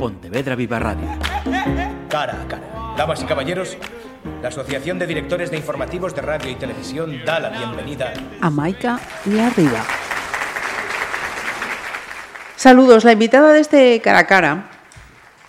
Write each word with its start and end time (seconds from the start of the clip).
Pontevedra 0.00 0.56
Viva 0.56 0.78
Radio. 0.78 1.06
Cara 2.08 2.40
a 2.40 2.48
cara. 2.48 2.94
Damas 2.96 3.22
y 3.22 3.26
caballeros, 3.26 3.76
la 4.40 4.48
Asociación 4.48 4.98
de 4.98 5.06
Directores 5.06 5.50
de 5.50 5.58
Informativos 5.58 6.14
de 6.14 6.22
Radio 6.22 6.50
y 6.50 6.54
Televisión 6.54 7.20
da 7.26 7.38
la 7.38 7.50
bienvenida 7.50 8.14
a 8.40 8.48
Maika 8.48 8.98
y 9.26 9.38
arriba. 9.38 9.84
Saludos, 12.56 13.04
la 13.04 13.12
invitada 13.12 13.52
de 13.52 13.60
este 13.60 14.00
cara 14.00 14.20
a 14.20 14.26
cara, 14.26 14.70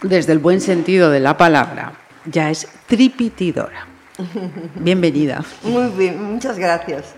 desde 0.01 0.33
el 0.33 0.39
buen 0.39 0.59
sentido 0.59 1.09
de 1.09 1.21
la 1.21 1.37
palabra, 1.37 1.93
ya 2.25 2.49
es 2.49 2.67
tripitidora. 2.87 3.87
Bienvenida. 4.75 5.45
Muy 5.63 5.89
bien, 5.91 6.21
muchas 6.21 6.59
gracias. 6.59 7.15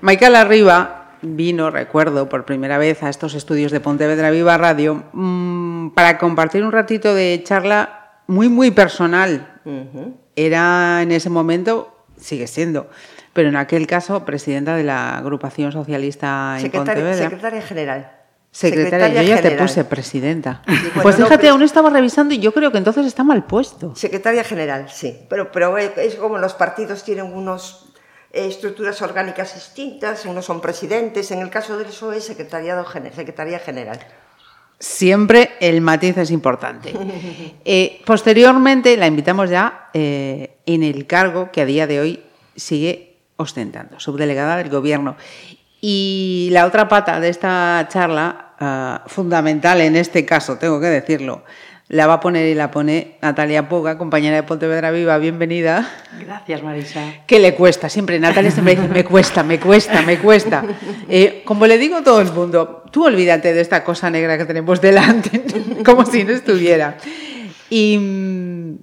Maika 0.00 0.30
Larriba 0.30 1.01
vino, 1.22 1.70
recuerdo, 1.70 2.28
por 2.28 2.44
primera 2.44 2.78
vez 2.78 3.02
a 3.02 3.08
estos 3.08 3.34
estudios 3.34 3.72
de 3.72 3.80
Pontevedra 3.80 4.30
Viva 4.30 4.58
Radio 4.58 5.04
mmm, 5.12 5.90
para 5.90 6.18
compartir 6.18 6.64
un 6.64 6.72
ratito 6.72 7.14
de 7.14 7.40
charla 7.44 8.20
muy, 8.26 8.48
muy 8.48 8.70
personal. 8.70 9.60
Uh 9.64 9.70
-huh. 9.70 10.14
Era 10.36 11.00
en 11.02 11.12
ese 11.12 11.30
momento, 11.30 11.94
sigue 12.16 12.46
siendo, 12.46 12.88
pero 13.32 13.48
en 13.48 13.56
aquel 13.56 13.86
caso, 13.86 14.24
presidenta 14.24 14.76
de 14.76 14.84
la 14.84 15.18
agrupación 15.18 15.72
socialista 15.72 16.54
en 16.56 16.62
secretaria, 16.62 16.94
Pontevedra. 16.94 17.24
Secretaria 17.24 17.62
general. 17.62 18.12
Secretaria, 18.50 18.90
secretaria 18.90 19.22
yo 19.22 19.28
ya 19.28 19.36
general. 19.36 19.58
te 19.58 19.62
puse 19.62 19.84
presidenta. 19.84 20.62
Pues 21.02 21.16
fíjate, 21.16 21.48
aún 21.48 21.62
estaba 21.62 21.88
revisando 21.88 22.34
y 22.34 22.38
yo 22.38 22.52
creo 22.52 22.70
que 22.70 22.76
entonces 22.76 23.06
está 23.06 23.24
mal 23.24 23.44
puesto. 23.44 23.96
Secretaria 23.96 24.44
general, 24.44 24.90
sí. 24.90 25.20
Pero, 25.30 25.50
pero 25.50 25.78
es 25.78 26.16
como 26.16 26.36
los 26.36 26.52
partidos 26.52 27.02
tienen 27.02 27.32
unos 27.32 27.91
eh, 28.32 28.46
estructuras 28.46 29.00
orgánicas 29.02 29.54
distintas, 29.54 30.24
unos 30.24 30.46
son 30.46 30.60
presidentes, 30.60 31.30
en 31.30 31.40
el 31.40 31.50
caso 31.50 31.76
del 31.76 31.86
PSOE, 31.86 32.20
secretariado, 32.20 32.86
secretaría 33.14 33.58
general. 33.58 34.00
Siempre 34.78 35.52
el 35.60 35.80
matiz 35.80 36.16
es 36.16 36.30
importante. 36.30 36.92
eh, 37.64 38.00
posteriormente 38.04 38.96
la 38.96 39.06
invitamos 39.06 39.50
ya 39.50 39.90
eh, 39.94 40.56
en 40.66 40.82
el 40.82 41.06
cargo 41.06 41.50
que 41.52 41.60
a 41.60 41.66
día 41.66 41.86
de 41.86 42.00
hoy 42.00 42.22
sigue 42.56 43.18
ostentando, 43.36 44.00
subdelegada 44.00 44.56
del 44.56 44.70
Gobierno. 44.70 45.16
Y 45.80 46.48
la 46.52 46.66
otra 46.66 46.88
pata 46.88 47.20
de 47.20 47.28
esta 47.28 47.86
charla, 47.90 49.02
uh, 49.04 49.08
fundamental 49.08 49.80
en 49.80 49.96
este 49.96 50.24
caso, 50.24 50.56
tengo 50.56 50.80
que 50.80 50.86
decirlo, 50.86 51.44
la 51.92 52.06
va 52.06 52.14
a 52.14 52.20
poner 52.20 52.48
y 52.48 52.54
la 52.54 52.70
pone 52.70 53.18
Natalia 53.20 53.68
Poga, 53.68 53.98
compañera 53.98 54.36
de 54.36 54.42
Pontevedra 54.44 54.90
Viva, 54.90 55.18
bienvenida. 55.18 55.86
Gracias, 56.18 56.62
Marisa. 56.62 57.02
Que 57.26 57.38
le 57.38 57.54
cuesta, 57.54 57.90
siempre 57.90 58.18
Natalia 58.18 58.50
siempre 58.50 58.76
dice, 58.76 58.88
me 58.88 59.04
cuesta, 59.04 59.42
me 59.42 59.60
cuesta, 59.60 60.00
me 60.00 60.18
cuesta. 60.18 60.64
Eh, 61.06 61.42
como 61.44 61.66
le 61.66 61.76
digo 61.76 61.96
a 61.96 62.02
todo 62.02 62.22
el 62.22 62.32
mundo, 62.32 62.84
tú 62.90 63.04
olvídate 63.04 63.52
de 63.52 63.60
esta 63.60 63.84
cosa 63.84 64.08
negra 64.08 64.38
que 64.38 64.46
tenemos 64.46 64.80
delante, 64.80 65.44
como 65.84 66.06
si 66.06 66.24
no 66.24 66.32
estuviera. 66.32 66.96
Y 67.68 67.98
mmm, 67.98 68.76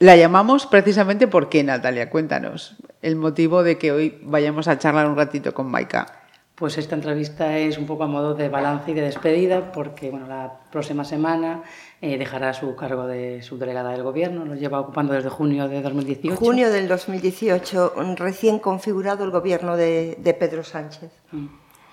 la 0.00 0.16
llamamos 0.16 0.66
precisamente 0.66 1.28
porque, 1.28 1.62
Natalia, 1.62 2.10
cuéntanos 2.10 2.74
el 3.02 3.14
motivo 3.14 3.62
de 3.62 3.78
que 3.78 3.92
hoy 3.92 4.18
vayamos 4.24 4.66
a 4.66 4.80
charlar 4.80 5.06
un 5.06 5.16
ratito 5.16 5.54
con 5.54 5.70
Maika. 5.70 6.17
Pues 6.58 6.76
esta 6.76 6.96
entrevista 6.96 7.56
es 7.56 7.78
un 7.78 7.86
poco 7.86 8.02
a 8.02 8.08
modo 8.08 8.34
de 8.34 8.48
balance 8.48 8.90
y 8.90 8.94
de 8.94 9.02
despedida, 9.02 9.70
porque 9.70 10.10
bueno, 10.10 10.26
la 10.26 10.58
próxima 10.72 11.04
semana 11.04 11.62
eh, 12.00 12.18
dejará 12.18 12.52
su 12.52 12.74
cargo 12.74 13.06
de 13.06 13.42
subdelegada 13.42 13.92
del 13.92 14.02
Gobierno, 14.02 14.44
lo 14.44 14.56
lleva 14.56 14.80
ocupando 14.80 15.12
desde 15.12 15.28
junio 15.28 15.68
de 15.68 15.80
2018. 15.80 16.36
Junio 16.36 16.70
del 16.72 16.88
2018, 16.88 17.94
recién 18.16 18.58
configurado 18.58 19.22
el 19.22 19.30
Gobierno 19.30 19.76
de, 19.76 20.16
de 20.18 20.34
Pedro 20.34 20.64
Sánchez. 20.64 21.12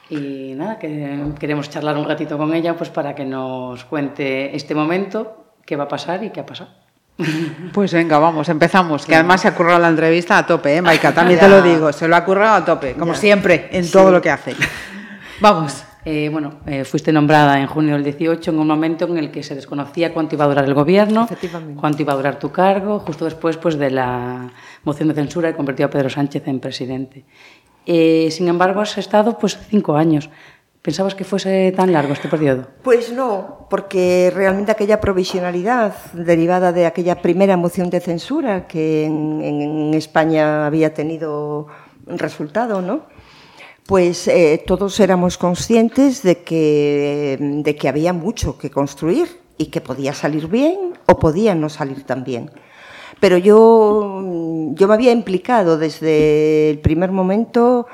Y 0.09 0.53
nada, 0.55 0.79
que 0.79 1.31
queremos 1.39 1.69
charlar 1.69 1.95
un 1.97 2.05
ratito 2.05 2.35
con 2.35 2.51
ella 2.55 2.75
pues 2.75 2.89
para 2.89 3.13
que 3.13 3.25
nos 3.25 3.85
cuente 3.85 4.55
este 4.55 4.73
momento, 4.73 5.45
qué 5.63 5.75
va 5.75 5.83
a 5.83 5.87
pasar 5.87 6.23
y 6.23 6.31
qué 6.31 6.39
ha 6.39 6.45
pasado. 6.47 6.84
Pues 7.71 7.93
venga, 7.93 8.19
vamos, 8.19 8.49
empezamos. 8.49 9.05
Que 9.05 9.15
además 9.15 9.41
se 9.41 9.47
ha 9.47 9.55
currado 9.55 9.79
la 9.79 9.89
entrevista 9.89 10.37
a 10.37 10.45
tope, 10.45 10.75
¿eh, 10.75 10.81
Maika? 10.81 11.13
También 11.13 11.39
te 11.39 11.47
lo 11.47 11.61
digo, 11.61 11.91
se 11.93 12.07
lo 12.07 12.15
ha 12.15 12.25
currado 12.25 12.55
a 12.55 12.65
tope, 12.65 12.93
como 12.93 13.13
ya. 13.13 13.19
siempre, 13.19 13.69
en 13.71 13.85
sí. 13.85 13.91
todo 13.91 14.11
lo 14.11 14.21
que 14.21 14.29
hace. 14.29 14.55
Vamos. 15.39 15.83
Eh, 16.07 16.29
bueno, 16.31 16.59
eh, 16.67 16.85
fuiste 16.85 17.11
nombrada 17.11 17.59
en 17.59 17.65
junio 17.65 17.95
del 17.95 18.03
18 18.03 18.51
en 18.51 18.59
un 18.59 18.67
momento 18.67 19.05
en 19.05 19.17
el 19.17 19.31
que 19.31 19.41
se 19.41 19.55
desconocía 19.55 20.13
cuánto 20.13 20.35
iba 20.35 20.45
a 20.45 20.47
durar 20.47 20.65
el 20.65 20.75
gobierno, 20.75 21.27
cuánto 21.77 22.03
iba 22.03 22.13
a 22.13 22.15
durar 22.15 22.37
tu 22.37 22.51
cargo, 22.51 22.99
justo 22.99 23.25
después 23.25 23.57
pues, 23.57 23.75
de 23.79 23.89
la 23.89 24.51
moción 24.83 25.07
de 25.09 25.15
censura 25.15 25.49
que 25.49 25.57
convirtió 25.57 25.87
a 25.87 25.89
Pedro 25.89 26.11
Sánchez 26.11 26.47
en 26.47 26.59
presidente. 26.59 27.25
Eh, 27.87 28.29
sin 28.29 28.47
embargo, 28.47 28.81
has 28.81 28.99
estado 28.99 29.39
pues, 29.39 29.57
cinco 29.69 29.95
años. 29.95 30.29
¿Pensabas 30.85 31.15
que 31.15 31.23
fuese 31.23 31.73
tan 31.75 31.91
largo 31.91 32.13
este 32.13 32.27
periodo? 32.27 32.67
Pues 32.83 33.11
no, 33.11 33.65
porque 33.71 34.31
realmente 34.31 34.71
aquella 34.71 35.01
provisionalidad 35.01 35.95
derivada 36.13 36.71
de 36.71 36.85
aquella 36.85 37.23
primera 37.23 37.57
moción 37.57 37.89
de 37.89 37.99
censura 37.99 38.67
que 38.67 39.05
en, 39.05 39.95
España 39.95 40.67
había 40.67 40.93
tenido 40.93 41.65
resultado, 42.05 42.83
¿no? 42.83 43.01
Pues 43.87 44.27
eh, 44.27 44.63
todos 44.63 44.99
éramos 44.99 45.39
conscientes 45.39 46.21
de 46.21 46.43
que, 46.43 47.39
de 47.39 47.75
que 47.75 47.89
había 47.89 48.13
mucho 48.13 48.59
que 48.59 48.69
construir 48.69 49.27
y 49.57 49.71
que 49.71 49.81
podía 49.81 50.13
salir 50.13 50.47
bien 50.47 50.93
o 51.07 51.17
podía 51.17 51.55
no 51.55 51.69
salir 51.69 52.03
tan 52.03 52.23
bien. 52.23 52.51
Pero 53.19 53.39
yo, 53.39 54.21
yo 54.75 54.87
me 54.87 54.93
había 54.93 55.13
implicado 55.13 55.79
desde 55.79 56.69
el 56.69 56.77
primer 56.77 57.11
momento 57.11 57.87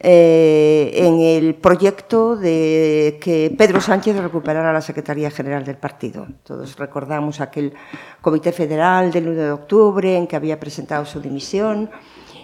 eh, 0.00 0.92
en 0.94 1.20
el 1.20 1.56
proyecto 1.56 2.36
de 2.36 3.18
que 3.20 3.52
Pedro 3.58 3.80
Sánchez 3.80 4.16
recuperara 4.16 4.72
la 4.72 4.80
Secretaría 4.80 5.30
General 5.30 5.64
del 5.64 5.76
partido. 5.76 6.26
Todos 6.44 6.76
recordamos 6.78 7.40
aquel 7.40 7.74
Comité 8.20 8.52
Federal 8.52 9.10
del 9.10 9.28
1 9.28 9.40
de 9.40 9.50
octubre 9.50 10.16
en 10.16 10.28
que 10.28 10.36
había 10.36 10.60
presentado 10.60 11.04
su 11.04 11.20
dimisión. 11.20 11.90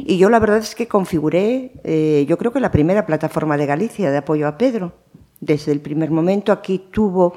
Y 0.01 0.19
yo 0.19 0.31
la 0.31 0.41
verdad 0.41 0.59
es 0.59 0.75
que 0.75 0.89
configuré, 0.89 1.73
eh, 1.85 2.27
yo 2.29 2.37
creo 2.39 2.53
que 2.53 2.59
la 2.59 2.73
primera 2.73 3.07
plataforma 3.07 3.57
de 3.57 3.67
Galicia 3.67 4.11
de 4.11 4.19
apoyo 4.19 4.49
a 4.49 4.59
Pedro. 4.59 4.93
Desde 5.41 5.71
el 5.71 5.81
primer 5.81 6.11
momento 6.11 6.51
aquí 6.51 6.89
tuvo 6.91 7.35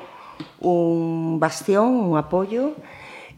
un 0.61 1.39
bastión, 1.39 1.87
un 1.87 2.17
apoyo, 2.17 2.71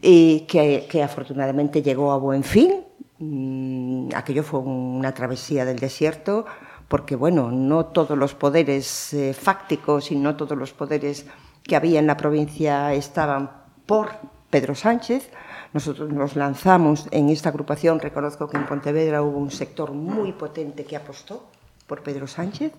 y 0.00 0.40
que, 0.48 0.86
que 0.90 1.02
afortunadamente 1.02 1.82
llegó 1.82 2.12
a 2.12 2.16
buen 2.16 2.42
fin. 2.42 2.84
Mm, 3.18 4.08
aquello 4.14 4.42
fue 4.42 4.60
una 4.60 5.12
travesía 5.12 5.66
del 5.66 5.78
desierto, 5.78 6.46
porque 6.90 7.14
bueno, 7.14 7.52
no 7.52 7.86
todos 7.86 8.18
los 8.18 8.34
poderes 8.34 9.14
eh, 9.14 9.32
fácticos 9.32 10.10
y 10.10 10.16
no 10.16 10.34
todos 10.34 10.58
los 10.58 10.72
poderes 10.72 11.24
que 11.62 11.76
había 11.76 12.00
en 12.00 12.08
la 12.08 12.16
provincia 12.16 12.92
estaban 12.92 13.48
por 13.86 14.10
Pedro 14.50 14.74
Sánchez. 14.74 15.30
Nosotros 15.72 16.10
nos 16.12 16.34
lanzamos 16.34 17.06
en 17.12 17.28
esta 17.28 17.50
agrupación, 17.50 18.00
reconozco 18.00 18.48
que 18.48 18.56
en 18.56 18.66
Pontevedra 18.66 19.22
hubo 19.22 19.38
un 19.38 19.52
sector 19.52 19.92
muy 19.92 20.32
potente 20.32 20.84
que 20.84 20.96
apostó 20.96 21.46
por 21.86 22.02
Pedro 22.02 22.26
Sánchez. 22.26 22.72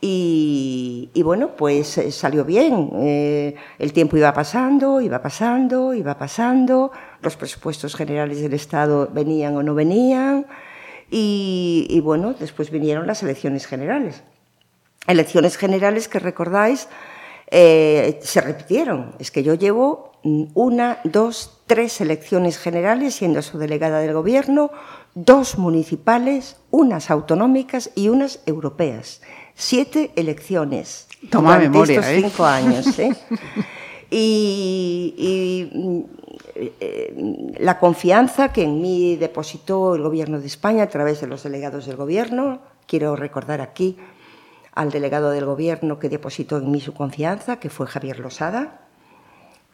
Y, 0.00 1.12
bueno, 1.22 1.50
pues 1.56 1.98
eh, 1.98 2.10
salió 2.10 2.44
bien. 2.44 2.90
Eh, 2.94 3.54
el 3.78 3.92
tiempo 3.92 4.16
iba 4.16 4.32
pasando, 4.32 5.00
iba 5.00 5.22
pasando, 5.22 5.94
iba 5.94 6.18
pasando. 6.18 6.90
Los 7.22 7.36
presupuestos 7.36 7.94
generales 7.94 8.40
del 8.40 8.54
Estado 8.54 9.08
venían 9.12 9.56
o 9.56 9.62
no 9.62 9.74
venían. 9.76 10.46
Y, 11.10 11.86
y, 11.90 12.00
bueno, 12.00 12.34
después 12.38 12.70
vinieron 12.70 13.06
las 13.06 13.22
elecciones 13.22 13.66
generales. 13.66 14.22
Elecciones 15.06 15.56
generales 15.56 16.08
que 16.08 16.20
recordáis 16.20 16.88
eh, 17.50 18.20
se 18.22 18.40
repitieron. 18.40 19.14
Es 19.18 19.30
que 19.30 19.42
yo 19.42 19.54
llevo 19.54 20.12
una, 20.22 21.00
dos, 21.04 21.62
tres 21.66 22.00
elecciones 22.00 22.58
generales 22.58 23.14
siendo 23.14 23.42
su 23.42 23.58
delegada 23.58 23.98
del 24.00 24.12
gobierno, 24.12 24.70
dos 25.14 25.58
municipales, 25.58 26.56
unas 26.70 27.10
autonómicas 27.10 27.90
y 27.94 28.08
unas 28.08 28.40
europeas. 28.46 29.20
Siete 29.54 30.12
elecciones. 30.16 31.08
Toma 31.30 31.58
memoria, 31.58 31.98
estos 31.98 32.12
¿eh? 32.12 32.20
cinco 32.22 32.44
años. 32.44 32.98
¿eh? 32.98 33.14
y, 34.10 35.14
y 35.16 36.06
la 37.58 37.78
confianza 37.78 38.52
que 38.52 38.64
en 38.64 38.80
mí 38.80 39.16
depositó 39.16 39.94
el 39.94 40.02
Gobierno 40.02 40.40
de 40.40 40.46
España 40.46 40.84
a 40.84 40.88
través 40.88 41.20
de 41.20 41.26
los 41.26 41.42
delegados 41.42 41.86
del 41.86 41.96
Gobierno. 41.96 42.60
Quiero 42.86 43.16
recordar 43.16 43.60
aquí 43.60 43.96
al 44.74 44.90
delegado 44.90 45.30
del 45.30 45.46
Gobierno 45.46 45.98
que 45.98 46.08
depositó 46.08 46.58
en 46.58 46.70
mí 46.70 46.80
su 46.80 46.94
confianza, 46.94 47.58
que 47.58 47.70
fue 47.70 47.86
Javier 47.86 48.20
Losada. 48.20 48.80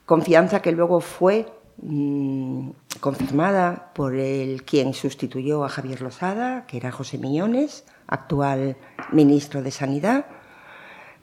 Confianza 0.04 0.62
que 0.62 0.72
luego 0.72 1.00
fue 1.00 1.46
mmm, 1.78 2.70
confirmada 3.00 3.90
por 3.94 4.14
el 4.14 4.62
quien 4.64 4.94
sustituyó 4.94 5.64
a 5.64 5.68
Javier 5.68 6.00
Losada, 6.02 6.66
que 6.66 6.76
era 6.76 6.92
José 6.92 7.18
Miñones, 7.18 7.84
actual 8.06 8.76
ministro 9.12 9.62
de 9.62 9.70
Sanidad. 9.70 10.26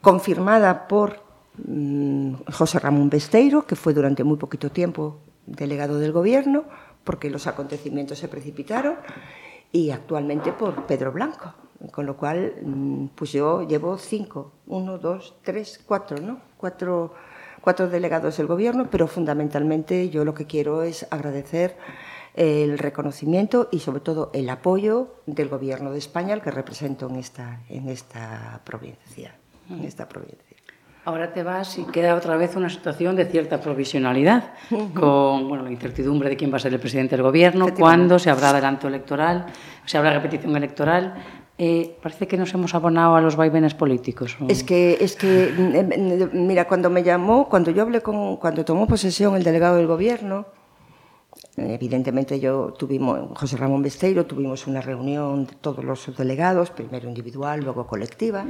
Confirmada 0.01 0.87
por 0.87 1.23
mmm, 1.57 2.33
José 2.51 2.79
Ramón 2.79 3.09
Besteiro, 3.09 3.65
que 3.65 3.75
fue 3.75 3.93
durante 3.93 4.23
muy 4.23 4.37
poquito 4.37 4.69
tiempo 4.69 5.19
delegado 5.45 5.99
del 5.99 6.11
Gobierno, 6.11 6.65
porque 7.03 7.29
los 7.29 7.47
acontecimientos 7.47 8.19
se 8.19 8.27
precipitaron, 8.27 8.95
y 9.71 9.91
actualmente 9.91 10.51
por 10.53 10.85
Pedro 10.85 11.11
Blanco. 11.11 11.53
Con 11.91 12.05
lo 12.05 12.15
cual, 12.15 13.09
pues 13.15 13.33
yo 13.33 13.67
llevo 13.67 13.97
cinco, 13.97 14.53
uno, 14.67 14.97
dos, 14.97 15.35
tres, 15.43 15.81
cuatro, 15.85 16.17
¿no? 16.17 16.39
Cuatro 16.57 17.13
cuatro 17.63 17.87
delegados 17.87 18.35
del 18.37 18.47
Gobierno, 18.47 18.89
pero 18.91 19.07
fundamentalmente 19.07 20.09
yo 20.09 20.25
lo 20.25 20.33
que 20.33 20.45
quiero 20.45 20.83
es 20.83 21.07
agradecer 21.11 21.77
el 22.35 22.77
reconocimiento 22.77 23.69
y 23.71 23.79
sobre 23.79 24.01
todo 24.01 24.31
el 24.33 24.49
apoyo 24.49 25.15
del 25.27 25.47
Gobierno 25.47 25.91
de 25.91 25.99
España 25.99 26.33
al 26.33 26.41
que 26.41 26.51
represento 26.51 27.07
en 27.09 27.15
esta, 27.15 27.61
en 27.69 27.87
esta 27.87 28.59
provincia. 28.65 29.37
En 29.69 29.85
esta 29.85 30.09
provincia. 30.09 30.52
Ahora 31.05 31.33
te 31.33 31.43
vas 31.43 31.77
y 31.77 31.83
queda 31.83 32.15
otra 32.15 32.37
vez 32.37 32.55
una 32.55 32.69
situación 32.69 33.17
de 33.17 33.25
cierta 33.25 33.59
provisionalidad, 33.59 34.53
con 34.93 35.49
bueno, 35.49 35.63
la 35.63 35.71
incertidumbre 35.71 36.29
de 36.29 36.37
quién 36.37 36.51
va 36.51 36.55
a 36.55 36.59
ser 36.59 36.73
el 36.73 36.79
presidente 36.79 37.17
del 37.17 37.23
Gobierno, 37.23 37.67
cuándo 37.77 38.19
se 38.19 38.29
habrá 38.29 38.51
adelanto 38.51 38.87
electoral, 38.87 39.47
se 39.85 39.97
habrá 39.97 40.13
repetición 40.13 40.55
electoral. 40.55 41.15
Eh, 41.57 41.97
parece 42.01 42.25
que 42.25 42.37
nos 42.37 42.53
hemos 42.53 42.73
abonado 42.73 43.15
a 43.15 43.21
los 43.21 43.35
vaivenes 43.35 43.73
políticos. 43.73 44.37
Es 44.47 44.63
que, 44.63 44.97
es 44.99 45.15
que, 45.15 45.53
mm, 45.55 46.35
mm, 46.35 46.47
mira, 46.47 46.67
cuando 46.67 46.89
me 46.89 47.03
llamó, 47.03 47.49
cuando 47.49 47.69
yo 47.71 47.83
hablé 47.83 48.01
con, 48.01 48.37
cuando 48.37 48.63
tomó 48.63 48.87
posesión 48.87 49.35
el 49.35 49.43
delegado 49.43 49.75
del 49.75 49.87
Gobierno, 49.87 50.45
Evidentemente 51.55 52.39
yo 52.39 52.73
tuvimos, 52.77 53.37
José 53.37 53.57
Ramón 53.57 53.83
Besteiro, 53.83 54.25
tuvimos 54.25 54.65
una 54.65 54.81
reunión 54.81 55.45
de 55.45 55.53
todos 55.55 55.83
los 55.83 55.99
subdelegados, 55.99 56.71
primero 56.71 57.07
individual, 57.07 57.61
luego 57.61 57.85
colectiva, 57.85 58.45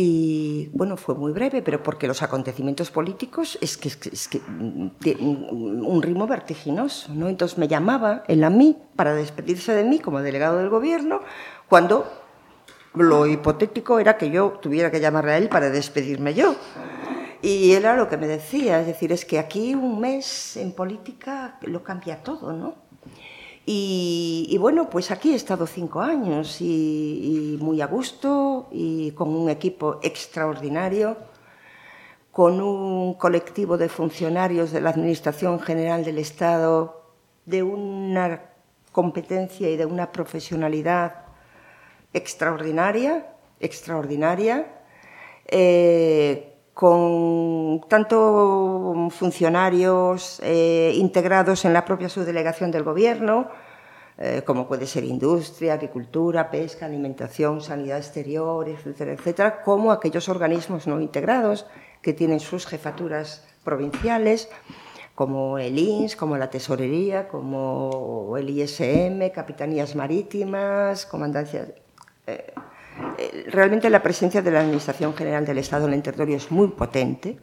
y 0.00 0.70
bueno, 0.74 0.96
fue 0.96 1.16
muy 1.16 1.32
breve, 1.32 1.60
pero 1.60 1.82
porque 1.82 2.06
los 2.06 2.22
acontecimientos 2.22 2.88
políticos 2.92 3.58
es 3.60 3.76
que, 3.76 3.88
es 3.88 4.28
que 4.28 4.40
un 4.48 6.00
ritmo 6.00 6.28
vertiginoso, 6.28 7.12
¿no? 7.12 7.28
Entonces 7.28 7.58
me 7.58 7.66
llamaba 7.66 8.22
él 8.28 8.44
a 8.44 8.50
mí 8.50 8.76
para 8.94 9.12
despedirse 9.12 9.72
de 9.72 9.82
mí 9.82 9.98
como 9.98 10.22
delegado 10.22 10.58
del 10.58 10.68
gobierno, 10.68 11.22
cuando 11.68 12.06
lo 12.94 13.26
hipotético 13.26 13.98
era 13.98 14.16
que 14.16 14.30
yo 14.30 14.60
tuviera 14.62 14.92
que 14.92 15.00
llamarle 15.00 15.32
a 15.32 15.38
él 15.38 15.48
para 15.48 15.68
despedirme 15.68 16.32
yo. 16.32 16.54
Y 17.42 17.72
era 17.72 17.96
lo 17.96 18.08
que 18.08 18.16
me 18.16 18.28
decía, 18.28 18.80
es 18.80 18.86
decir, 18.86 19.10
es 19.10 19.24
que 19.24 19.40
aquí 19.40 19.74
un 19.74 19.98
mes 19.98 20.56
en 20.56 20.70
política 20.70 21.58
lo 21.62 21.82
cambia 21.82 22.22
todo, 22.22 22.52
¿no? 22.52 22.76
Y, 23.70 24.56
bueno, 24.58 24.88
pues 24.88 25.10
aquí 25.10 25.34
he 25.34 25.36
estado 25.36 25.66
cinco 25.66 26.00
años 26.00 26.62
y, 26.62 27.58
muy 27.60 27.82
a 27.82 27.86
gusto 27.86 28.66
y 28.70 29.10
con 29.10 29.28
un 29.28 29.50
equipo 29.50 30.00
extraordinario, 30.02 31.18
con 32.32 32.62
un 32.62 33.12
colectivo 33.12 33.76
de 33.76 33.90
funcionarios 33.90 34.72
de 34.72 34.80
la 34.80 34.88
Administración 34.88 35.60
General 35.60 36.02
del 36.02 36.16
Estado 36.16 37.12
de 37.44 37.62
una 37.62 38.40
competencia 38.90 39.68
y 39.68 39.76
de 39.76 39.84
una 39.84 40.12
profesionalidad 40.12 41.26
extraordinaria, 42.14 43.34
extraordinaria, 43.60 44.66
eh, 45.46 46.47
con 46.78 47.80
tanto 47.88 49.08
funcionarios 49.10 50.38
eh, 50.44 50.92
integrados 50.94 51.64
en 51.64 51.72
la 51.72 51.84
propia 51.84 52.08
subdelegación 52.08 52.70
del 52.70 52.84
Gobierno, 52.84 53.48
eh, 54.16 54.42
como 54.46 54.68
puede 54.68 54.86
ser 54.86 55.02
industria, 55.02 55.72
agricultura, 55.72 56.52
pesca, 56.52 56.86
alimentación, 56.86 57.62
sanidad 57.62 57.98
exterior, 57.98 58.68
etcétera, 58.68 59.14
etcétera, 59.14 59.62
como 59.62 59.90
aquellos 59.90 60.28
organismos 60.28 60.86
no 60.86 61.00
integrados 61.00 61.66
que 62.00 62.12
tienen 62.12 62.38
sus 62.38 62.64
jefaturas 62.64 63.44
provinciales, 63.64 64.48
como 65.16 65.58
el 65.58 65.80
INS, 65.80 66.14
como 66.14 66.36
la 66.36 66.48
Tesorería, 66.48 67.26
como 67.26 68.36
el 68.38 68.50
ISM, 68.50 69.30
Capitanías 69.34 69.96
Marítimas, 69.96 71.06
Comandancias. 71.06 71.70
Eh, 72.28 72.52
realmente 73.48 73.90
la 73.90 74.02
presencia 74.02 74.42
de 74.42 74.50
la 74.50 74.60
Administración 74.60 75.14
General 75.14 75.44
del 75.44 75.58
Estado 75.58 75.86
en 75.86 75.94
el 75.94 76.02
territorio 76.02 76.36
es 76.36 76.50
muy 76.50 76.68
potente, 76.68 77.38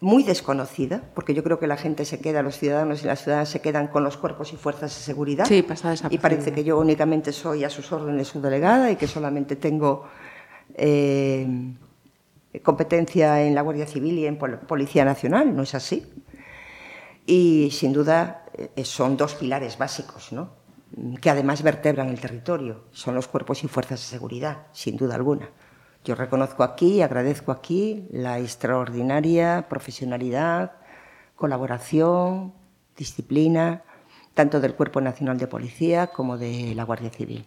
muy 0.00 0.24
desconocida, 0.24 1.02
porque 1.14 1.32
yo 1.32 1.44
creo 1.44 1.58
que 1.60 1.68
la 1.68 1.76
gente 1.76 2.04
se 2.04 2.20
queda, 2.20 2.42
los 2.42 2.58
ciudadanos 2.58 3.04
y 3.04 3.06
las 3.06 3.22
ciudadanas 3.22 3.48
se 3.48 3.60
quedan 3.60 3.86
con 3.86 4.02
los 4.02 4.16
cuerpos 4.16 4.52
y 4.52 4.56
fuerzas 4.56 4.94
de 4.94 5.00
seguridad. 5.02 5.44
Sí, 5.46 5.62
pasa 5.62 5.92
esa 5.92 6.08
Y 6.10 6.18
parece 6.18 6.52
que 6.52 6.64
yo 6.64 6.78
únicamente 6.78 7.32
soy 7.32 7.62
a 7.64 7.70
sus 7.70 7.90
órdenes 7.92 8.28
su 8.28 8.40
delegada 8.40 8.90
y 8.90 8.96
que 8.96 9.06
solamente 9.06 9.54
tengo 9.54 10.08
eh, 10.74 11.46
competencia 12.62 13.42
en 13.42 13.54
la 13.54 13.62
Guardia 13.62 13.86
Civil 13.86 14.18
y 14.18 14.26
en 14.26 14.38
Policía 14.38 15.04
Nacional. 15.04 15.54
No 15.54 15.62
es 15.62 15.74
así. 15.74 16.04
Y 17.24 17.70
sin 17.70 17.92
duda 17.92 18.44
eh, 18.54 18.84
son 18.84 19.16
dos 19.16 19.36
pilares 19.36 19.78
básicos, 19.78 20.32
¿no? 20.32 20.61
Que 21.20 21.30
además 21.30 21.62
vertebran 21.62 22.08
el 22.08 22.20
territorio. 22.20 22.84
Son 22.92 23.14
los 23.14 23.28
cuerpos 23.28 23.64
y 23.64 23.68
fuerzas 23.68 24.00
de 24.00 24.06
seguridad, 24.06 24.66
sin 24.72 24.96
duda 24.96 25.14
alguna. 25.14 25.48
Yo 26.04 26.14
reconozco 26.14 26.64
aquí 26.64 26.94
y 26.94 27.02
agradezco 27.02 27.52
aquí 27.52 28.08
la 28.10 28.38
extraordinaria 28.40 29.66
profesionalidad, 29.68 30.72
colaboración, 31.36 32.52
disciplina, 32.96 33.82
tanto 34.34 34.60
del 34.60 34.74
Cuerpo 34.74 35.00
Nacional 35.00 35.38
de 35.38 35.46
Policía 35.46 36.08
como 36.08 36.38
de 36.38 36.74
la 36.74 36.84
Guardia 36.84 37.10
Civil. 37.10 37.46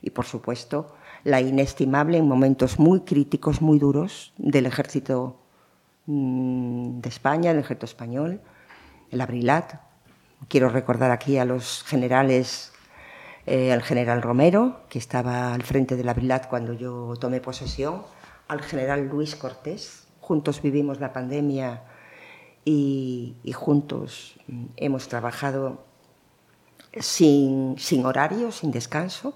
Y, 0.00 0.10
por 0.10 0.24
supuesto, 0.24 0.94
la 1.22 1.40
inestimable 1.40 2.18
en 2.18 2.26
momentos 2.26 2.78
muy 2.78 3.00
críticos, 3.00 3.62
muy 3.62 3.78
duros, 3.78 4.32
del 4.36 4.66
Ejército 4.66 5.38
mm, 6.06 7.00
de 7.00 7.08
España, 7.08 7.52
del 7.52 7.60
Ejército 7.60 7.86
Español, 7.86 8.40
el 9.10 9.20
Abrilat. 9.20 9.74
Quiero 10.48 10.68
recordar 10.68 11.12
aquí 11.12 11.38
a 11.38 11.44
los 11.44 11.84
generales 11.84 12.71
eh, 13.44 13.72
al 13.72 13.82
general 13.82 14.22
Romero, 14.22 14.82
que 14.88 14.98
estaba 14.98 15.52
al 15.52 15.62
frente 15.62 15.96
de 15.96 16.04
la 16.04 16.14
Brilat 16.14 16.48
cuando 16.48 16.72
yo 16.74 17.14
tomé 17.18 17.40
posesión, 17.40 18.02
al 18.46 18.62
general 18.62 19.08
Luis 19.08 19.34
Cortés. 19.34 20.06
Juntos 20.20 20.62
vivimos 20.62 21.00
la 21.00 21.12
pandemia 21.12 21.82
y, 22.64 23.34
juntos 23.54 24.34
mm, 24.46 24.66
hemos 24.76 25.08
trabajado 25.08 25.84
sin, 27.00 27.76
sin 27.78 28.06
horario, 28.06 28.52
sin 28.52 28.70
descanso. 28.70 29.34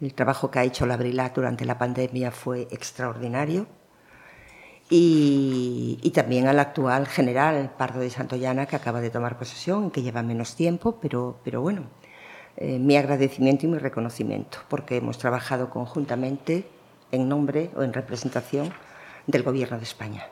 El 0.00 0.14
trabajo 0.14 0.50
que 0.50 0.60
ha 0.60 0.64
hecho 0.64 0.86
la 0.86 0.96
Brilat 0.96 1.34
durante 1.34 1.66
la 1.66 1.76
pandemia 1.76 2.30
fue 2.30 2.62
extraordinario. 2.70 3.66
Y, 4.88 5.98
y, 6.02 6.10
también 6.12 6.46
al 6.46 6.58
actual 6.60 7.06
general 7.06 7.74
Pardo 7.76 8.00
de 8.00 8.08
Santollana, 8.08 8.64
que 8.64 8.76
acaba 8.76 9.02
de 9.02 9.10
tomar 9.10 9.36
posesión, 9.36 9.90
que 9.90 10.00
lleva 10.00 10.22
menos 10.22 10.56
tiempo, 10.56 10.98
pero, 10.98 11.40
pero 11.44 11.60
bueno, 11.60 11.82
eh, 12.60 12.80
mi 12.80 12.96
agradecimiento 12.96 13.66
y 13.66 13.68
mi 13.68 13.78
reconocimiento, 13.78 14.58
porque 14.68 14.96
hemos 14.96 15.16
trabajado 15.16 15.70
conjuntamente 15.70 16.64
en 17.12 17.28
nombre 17.28 17.70
o 17.76 17.84
en 17.84 17.92
representación 17.92 18.72
del 19.28 19.44
Gobierno 19.44 19.76
de 19.76 19.84
España. 19.84 20.26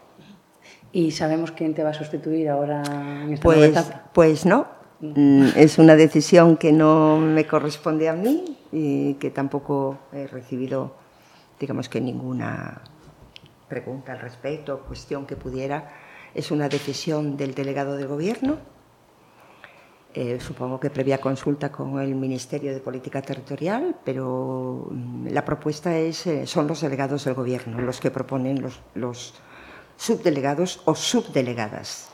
¿Y 0.91 1.13
sabemos 1.13 1.53
quién 1.53 1.73
te 1.73 1.85
va 1.85 1.91
a 1.91 1.95
sustituir 1.95 2.49
ahora 2.49 2.83
en 3.23 3.35
esta 3.35 3.45
pues, 3.45 3.71
etapa? 3.71 4.11
Pues 4.13 4.45
no, 4.45 4.67
mm, 4.99 5.51
es 5.55 5.79
una 5.79 5.95
decisión 5.95 6.57
que 6.57 6.73
no 6.73 7.19
me 7.19 7.47
corresponde 7.47 8.09
a 8.09 8.15
mí 8.15 8.59
y 8.73 9.15
que 9.15 9.31
tampoco 9.31 9.97
he 10.13 10.27
recibido, 10.27 10.97
digamos 11.61 11.89
que 11.89 12.01
ninguna 12.01 12.81
pregunta 13.69 14.11
al 14.11 14.19
respecto, 14.19 14.81
cuestión 14.81 15.27
que 15.27 15.37
pudiera. 15.37 15.93
Es 16.35 16.51
una 16.51 16.69
decisión 16.69 17.37
del 17.37 17.55
delegado 17.55 17.95
del 17.95 18.09
Gobierno 18.09 18.57
eh, 20.17 20.41
supongo 20.41 20.81
que 20.81 20.89
previa 20.89 21.21
consulta 21.21 21.71
con 21.71 22.01
el 22.01 22.15
Ministerio 22.15 22.73
de 22.73 22.81
Política 22.81 23.21
Territorial, 23.21 23.97
pero 24.03 24.89
mm, 24.89 25.27
la 25.29 25.45
propuesta 25.45 25.95
es, 25.95 26.27
eh, 26.27 26.47
son 26.47 26.67
los 26.67 26.81
delegados 26.81 27.27
del 27.27 27.35
Gobierno 27.35 27.83
los 27.83 28.01
que 28.01 28.11
proponen 28.11 28.63
los, 28.63 28.81
los 28.95 29.35
subdelegados 29.99 30.81
o 30.87 30.95
subdelegadas. 30.95 32.09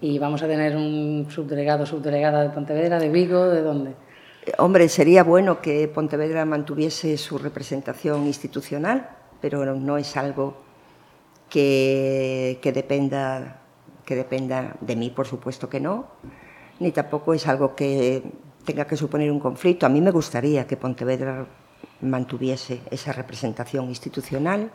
¿Y 0.00 0.18
vamos 0.18 0.42
a 0.42 0.48
tener 0.48 0.74
un 0.74 1.28
subdelegado 1.30 1.84
o 1.84 1.86
subdelegada 1.86 2.42
de 2.42 2.50
Pontevedra, 2.50 2.98
de 2.98 3.10
Vigo, 3.10 3.46
de 3.46 3.62
dónde? 3.62 3.90
Eh, 4.44 4.52
hombre, 4.58 4.88
sería 4.88 5.22
bueno 5.22 5.60
que 5.62 5.86
Pontevedra 5.86 6.44
mantuviese 6.46 7.16
su 7.16 7.38
representación 7.38 8.26
institucional, 8.26 9.08
pero 9.40 9.72
no 9.76 9.98
es 9.98 10.16
algo 10.16 10.56
que, 11.48 12.58
que, 12.60 12.72
dependa, 12.72 13.60
que 14.04 14.16
dependa 14.16 14.74
de 14.80 14.96
mí, 14.96 15.10
por 15.10 15.28
supuesto 15.28 15.68
que 15.68 15.78
no 15.78 16.06
ni 16.80 16.92
tampoco 16.92 17.34
es 17.34 17.46
algo 17.46 17.74
que 17.74 18.22
tenga 18.64 18.86
que 18.86 18.96
suponer 18.96 19.30
un 19.30 19.40
conflicto. 19.40 19.86
A 19.86 19.88
mí 19.88 20.00
me 20.00 20.10
gustaría 20.10 20.66
que 20.66 20.76
Pontevedra 20.76 21.46
mantuviese 22.00 22.80
esa 22.90 23.12
representación 23.12 23.88
institucional, 23.88 24.70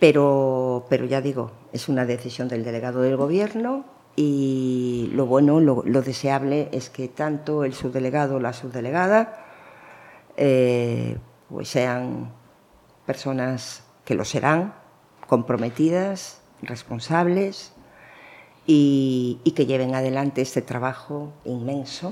pero, 0.00 0.86
pero 0.88 1.04
ya 1.04 1.20
digo, 1.20 1.52
es 1.72 1.88
una 1.88 2.04
decisión 2.04 2.48
del 2.48 2.64
delegado 2.64 3.02
del 3.02 3.16
Gobierno 3.16 3.84
y 4.16 5.10
lo 5.12 5.26
bueno, 5.26 5.60
lo, 5.60 5.82
deseable 6.02 6.68
es 6.72 6.88
que 6.88 7.08
tanto 7.08 7.64
el 7.64 7.74
subdelegado 7.74 8.36
o 8.36 8.40
la 8.40 8.52
subdelegada 8.52 9.44
eh, 10.36 11.18
pues 11.48 11.68
sean 11.68 12.32
personas 13.06 13.84
que 14.04 14.14
lo 14.14 14.24
serán, 14.24 14.74
comprometidas, 15.26 16.40
responsables 16.62 17.73
y, 18.66 19.52
que 19.54 19.66
lleven 19.66 19.94
adelante 19.94 20.42
este 20.42 20.62
trabajo 20.62 21.32
inmenso 21.44 22.10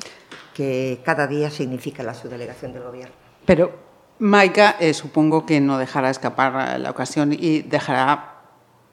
que 0.54 1.00
cada 1.04 1.26
día 1.26 1.50
significa 1.50 2.02
la 2.02 2.14
subdelegación 2.14 2.72
del 2.72 2.82
Gobierno. 2.82 3.14
Pero 3.46 3.72
Maika, 4.18 4.76
eh, 4.78 4.94
supongo 4.94 5.46
que 5.46 5.60
no 5.60 5.78
dejará 5.78 6.10
escapar 6.10 6.78
la 6.78 6.90
ocasión 6.90 7.32
y 7.32 7.62
dejará 7.62 8.42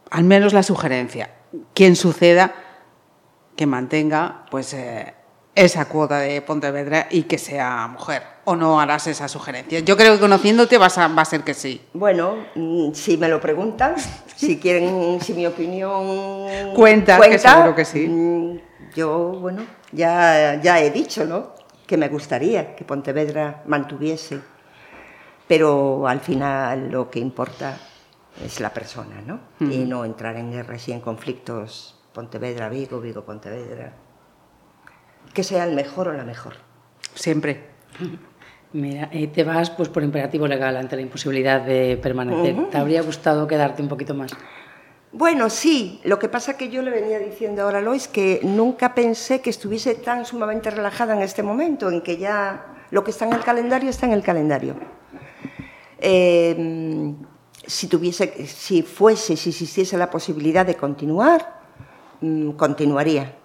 al 0.09 0.23
menos 0.23 0.53
la 0.53 0.63
sugerencia. 0.63 1.31
Quien 1.73 1.95
suceda, 1.95 2.53
que 3.55 3.65
mantenga 3.65 4.45
pues 4.49 4.73
eh, 4.73 5.13
esa 5.53 5.85
cuota 5.85 6.19
de 6.19 6.41
Pontevedra 6.41 7.07
y 7.11 7.23
que 7.23 7.37
sea 7.37 7.87
mujer. 7.87 8.23
¿O 8.49 8.55
no 8.55 8.79
harás 8.81 9.05
esa 9.05 9.27
sugerencia? 9.27 9.79
Yo 9.81 9.95
creo 9.95 10.15
que 10.15 10.19
conociéndote 10.19 10.79
vas 10.79 10.97
a, 10.97 11.07
va 11.07 11.21
a 11.21 11.25
ser 11.25 11.43
que 11.43 11.53
sí. 11.53 11.81
Bueno, 11.93 12.35
mm, 12.55 12.93
si 12.93 13.15
me 13.15 13.27
lo 13.27 13.39
preguntan, 13.39 13.93
si 14.35 14.57
quieren, 14.57 15.21
si 15.21 15.33
mi 15.33 15.45
opinión 15.45 16.73
cuenta, 16.73 17.17
cuenta 17.17 17.29
que 17.29 17.37
seguro 17.37 17.75
que 17.75 17.85
sí. 17.85 18.07
Mm, 18.07 18.59
yo, 18.95 19.37
bueno, 19.39 19.61
ya, 19.91 20.59
ya 20.63 20.81
he 20.81 20.89
dicho, 20.89 21.25
¿no? 21.25 21.53
Que 21.85 21.95
me 21.95 22.07
gustaría 22.07 22.75
que 22.75 22.83
Pontevedra 22.83 23.61
mantuviese, 23.67 24.39
pero 25.47 26.07
al 26.07 26.19
final 26.19 26.89
lo 26.89 27.11
que 27.11 27.19
importa 27.19 27.77
es 28.43 28.59
la 28.59 28.73
persona, 28.73 29.21
¿no? 29.23 29.41
Y 29.59 29.85
no 29.85 30.05
entrar 30.05 30.37
en 30.37 30.51
guerras 30.51 30.87
y 30.87 30.91
en 30.91 31.01
conflictos 31.01 31.99
Pontevedra-Vigo, 32.13 32.99
Vigo-Pontevedra 32.99 33.93
que 35.33 35.43
sea 35.43 35.65
el 35.65 35.75
mejor 35.75 36.07
o 36.07 36.13
la 36.13 36.23
mejor. 36.23 36.55
Siempre. 37.13 37.69
Mira, 38.71 39.09
eh, 39.11 39.27
te 39.27 39.43
vas 39.43 39.71
pues 39.71 39.89
por 39.89 40.03
imperativo 40.03 40.47
legal 40.47 40.77
ante 40.77 40.95
la 40.95 41.01
imposibilidad 41.01 41.61
de 41.61 41.97
permanecer. 42.01 42.69
¿Te 42.69 42.77
habría 42.77 43.01
gustado 43.01 43.47
quedarte 43.47 43.81
un 43.81 43.87
poquito 43.87 44.13
más? 44.13 44.31
Bueno, 45.11 45.49
sí. 45.49 45.99
Lo 46.03 46.19
que 46.19 46.29
pasa 46.29 46.55
que 46.55 46.69
yo 46.69 46.83
le 46.83 46.91
venía 46.91 47.17
diciendo 47.17 47.63
ahora 47.63 47.79
a 47.79 47.81
Lois 47.81 48.07
que 48.07 48.41
nunca 48.43 48.93
pensé 48.93 49.41
que 49.41 49.49
estuviese 49.49 49.95
tan 49.95 50.23
sumamente 50.23 50.69
relajada 50.69 51.15
en 51.15 51.23
este 51.23 51.41
momento, 51.41 51.89
en 51.89 52.01
que 52.01 52.17
ya 52.17 52.85
lo 52.91 53.03
que 53.03 53.09
está 53.09 53.25
en 53.25 53.33
el 53.33 53.43
calendario 53.43 53.89
está 53.89 54.05
en 54.05 54.13
el 54.13 54.21
calendario. 54.21 54.75
Eh, 55.97 57.15
si 57.65 57.87
tuviese, 57.87 58.45
si 58.45 58.83
fuese, 58.83 59.35
si 59.35 59.49
existiese 59.49 59.97
la 59.97 60.11
posibilidad 60.11 60.63
de 60.65 60.75
continuar, 60.75 61.59
mm, 62.21 62.51
continuaría 62.51 63.38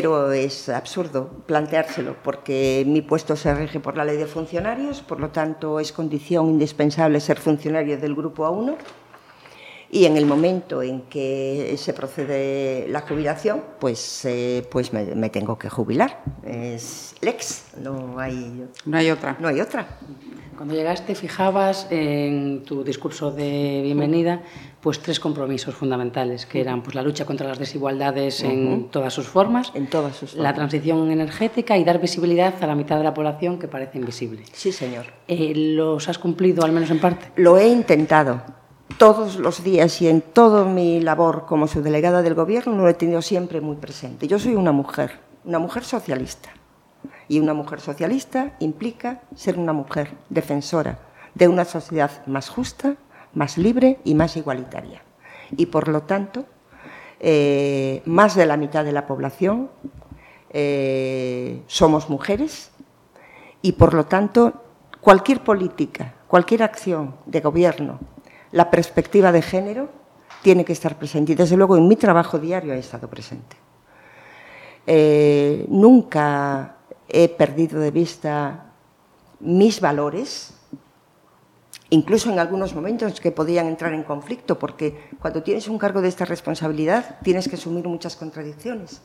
pero 0.00 0.30
es 0.30 0.68
absurdo 0.68 1.30
planteárselo 1.46 2.16
porque 2.22 2.84
mi 2.86 3.00
puesto 3.00 3.34
se 3.34 3.54
rige 3.54 3.80
por 3.80 3.96
la 3.96 4.04
ley 4.04 4.18
de 4.18 4.26
funcionarios, 4.26 5.00
por 5.00 5.20
lo 5.20 5.30
tanto 5.30 5.80
es 5.80 5.90
condición 5.90 6.50
indispensable 6.50 7.18
ser 7.18 7.38
funcionario 7.38 7.96
del 7.96 8.14
grupo 8.14 8.44
A1 8.44 8.76
y 9.90 10.04
en 10.04 10.18
el 10.18 10.26
momento 10.26 10.82
en 10.82 11.00
que 11.02 11.74
se 11.78 11.94
procede 11.94 12.86
la 12.88 13.00
jubilación, 13.00 13.62
pues, 13.80 14.26
eh, 14.26 14.68
pues 14.70 14.92
me, 14.92 15.14
me, 15.14 15.30
tengo 15.30 15.56
que 15.58 15.70
jubilar. 15.70 16.22
Es 16.44 17.14
lex, 17.22 17.64
no 17.80 18.18
hay, 18.18 18.68
no 18.84 18.98
hay 18.98 19.10
otra. 19.10 19.38
No 19.40 19.48
hay 19.48 19.62
otra. 19.62 19.86
Cuando 20.56 20.74
llegaste 20.74 21.14
fijabas 21.14 21.86
en 21.90 22.62
tu 22.64 22.82
discurso 22.82 23.30
de 23.30 23.82
bienvenida 23.84 24.40
pues 24.80 25.00
tres 25.00 25.20
compromisos 25.20 25.74
fundamentales 25.74 26.46
que 26.46 26.62
eran 26.62 26.82
pues 26.82 26.94
la 26.94 27.02
lucha 27.02 27.26
contra 27.26 27.46
las 27.46 27.58
desigualdades 27.58 28.42
uh 28.42 28.46
-huh. 28.46 28.50
en 28.50 28.88
todas 28.88 29.12
sus 29.12 29.26
formas, 29.26 29.70
en 29.74 29.86
todas 29.86 30.16
sus 30.16 30.30
formas. 30.30 30.42
la 30.44 30.54
transición 30.54 31.10
energética 31.10 31.76
y 31.76 31.84
dar 31.84 32.00
visibilidad 32.00 32.54
a 32.62 32.66
la 32.66 32.74
mitad 32.74 32.96
de 32.96 33.04
la 33.04 33.12
población 33.12 33.58
que 33.58 33.68
parece 33.68 33.98
invisible. 33.98 34.44
Sí, 34.52 34.72
señor. 34.72 35.04
Eh, 35.28 35.52
¿Los 35.54 36.08
has 36.08 36.18
cumplido 36.18 36.64
al 36.64 36.72
menos 36.72 36.90
en 36.90 37.00
parte? 37.00 37.32
Lo 37.36 37.58
he 37.58 37.68
intentado. 37.68 38.40
Todos 38.96 39.36
los 39.36 39.62
días 39.62 40.00
y 40.00 40.08
en 40.08 40.22
toda 40.22 40.64
mi 40.64 41.00
labor 41.00 41.44
como 41.46 41.66
subdelegada 41.66 42.22
del 42.22 42.34
gobierno 42.34 42.76
lo 42.76 42.88
he 42.88 42.94
tenido 42.94 43.20
siempre 43.20 43.60
muy 43.60 43.76
presente. 43.76 44.26
Yo 44.26 44.38
soy 44.38 44.54
una 44.54 44.72
mujer, 44.72 45.18
una 45.44 45.58
mujer 45.58 45.84
socialista. 45.84 46.48
Y 47.28 47.40
una 47.40 47.54
mujer 47.54 47.80
socialista 47.80 48.56
implica 48.60 49.22
ser 49.34 49.58
una 49.58 49.72
mujer 49.72 50.12
defensora 50.28 50.98
de 51.34 51.48
una 51.48 51.64
sociedad 51.64 52.26
más 52.26 52.48
justa, 52.48 52.96
más 53.34 53.58
libre 53.58 53.98
y 54.04 54.14
más 54.14 54.36
igualitaria. 54.36 55.02
Y 55.56 55.66
por 55.66 55.88
lo 55.88 56.02
tanto, 56.02 56.46
eh, 57.20 58.02
más 58.04 58.34
de 58.34 58.46
la 58.46 58.56
mitad 58.56 58.84
de 58.84 58.92
la 58.92 59.06
población 59.06 59.70
eh, 60.50 61.62
somos 61.66 62.08
mujeres 62.10 62.70
y 63.62 63.72
por 63.72 63.94
lo 63.94 64.06
tanto 64.06 64.62
cualquier 65.00 65.42
política, 65.42 66.14
cualquier 66.28 66.62
acción 66.62 67.16
de 67.26 67.40
gobierno, 67.40 67.98
la 68.52 68.70
perspectiva 68.70 69.32
de 69.32 69.42
género 69.42 69.88
tiene 70.42 70.64
que 70.64 70.72
estar 70.72 70.96
presente 70.96 71.32
y 71.32 71.34
desde 71.34 71.56
luego 71.56 71.76
en 71.76 71.88
mi 71.88 71.96
trabajo 71.96 72.38
diario 72.38 72.72
ha 72.72 72.76
estado 72.76 73.08
presente. 73.08 73.56
Eh, 74.86 75.66
nunca 75.68 76.75
he 77.08 77.28
perdido 77.28 77.80
de 77.80 77.90
vista 77.90 78.72
mis 79.40 79.80
valores, 79.80 80.54
incluso 81.90 82.32
en 82.32 82.38
algunos 82.38 82.74
momentos 82.74 83.20
que 83.20 83.30
podían 83.30 83.66
entrar 83.66 83.92
en 83.92 84.02
conflicto, 84.02 84.58
porque 84.58 85.10
cuando 85.20 85.42
tienes 85.42 85.68
un 85.68 85.78
cargo 85.78 86.00
de 86.00 86.08
esta 86.08 86.24
responsabilidad 86.24 87.18
tienes 87.22 87.48
que 87.48 87.56
asumir 87.56 87.86
muchas 87.86 88.16
contradicciones. 88.16 89.02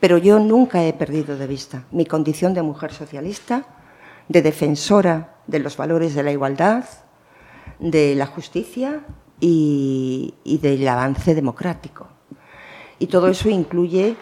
Pero 0.00 0.18
yo 0.18 0.38
nunca 0.38 0.84
he 0.84 0.92
perdido 0.92 1.36
de 1.36 1.46
vista 1.46 1.84
mi 1.92 2.06
condición 2.06 2.54
de 2.54 2.62
mujer 2.62 2.92
socialista, 2.92 3.66
de 4.28 4.42
defensora 4.42 5.36
de 5.46 5.58
los 5.58 5.76
valores 5.76 6.14
de 6.14 6.22
la 6.22 6.32
igualdad, 6.32 6.84
de 7.78 8.14
la 8.14 8.26
justicia 8.26 9.04
y, 9.40 10.34
y 10.44 10.58
del 10.58 10.86
avance 10.88 11.34
democrático. 11.34 12.08
Y 12.98 13.08
todo 13.08 13.28
eso 13.28 13.48
incluye 13.48 14.16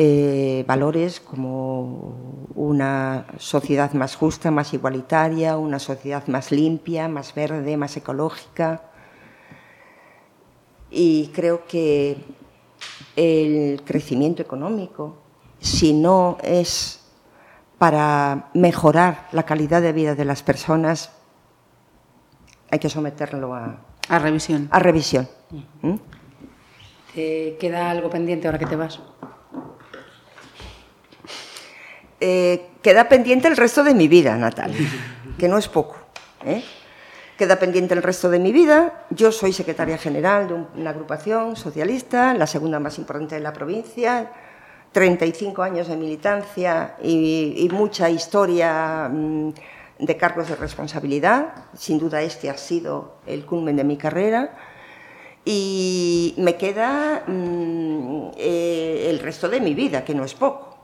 eh, 0.00 0.64
valores 0.64 1.18
como 1.18 2.46
una 2.54 3.26
sociedad 3.36 3.92
más 3.94 4.14
justa, 4.14 4.52
más 4.52 4.72
igualitaria, 4.72 5.56
una 5.56 5.80
sociedad 5.80 6.24
más 6.28 6.52
limpia, 6.52 7.08
más 7.08 7.34
verde, 7.34 7.76
más 7.76 7.96
ecológica. 7.96 8.80
Y 10.88 11.32
creo 11.34 11.66
que 11.66 12.16
el 13.16 13.82
crecimiento 13.84 14.40
económico, 14.40 15.16
si 15.58 15.92
no 15.92 16.38
es 16.44 17.04
para 17.76 18.50
mejorar 18.54 19.26
la 19.32 19.42
calidad 19.42 19.82
de 19.82 19.92
vida 19.92 20.14
de 20.14 20.24
las 20.24 20.44
personas, 20.44 21.10
hay 22.70 22.78
que 22.78 22.88
someterlo 22.88 23.52
a, 23.52 23.80
a 24.08 24.18
revisión. 24.20 24.68
A 24.70 24.78
revisión. 24.78 25.28
¿Mm? 25.82 25.96
¿Te 27.16 27.56
queda 27.58 27.90
algo 27.90 28.08
pendiente 28.10 28.46
ahora 28.46 28.60
que 28.60 28.66
te 28.66 28.76
vas? 28.76 29.00
Eh, 32.20 32.70
queda 32.82 33.08
pendiente 33.08 33.48
el 33.48 33.56
resto 33.56 33.84
de 33.84 33.94
mi 33.94 34.08
vida, 34.08 34.36
Natalia, 34.36 34.88
que 35.38 35.48
no 35.48 35.58
es 35.58 35.68
poco. 35.68 35.96
¿eh? 36.44 36.62
Queda 37.36 37.58
pendiente 37.58 37.94
el 37.94 38.02
resto 38.02 38.28
de 38.28 38.38
mi 38.38 38.50
vida. 38.50 39.06
Yo 39.10 39.30
soy 39.30 39.52
secretaria 39.52 39.98
general 39.98 40.48
de 40.48 40.54
una 40.80 40.90
agrupación 40.90 41.54
socialista, 41.54 42.34
la 42.34 42.46
segunda 42.46 42.80
más 42.80 42.98
importante 42.98 43.36
de 43.36 43.40
la 43.40 43.52
provincia, 43.52 44.32
35 44.92 45.62
años 45.62 45.86
de 45.86 45.96
militancia 45.96 46.96
y, 47.02 47.68
mucha 47.72 48.10
historia 48.10 49.08
mmm, 49.08 49.52
de 50.00 50.16
cargos 50.16 50.48
de 50.48 50.56
responsabilidad. 50.56 51.52
Sin 51.74 51.98
duda 51.98 52.22
este 52.22 52.50
ha 52.50 52.56
sido 52.56 53.18
el 53.26 53.46
culmen 53.46 53.76
de 53.76 53.84
mi 53.84 53.96
carrera. 53.96 54.56
Y 55.44 56.34
me 56.38 56.56
queda 56.56 57.22
mmm, 57.28 58.30
eh, 58.36 59.06
el 59.08 59.20
resto 59.20 59.48
de 59.48 59.60
mi 59.60 59.74
vida, 59.74 60.04
que 60.04 60.14
no 60.14 60.24
es 60.24 60.34
poco 60.34 60.77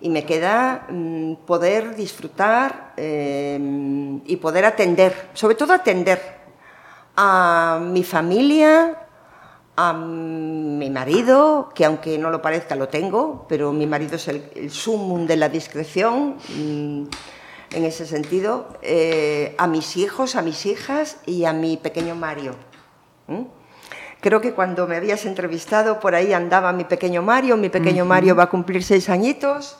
y 0.00 0.08
me 0.08 0.24
queda 0.24 0.86
mmm, 0.88 1.34
poder 1.46 1.96
disfrutar 1.96 2.94
eh, 2.96 3.58
y 4.24 4.36
poder 4.36 4.64
atender, 4.64 5.30
sobre 5.34 5.54
todo 5.54 5.72
atender 5.72 6.20
a 7.16 7.80
mi 7.82 8.04
familia, 8.04 9.06
a 9.76 9.92
mi 9.92 10.90
marido, 10.90 11.70
que 11.74 11.84
aunque 11.84 12.18
no 12.18 12.30
lo 12.30 12.42
parezca 12.42 12.74
lo 12.74 12.88
tengo, 12.88 13.46
pero 13.48 13.72
mi 13.72 13.86
marido 13.86 14.16
es 14.16 14.28
el, 14.28 14.50
el 14.54 14.70
sumum 14.70 15.26
de 15.26 15.36
la 15.36 15.48
discreción 15.48 16.36
mmm, 16.56 17.04
en 17.72 17.84
ese 17.84 18.06
sentido, 18.06 18.68
eh, 18.82 19.54
a 19.58 19.66
mis 19.66 19.96
hijos, 19.96 20.36
a 20.36 20.42
mis 20.42 20.64
hijas 20.66 21.18
y 21.26 21.44
a 21.44 21.52
mi 21.52 21.76
pequeño 21.76 22.14
Mario. 22.14 22.54
¿Mm? 23.26 23.57
Creo 24.20 24.40
que 24.40 24.52
cuando 24.52 24.86
me 24.88 24.96
habías 24.96 25.24
entrevistado 25.26 26.00
por 26.00 26.14
ahí 26.14 26.32
andaba 26.32 26.72
mi 26.72 26.84
pequeño 26.84 27.22
Mario, 27.22 27.56
mi 27.56 27.68
pequeño 27.68 28.02
uh 28.02 28.06
-huh. 28.06 28.08
Mario 28.08 28.36
va 28.36 28.44
a 28.44 28.50
cumplir 28.50 28.82
seis 28.82 29.08
añitos, 29.08 29.78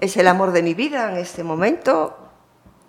es 0.00 0.16
el 0.16 0.28
amor 0.28 0.52
de 0.52 0.62
mi 0.62 0.74
vida 0.74 1.10
en 1.10 1.18
este 1.18 1.42
momento 1.42 2.16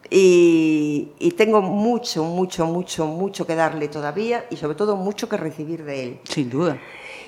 y, 0.09 1.13
y, 1.17 1.31
tengo 1.31 1.61
mucho, 1.61 2.23
mucho, 2.23 2.67
mucho, 2.67 3.07
mucho 3.07 3.47
que 3.47 3.55
darle 3.55 3.87
todavía 3.87 4.45
y 4.51 4.57
sobre 4.57 4.75
todo 4.75 4.95
mucho 4.95 5.27
que 5.27 5.37
recibir 5.37 5.85
de 5.85 6.03
él. 6.03 6.19
Sin 6.23 6.51
duda. 6.51 6.77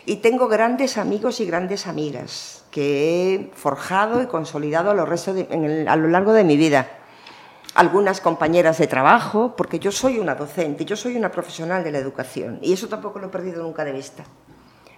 Y 0.05 0.17
tengo 0.17 0.47
grandes 0.47 0.97
amigos 0.97 1.39
y 1.39 1.45
grandes 1.45 1.87
amigas 1.87 2.63
que 2.69 3.33
he 3.33 3.51
forjado 3.55 4.21
y 4.21 4.27
consolidado 4.27 4.91
a 4.91 4.93
lo, 4.93 5.05
resto 5.05 5.33
de, 5.33 5.47
el, 5.49 5.87
a 5.87 5.95
lo 5.95 6.09
largo 6.09 6.33
de 6.33 6.43
mi 6.43 6.57
vida 6.57 6.87
algunas 7.73 8.21
compañeras 8.21 8.77
de 8.77 8.87
trabajo, 8.87 9.55
porque 9.57 9.79
yo 9.79 9.91
soy 9.91 10.19
una 10.19 10.35
docente, 10.35 10.85
yo 10.85 10.95
soy 10.95 11.17
una 11.17 11.31
profesional 11.31 11.83
de 11.83 11.91
la 11.91 11.97
educación 11.97 12.59
y 12.61 12.73
eso 12.73 12.87
tampoco 12.87 13.19
lo 13.19 13.27
he 13.27 13.29
perdido 13.29 13.63
nunca 13.63 13.83
de 13.83 13.91
vista. 13.91 14.23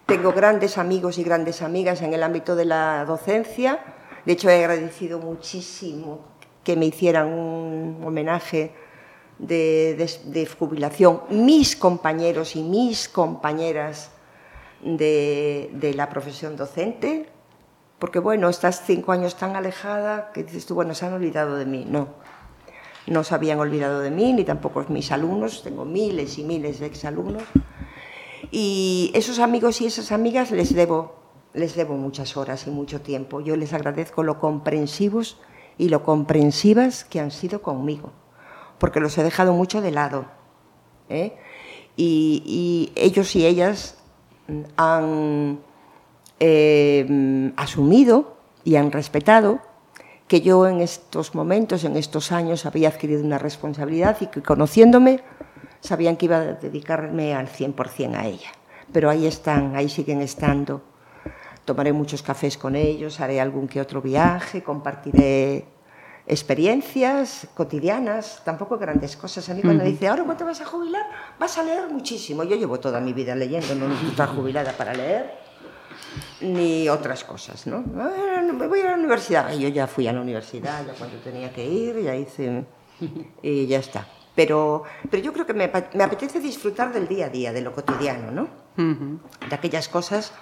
Tengo 0.06 0.32
grandes 0.32 0.78
amigos 0.78 1.18
y 1.18 1.24
grandes 1.24 1.62
amigas 1.62 2.02
en 2.02 2.14
el 2.14 2.24
ámbito 2.24 2.56
de 2.56 2.66
la 2.66 3.04
docencia, 3.06 3.80
de 4.26 4.34
hecho 4.34 4.50
he 4.50 4.64
agradecido 4.64 5.20
muchísimo 5.20 6.20
que 6.64 6.76
me 6.76 6.86
hicieran 6.86 7.28
un 7.28 8.04
homenaje 8.06 8.74
de, 9.40 10.20
de, 10.26 10.46
jubilación, 10.46 11.22
mis 11.30 11.76
compañeros 11.76 12.56
y 12.56 12.64
mis 12.64 13.08
compañeras 13.08 14.12
de, 14.82 15.70
de, 15.74 15.94
la 15.94 16.10
profesión 16.10 16.56
docente, 16.56 17.30
porque 18.00 18.20
bueno, 18.20 18.50
estás 18.50 18.84
cinco 18.86 19.12
años 19.12 19.36
tan 19.38 19.56
alejada 19.56 20.32
que 20.34 20.44
dices 20.44 20.66
tú, 20.66 20.76
bueno, 20.76 20.94
se 20.94 21.06
han 21.06 21.14
olvidado 21.14 21.56
de 21.56 21.66
mí. 21.66 21.86
No, 21.88 22.10
no 23.08 23.24
se 23.24 23.36
habían 23.36 23.60
olvidado 23.60 24.00
de 24.00 24.12
mí, 24.12 24.34
ni 24.34 24.44
tampoco 24.44 24.86
mis 24.90 25.12
alumnos, 25.12 25.64
tengo 25.64 25.86
miles 25.86 26.38
y 26.38 26.44
miles 26.44 26.80
de 26.80 26.86
exalumnos. 26.86 27.44
Y 28.52 29.12
esos 29.14 29.40
amigos 29.40 29.82
y 29.82 29.88
esas 29.88 30.12
amigas 30.12 30.52
les 30.52 30.74
debo, 30.74 31.16
les 31.54 31.76
debo 31.76 31.96
muchas 31.96 32.38
horas 32.38 32.68
y 32.68 32.70
mucho 32.70 33.02
tiempo. 33.02 33.42
Yo 33.42 33.56
les 33.56 33.74
agradezco 33.74 34.24
lo 34.24 34.40
comprensivos 34.40 35.40
y 35.78 35.90
lo 35.90 36.04
comprensivas 36.04 37.04
que 37.04 37.20
han 37.20 37.32
sido 37.32 37.62
conmigo 37.62 38.12
porque 38.78 39.00
los 39.00 39.18
he 39.18 39.24
dejado 39.24 39.54
mucho 39.54 39.82
de 39.82 39.92
lado. 39.92 40.26
¿eh? 41.10 41.38
Y, 41.96 42.92
ellos 42.96 43.36
y 43.36 43.46
ellas 43.46 43.98
han 44.78 45.60
eh, 46.40 47.52
asumido 47.56 48.38
y 48.64 48.76
han 48.76 48.92
respetado 48.92 49.62
que 50.28 50.42
yo 50.42 50.68
en 50.68 50.82
estos 50.82 51.36
momentos, 51.36 51.84
en 51.84 51.96
estos 51.96 52.32
años, 52.32 52.66
había 52.66 52.90
adquirido 52.90 53.24
una 53.24 53.38
responsabilidad 53.38 54.18
y 54.20 54.28
que 54.28 54.42
conociéndome 54.42 55.22
sabían 55.80 56.18
que 56.18 56.26
iba 56.26 56.38
a 56.38 56.54
dedicarme 56.54 57.34
al 57.34 57.48
100% 57.48 58.16
a 58.16 58.26
ella. 58.26 58.52
Pero 58.92 59.10
ahí 59.10 59.26
están, 59.26 59.76
ahí 59.76 59.90
siguen 59.90 60.22
estando. 60.22 60.82
Tomaré 61.66 61.94
muchos 61.94 62.22
cafés 62.22 62.58
con 62.58 62.76
ellos, 62.76 63.20
haré 63.20 63.40
algún 63.42 63.68
que 63.68 63.82
otro 63.82 64.02
viaje, 64.02 64.64
compartiré 64.64 65.66
experiencias 66.26 67.48
cotidianas, 67.54 68.42
tampoco 68.44 68.78
grandes 68.78 69.16
cosas. 69.16 69.50
A 69.50 69.54
mí 69.54 69.62
cuando 69.62 69.84
dice, 69.84 70.08
ahora 70.08 70.24
cuánto 70.24 70.46
vas 70.46 70.60
a 70.62 70.66
jubilar, 70.66 71.06
vas 71.40 71.58
a 71.58 71.64
leer 71.64 71.90
muchísimo. 71.90 72.44
Yo 72.44 72.56
llevo 72.58 72.80
toda 72.80 73.00
mi 73.00 73.14
vida 73.14 73.34
leyendo, 73.34 73.76
no 73.76 73.94
estoy 73.94 74.28
jubilada 74.28 74.74
para 74.74 74.94
leer, 74.94 75.47
ni 76.42 76.90
otras 76.90 77.24
cosas, 77.24 77.68
¿no? 77.68 77.82
Me 77.82 78.68
voy 78.68 78.82
a 78.82 78.92
la 78.92 78.94
universidad. 78.96 79.52
Y 79.54 79.60
yo 79.60 79.70
ya 79.70 79.88
fui 79.88 80.08
a 80.08 80.14
la 80.14 80.22
universidad, 80.22 80.86
ya 80.86 80.94
cuando 80.94 81.18
tenía 81.18 81.52
que 81.52 81.66
ir, 81.66 82.02
ya 82.02 82.16
hice... 82.16 82.66
Y 83.44 83.68
ya 83.68 83.80
está. 83.80 84.08
Pero, 84.36 84.84
pero 85.10 85.22
yo 85.22 85.34
creo 85.34 85.46
que 85.46 85.54
me, 85.54 85.72
me 85.94 86.04
apetece 86.04 86.40
disfrutar 86.40 86.92
del 86.92 87.08
día 87.08 87.28
a 87.28 87.30
día, 87.30 87.54
de 87.54 87.62
lo 87.62 87.74
cotidiano, 87.74 88.32
¿no? 88.32 88.48
De 89.50 89.56
aquellas 89.56 89.88
cosas 89.88 90.34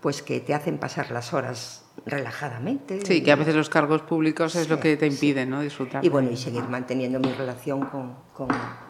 pues 0.00 0.22
que 0.22 0.40
te 0.40 0.54
hacen 0.54 0.78
pasar 0.78 1.10
las 1.12 1.32
horas 1.32 1.81
relajadamente. 2.06 3.04
Sí, 3.04 3.22
que 3.22 3.32
a 3.32 3.36
veces 3.36 3.54
los 3.54 3.68
cargos 3.68 4.02
públicos 4.02 4.54
es 4.56 4.68
lo 4.68 4.80
que 4.80 4.96
te 4.96 5.06
impiden 5.06 5.50
¿no? 5.50 5.60
disfrutar. 5.60 6.04
Y 6.04 6.08
bueno, 6.08 6.30
y 6.30 6.36
seguir 6.36 6.64
manteniendo 6.64 7.20
mi 7.20 7.32
relación 7.32 7.86
con, 7.86 8.16
con, 8.32 8.48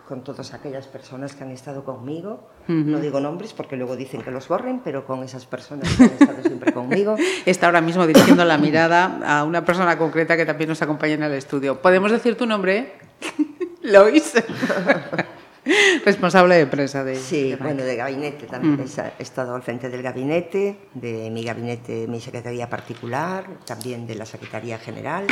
con 0.08 0.24
todas 0.24 0.54
aquellas 0.54 0.86
personas 0.86 1.34
que 1.34 1.44
han 1.44 1.50
estado 1.50 1.84
conmigo. 1.84 2.48
No 2.68 3.00
digo 3.00 3.20
nombres 3.20 3.52
porque 3.52 3.76
luego 3.76 3.96
dicen 3.96 4.22
que 4.22 4.30
los 4.30 4.48
borren, 4.48 4.80
pero 4.84 5.04
con 5.04 5.22
esas 5.22 5.46
personas 5.46 5.88
que 5.96 6.04
han 6.04 6.10
estado 6.10 6.42
siempre 6.42 6.72
conmigo. 6.72 7.16
Está 7.46 7.66
ahora 7.66 7.80
mismo 7.80 8.06
dirigiendo 8.06 8.44
la 8.44 8.56
mirada 8.56 9.20
a 9.26 9.44
una 9.44 9.64
persona 9.64 9.98
concreta 9.98 10.36
que 10.36 10.46
también 10.46 10.68
nos 10.68 10.80
acompaña 10.80 11.14
en 11.14 11.22
el 11.24 11.32
estudio. 11.32 11.82
¿Podemos 11.82 12.10
decir 12.10 12.36
tu 12.36 12.46
nombre? 12.46 12.92
Lois. 13.82 14.34
Responsable 16.04 16.56
de 16.56 16.66
prensa 16.66 17.04
de... 17.04 17.16
Sí, 17.16 17.54
bueno, 17.60 17.82
de 17.84 17.96
gabinete 17.96 18.46
también. 18.46 18.84
He 19.18 19.22
estado 19.22 19.54
al 19.54 19.62
frente 19.62 19.88
del 19.88 20.02
gabinete, 20.02 20.88
de 20.94 21.30
mi 21.30 21.44
gabinete, 21.44 22.06
mi 22.08 22.20
secretaría 22.20 22.68
particular, 22.68 23.46
también 23.64 24.06
de 24.06 24.16
la 24.16 24.26
Secretaría 24.26 24.78
General. 24.78 25.26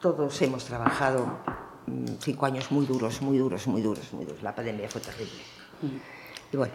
Todos 0.00 0.40
hemos 0.42 0.64
trabajado 0.64 1.38
mm, 1.86 2.06
cinco 2.20 2.46
años 2.46 2.70
muy 2.72 2.86
duros, 2.86 3.22
muy 3.22 3.38
duros, 3.38 3.66
muy 3.66 3.82
duros, 3.82 4.12
muy 4.12 4.24
duros. 4.24 4.42
La 4.42 4.54
pandemia 4.54 4.88
fue 4.88 5.00
terrible. 5.00 5.42
Y 6.52 6.56
bueno, 6.56 6.72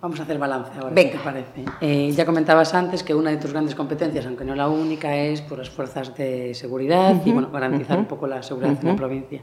Vamos 0.00 0.20
a 0.20 0.24
hacer 0.24 0.38
balance 0.38 0.72
ahora, 0.78 0.94
Venga. 0.94 1.12
¿qué 1.12 1.18
te 1.18 1.24
parece? 1.24 1.64
Eh, 1.80 2.12
ya 2.12 2.26
comentabas 2.26 2.74
antes 2.74 3.02
que 3.02 3.14
una 3.14 3.30
de 3.30 3.38
tus 3.38 3.52
grandes 3.52 3.74
competencias, 3.74 4.26
aunque 4.26 4.44
no 4.44 4.54
la 4.54 4.68
única, 4.68 5.16
es 5.16 5.40
por 5.40 5.58
las 5.58 5.70
fuerzas 5.70 6.14
de 6.14 6.54
seguridad 6.54 7.16
y 7.24 7.32
bueno, 7.32 7.50
garantizar 7.50 7.98
un 7.98 8.04
poco 8.04 8.26
la 8.26 8.42
seguridad 8.42 8.76
en 8.80 8.88
la 8.88 8.94
provincia. 8.94 9.40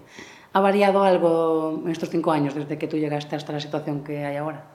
¿Ha 0.54 0.60
variado 0.60 1.04
algo 1.04 1.82
en 1.84 1.90
estos 1.90 2.10
cinco 2.10 2.32
años 2.32 2.54
desde 2.54 2.78
que 2.78 2.88
tú 2.88 2.98
llegaste 2.98 3.36
hasta 3.36 3.52
la 3.52 3.60
situación 3.60 4.04
que 4.04 4.24
hay 4.24 4.38
ahora? 4.38 4.68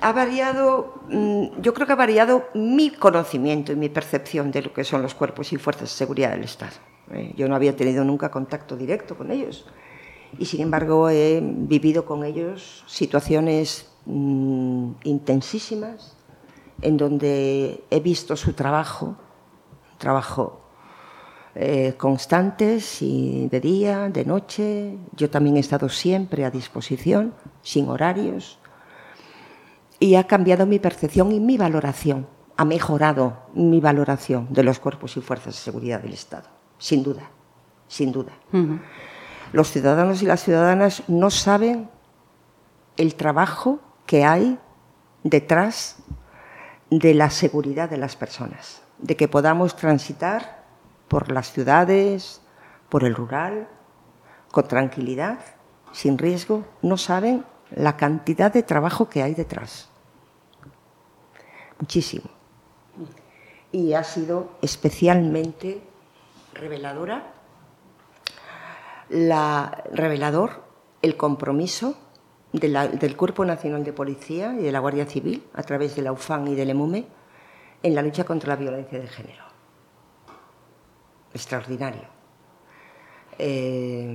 Ha 0.00 0.12
variado, 0.12 1.02
mm, 1.08 1.60
yo 1.60 1.72
creo 1.74 1.86
que 1.86 1.92
ha 1.92 1.96
variado 1.96 2.48
mi 2.54 2.90
conocimiento 2.90 3.70
y 3.72 3.76
mi 3.76 3.88
percepción 3.88 4.50
de 4.50 4.62
lo 4.62 4.72
que 4.72 4.82
son 4.82 5.02
los 5.02 5.14
cuerpos 5.14 5.52
y 5.52 5.58
fuerzas 5.58 5.90
de 5.90 5.94
seguridad 5.94 6.30
del 6.30 6.44
Estado. 6.44 6.72
Eh, 7.12 7.34
yo 7.36 7.48
no 7.48 7.54
había 7.54 7.76
tenido 7.76 8.04
nunca 8.04 8.30
contacto 8.30 8.76
directo 8.76 9.16
con 9.16 9.30
ellos 9.30 9.66
y 10.36 10.44
sin 10.44 10.60
embargo 10.60 11.08
he 11.08 11.40
vivido 11.42 12.04
con 12.04 12.24
ellos 12.24 12.84
situaciones 12.86 13.90
mm, 14.06 14.90
intensísimas 15.04 16.16
en 16.82 16.96
donde 16.96 17.82
he 17.90 18.00
visto 18.00 18.36
su 18.36 18.52
trabajo, 18.52 19.16
trabajo 19.98 20.57
eh, 21.60 21.94
constantes 21.96 23.02
y 23.02 23.48
de 23.48 23.60
día, 23.60 24.08
de 24.10 24.24
noche. 24.24 24.96
Yo 25.16 25.28
también 25.28 25.56
he 25.56 25.60
estado 25.60 25.88
siempre 25.88 26.44
a 26.44 26.52
disposición, 26.52 27.34
sin 27.62 27.88
horarios. 27.88 28.60
Y 29.98 30.14
ha 30.14 30.28
cambiado 30.28 30.66
mi 30.66 30.78
percepción 30.78 31.32
y 31.32 31.40
mi 31.40 31.58
valoración. 31.58 32.28
Ha 32.56 32.64
mejorado 32.64 33.38
mi 33.54 33.80
valoración 33.80 34.46
de 34.50 34.62
los 34.62 34.78
cuerpos 34.78 35.16
y 35.16 35.20
fuerzas 35.20 35.54
de 35.56 35.60
seguridad 35.60 36.00
del 36.00 36.12
Estado. 36.12 36.48
Sin 36.78 37.02
duda, 37.02 37.28
sin 37.88 38.12
duda. 38.12 38.34
Los 39.52 39.72
ciudadanos 39.72 40.22
y 40.22 40.26
las 40.26 40.44
ciudadanas 40.44 41.02
no 41.08 41.28
saben 41.28 41.90
el 42.96 43.16
trabajo 43.16 43.80
que 44.06 44.24
hay 44.24 44.60
detrás 45.24 45.96
de 46.88 47.14
la 47.14 47.30
seguridad 47.30 47.90
de 47.90 47.96
las 47.96 48.14
personas, 48.14 48.80
de 48.98 49.16
que 49.16 49.26
podamos 49.26 49.74
transitar 49.74 50.57
por 51.08 51.32
las 51.32 51.52
ciudades, 51.52 52.40
por 52.88 53.04
el 53.04 53.14
rural, 53.14 53.68
con 54.50 54.68
tranquilidad, 54.68 55.38
sin 55.92 56.18
riesgo, 56.18 56.64
no 56.82 56.96
saben 56.96 57.44
la 57.70 57.96
cantidad 57.96 58.52
de 58.52 58.62
trabajo 58.62 59.08
que 59.08 59.22
hay 59.22 59.34
detrás. 59.34 59.88
Muchísimo. 61.80 62.28
Y 63.72 63.92
ha 63.92 64.04
sido 64.04 64.50
especialmente 64.62 65.82
reveladora, 66.54 67.34
la, 69.10 69.84
revelador 69.92 70.64
el 71.02 71.16
compromiso 71.16 71.96
del 72.52 73.16
Cuerpo 73.16 73.44
Nacional 73.44 73.84
de 73.84 73.92
Policía 73.92 74.54
y 74.58 74.62
de 74.62 74.72
la 74.72 74.80
Guardia 74.80 75.06
Civil, 75.06 75.44
a 75.54 75.62
través 75.62 75.94
de 75.96 76.02
la 76.02 76.12
UFAN 76.12 76.48
y 76.48 76.54
del 76.54 76.70
EMUME, 76.70 77.06
en 77.82 77.94
la 77.94 78.02
lucha 78.02 78.24
contra 78.24 78.54
la 78.54 78.56
violencia 78.56 78.98
de 78.98 79.06
género 79.06 79.47
extraordinario. 81.34 82.02
Eh, 83.38 84.14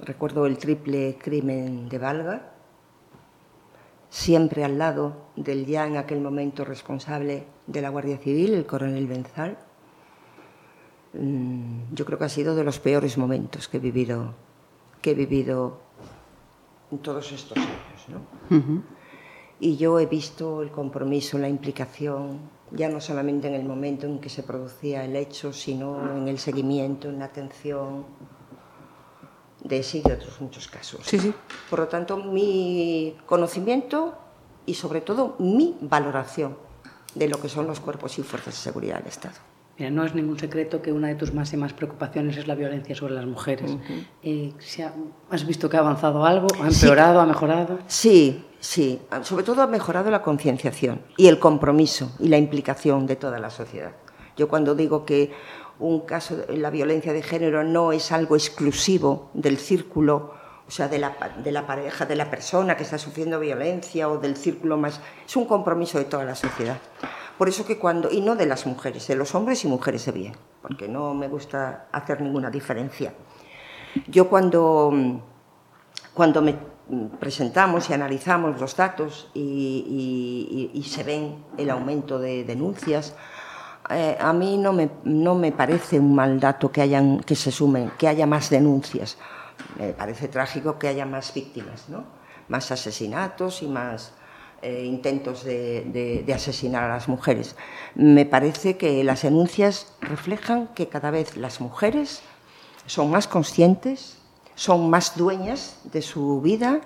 recuerdo 0.00 0.46
el 0.46 0.58
triple 0.58 1.16
crimen 1.20 1.88
de 1.88 1.98
Valga, 1.98 2.50
siempre 4.08 4.64
al 4.64 4.78
lado 4.78 5.28
del 5.36 5.66
ya 5.66 5.86
en 5.86 5.96
aquel 5.96 6.20
momento 6.20 6.64
responsable 6.64 7.46
de 7.66 7.82
la 7.82 7.88
Guardia 7.88 8.18
Civil, 8.18 8.54
el 8.54 8.66
coronel 8.66 9.06
Benzal. 9.06 9.58
Mm, 11.14 11.92
yo 11.92 12.04
creo 12.04 12.18
que 12.18 12.24
ha 12.24 12.28
sido 12.28 12.54
de 12.54 12.64
los 12.64 12.78
peores 12.80 13.18
momentos 13.18 13.68
que 13.68 13.78
he 13.78 13.80
vivido, 13.80 14.34
que 15.00 15.12
he 15.12 15.14
vivido 15.14 15.80
en 16.90 16.98
todos 16.98 17.32
estos 17.32 17.56
años. 17.58 18.70
Y 19.60 19.76
yo 19.76 19.98
he 20.00 20.06
visto 20.06 20.62
el 20.62 20.70
compromiso, 20.70 21.38
la 21.38 21.48
implicación, 21.48 22.40
ya 22.70 22.88
no 22.88 23.00
solamente 23.00 23.48
en 23.48 23.54
el 23.54 23.64
momento 23.64 24.06
en 24.06 24.20
que 24.20 24.28
se 24.28 24.42
producía 24.42 25.04
el 25.04 25.16
hecho, 25.16 25.52
sino 25.52 26.16
en 26.16 26.28
el 26.28 26.38
seguimiento, 26.38 27.08
en 27.08 27.18
la 27.18 27.26
atención 27.26 28.04
de 29.62 29.78
ese 29.78 29.98
y 29.98 30.02
de 30.02 30.14
otros 30.14 30.40
muchos 30.40 30.68
casos. 30.68 31.00
Sí, 31.04 31.18
sí. 31.18 31.34
Por 31.70 31.78
lo 31.78 31.88
tanto, 31.88 32.16
mi 32.16 33.16
conocimiento 33.26 34.14
y 34.66 34.74
sobre 34.74 35.00
todo 35.00 35.36
mi 35.38 35.76
valoración 35.80 36.56
de 37.14 37.28
lo 37.28 37.40
que 37.40 37.48
son 37.48 37.66
los 37.66 37.80
cuerpos 37.80 38.18
y 38.18 38.22
fuerzas 38.22 38.54
de 38.54 38.60
seguridad 38.60 38.98
del 38.98 39.08
Estado. 39.08 39.36
Mira, 39.76 39.90
no 39.90 40.04
es 40.04 40.14
ningún 40.14 40.38
secreto 40.38 40.80
que 40.80 40.92
una 40.92 41.08
de 41.08 41.16
tus 41.16 41.34
máximas 41.34 41.72
preocupaciones 41.72 42.36
es 42.36 42.46
la 42.46 42.54
violencia 42.54 42.94
sobre 42.94 43.14
las 43.14 43.26
mujeres. 43.26 43.76
Eh, 44.22 44.52
¿Has 45.30 45.46
visto 45.46 45.68
que 45.68 45.76
ha 45.76 45.80
avanzado 45.80 46.24
algo? 46.24 46.46
¿Ha 46.62 46.68
empeorado? 46.68 47.20
¿Ha 47.20 47.26
mejorado? 47.26 47.80
Sí, 47.88 48.44
sí. 48.60 49.00
Sobre 49.22 49.42
todo 49.42 49.62
ha 49.62 49.66
mejorado 49.66 50.10
la 50.12 50.22
concienciación 50.22 51.00
y 51.16 51.26
el 51.26 51.40
compromiso 51.40 52.12
y 52.20 52.28
la 52.28 52.38
implicación 52.38 53.06
de 53.06 53.16
toda 53.16 53.40
la 53.40 53.50
sociedad. 53.50 53.92
Yo 54.36 54.48
cuando 54.48 54.76
digo 54.76 55.04
que 55.04 55.32
un 55.80 56.00
caso 56.00 56.36
de 56.36 56.56
la 56.56 56.70
violencia 56.70 57.12
de 57.12 57.22
género 57.22 57.64
no 57.64 57.90
es 57.90 58.12
algo 58.12 58.36
exclusivo 58.36 59.30
del 59.34 59.58
círculo, 59.58 60.34
o 60.68 60.70
sea, 60.70 60.86
de 60.86 60.98
la, 60.98 61.16
de 61.42 61.50
la 61.50 61.66
pareja, 61.66 62.06
de 62.06 62.14
la 62.14 62.30
persona 62.30 62.76
que 62.76 62.84
está 62.84 62.96
sufriendo 62.96 63.40
violencia 63.40 64.08
o 64.08 64.18
del 64.18 64.36
círculo 64.36 64.76
más... 64.76 65.00
Es 65.26 65.36
un 65.36 65.46
compromiso 65.46 65.98
de 65.98 66.04
toda 66.04 66.24
la 66.24 66.36
sociedad. 66.36 66.78
Por 67.38 67.48
eso 67.48 67.66
que 67.66 67.78
cuando, 67.78 68.10
y 68.10 68.20
no 68.20 68.36
de 68.36 68.46
las 68.46 68.66
mujeres, 68.66 69.06
de 69.08 69.16
los 69.16 69.34
hombres 69.34 69.64
y 69.64 69.68
mujeres 69.68 70.06
de 70.06 70.12
bien, 70.12 70.36
porque 70.62 70.88
no 70.88 71.14
me 71.14 71.28
gusta 71.28 71.88
hacer 71.92 72.20
ninguna 72.20 72.50
diferencia. 72.50 73.12
Yo 74.06 74.28
cuando, 74.28 74.92
cuando 76.12 76.42
me 76.42 76.56
presentamos 77.18 77.90
y 77.90 77.92
analizamos 77.92 78.60
los 78.60 78.76
datos 78.76 79.30
y, 79.34 80.84
se 80.86 81.02
ven 81.02 81.44
el 81.58 81.70
aumento 81.70 82.18
de 82.18 82.44
denuncias, 82.44 83.14
eh, 83.90 84.16
a 84.18 84.32
mí 84.32 84.56
no 84.56 84.72
me, 84.72 84.90
no 85.04 85.34
me 85.34 85.52
parece 85.52 85.98
un 85.98 86.14
mal 86.14 86.40
dato 86.40 86.70
que, 86.70 86.80
hayan, 86.82 87.20
que 87.20 87.34
se 87.34 87.50
sumen, 87.50 87.92
que 87.98 88.08
haya 88.08 88.26
más 88.26 88.48
denuncias. 88.48 89.18
Me 89.78 89.92
parece 89.92 90.28
trágico 90.28 90.78
que 90.78 90.88
haya 90.88 91.04
más 91.04 91.34
víctimas, 91.34 91.88
¿no? 91.88 92.04
más 92.48 92.70
asesinatos 92.70 93.62
y 93.62 93.68
más 93.68 94.12
eh, 94.64 94.84
intentos 94.86 95.44
de, 95.44 95.82
de, 95.82 96.22
de, 96.24 96.34
asesinar 96.34 96.84
a 96.84 96.88
las 96.88 97.06
mujeres. 97.06 97.54
Me 97.94 98.24
parece 98.24 98.78
que 98.78 99.04
las 99.04 99.22
denuncias 99.22 99.92
reflejan 100.00 100.68
que 100.74 100.88
cada 100.88 101.10
vez 101.10 101.36
las 101.36 101.60
mujeres 101.60 102.22
son 102.86 103.10
más 103.10 103.28
conscientes, 103.28 104.16
son 104.54 104.88
más 104.88 105.16
dueñas 105.16 105.80
de 105.84 106.00
su 106.00 106.40
vida 106.40 106.80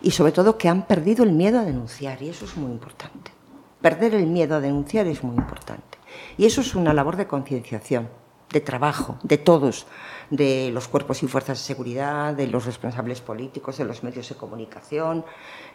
y 0.00 0.12
sobre 0.12 0.30
todo 0.30 0.56
que 0.56 0.68
han 0.68 0.86
perdido 0.86 1.24
el 1.24 1.32
miedo 1.32 1.58
a 1.58 1.64
denunciar 1.64 2.22
y 2.22 2.28
eso 2.28 2.44
es 2.44 2.56
muy 2.56 2.70
importante. 2.70 3.32
Perder 3.80 4.14
el 4.14 4.26
miedo 4.26 4.54
a 4.54 4.60
denunciar 4.60 5.06
es 5.06 5.22
muy 5.22 5.36
importante. 5.36 5.98
Y 6.38 6.46
eso 6.46 6.60
es 6.60 6.74
una 6.74 6.94
labor 6.94 7.16
de 7.16 7.26
concienciación, 7.26 8.08
de 8.56 8.62
trabajo, 8.62 9.18
de 9.22 9.36
todos, 9.36 9.86
de 10.30 10.70
los 10.72 10.88
cuerpos 10.88 11.22
y 11.22 11.26
fuerzas 11.28 11.58
de 11.58 11.64
seguridad, 11.64 12.32
de 12.32 12.46
los 12.46 12.64
responsables 12.64 13.20
políticos, 13.20 13.76
de 13.76 13.84
los 13.84 14.02
medios 14.02 14.26
de 14.30 14.34
comunicación. 14.34 15.24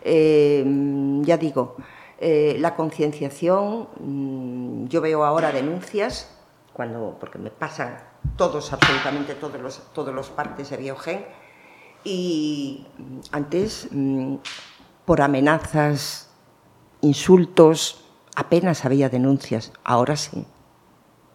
Eh, 0.03 0.65
ya 1.21 1.37
digo, 1.37 1.75
eh, 2.19 2.55
la 2.57 2.75
concienciación, 2.75 3.87
mmm, 3.99 4.87
yo 4.87 4.99
veo 4.99 5.23
ahora 5.23 5.51
denuncias, 5.51 6.35
cuando, 6.73 7.17
porque 7.19 7.37
me 7.37 7.51
pasan 7.51 7.99
todos, 8.35 8.73
absolutamente 8.73 9.35
todos 9.35 9.61
los, 9.61 9.93
todos 9.93 10.13
los 10.13 10.29
partes 10.29 10.71
de 10.71 10.77
Biogen, 10.77 11.23
y 12.03 12.87
antes, 13.31 13.89
mmm, 13.91 14.37
por 15.05 15.21
amenazas, 15.21 16.31
insultos, 17.01 18.05
apenas 18.35 18.85
había 18.85 19.07
denuncias, 19.07 19.71
ahora 19.83 20.15
sí. 20.15 20.47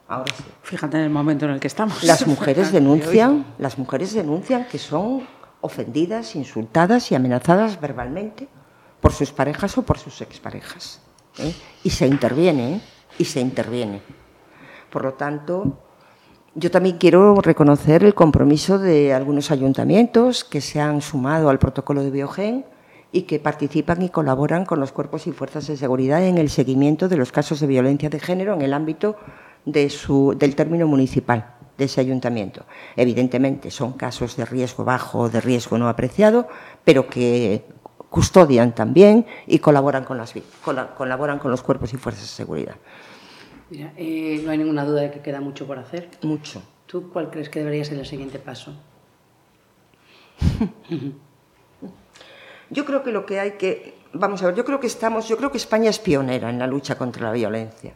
Ahora 0.08 0.32
sí. 0.36 0.44
Fíjate 0.62 0.96
en 0.98 1.04
el 1.04 1.10
momento 1.10 1.46
en 1.46 1.52
el 1.52 1.60
que 1.60 1.66
estamos. 1.66 2.02
Las 2.04 2.26
mujeres 2.26 2.72
denuncian, 2.78 3.44
las 3.58 3.78
mujeres 3.78 4.14
denuncian 4.14 4.66
que 4.66 4.78
son 4.78 5.26
ofendidas, 5.60 6.36
insultadas 6.36 7.10
y 7.10 7.14
amenazadas 7.14 7.80
verbalmente 7.80 8.48
por 9.00 9.12
sus 9.12 9.32
parejas 9.32 9.76
o 9.78 9.82
por 9.82 9.98
sus 9.98 10.20
exparejas. 10.20 11.00
¿eh? 11.38 11.54
Y 11.82 11.90
se 11.90 12.06
interviene, 12.06 12.76
¿eh? 12.76 12.80
y 13.18 13.24
se 13.24 13.40
interviene. 13.40 14.00
Por 14.90 15.04
lo 15.04 15.14
tanto, 15.14 15.78
yo 16.54 16.70
también 16.70 16.98
quiero 16.98 17.34
reconocer 17.36 18.04
el 18.04 18.14
compromiso 18.14 18.78
de 18.78 19.12
algunos 19.12 19.50
ayuntamientos 19.50 20.44
que 20.44 20.60
se 20.60 20.80
han 20.80 21.02
sumado 21.02 21.50
al 21.50 21.58
protocolo 21.58 22.02
de 22.02 22.10
Biogen 22.10 22.64
y 23.12 23.22
que 23.22 23.38
participan 23.38 24.02
y 24.02 24.08
colaboran 24.08 24.64
con 24.64 24.80
los 24.80 24.92
cuerpos 24.92 25.26
y 25.26 25.32
fuerzas 25.32 25.66
de 25.66 25.76
seguridad 25.76 26.24
en 26.24 26.38
el 26.38 26.48
seguimiento 26.48 27.08
de 27.08 27.16
los 27.16 27.32
casos 27.32 27.60
de 27.60 27.66
violencia 27.66 28.08
de 28.08 28.20
género 28.20 28.54
en 28.54 28.62
el 28.62 28.72
ámbito 28.72 29.16
de 29.66 29.90
su, 29.90 30.34
del 30.38 30.56
término 30.56 30.86
municipal 30.86 31.56
de 31.76 31.84
ese 31.84 32.00
ayuntamiento. 32.00 32.64
Evidentemente 32.96 33.70
son 33.70 33.92
casos 33.92 34.36
de 34.36 34.46
riesgo 34.46 34.84
bajo 34.84 35.18
o 35.18 35.28
de 35.28 35.40
riesgo 35.42 35.76
no 35.76 35.88
apreciado, 35.88 36.48
pero 36.84 37.06
que 37.08 37.64
custodian 38.08 38.74
también 38.74 39.26
y 39.46 39.58
colaboran 39.58 40.04
con, 40.04 40.16
las, 40.16 40.32
colaboran 40.96 41.38
con 41.38 41.50
los 41.50 41.62
cuerpos 41.62 41.92
y 41.92 41.98
fuerzas 41.98 42.22
de 42.24 42.28
seguridad. 42.28 42.76
Mira, 43.68 43.92
eh, 43.96 44.40
no 44.44 44.52
hay 44.52 44.58
ninguna 44.58 44.84
duda 44.84 45.02
de 45.02 45.10
que 45.10 45.20
queda 45.20 45.40
mucho 45.40 45.66
por 45.66 45.78
hacer. 45.78 46.08
Mucho. 46.22 46.62
¿Tú 46.86 47.10
cuál 47.12 47.30
crees 47.30 47.48
que 47.48 47.58
debería 47.58 47.84
ser 47.84 47.98
el 47.98 48.06
siguiente 48.06 48.38
paso? 48.38 48.72
yo 52.70 52.84
creo 52.84 53.02
que 53.02 53.10
lo 53.10 53.26
que 53.26 53.40
hay 53.40 53.52
que... 53.52 53.96
Vamos 54.12 54.42
a 54.42 54.46
ver, 54.46 54.54
yo 54.54 54.64
creo 54.64 54.78
que 54.78 54.86
estamos... 54.86 55.28
Yo 55.28 55.36
creo 55.36 55.50
que 55.50 55.58
España 55.58 55.90
es 55.90 55.98
pionera 55.98 56.48
en 56.48 56.60
la 56.60 56.68
lucha 56.68 56.96
contra 56.96 57.26
la 57.26 57.32
violencia 57.32 57.92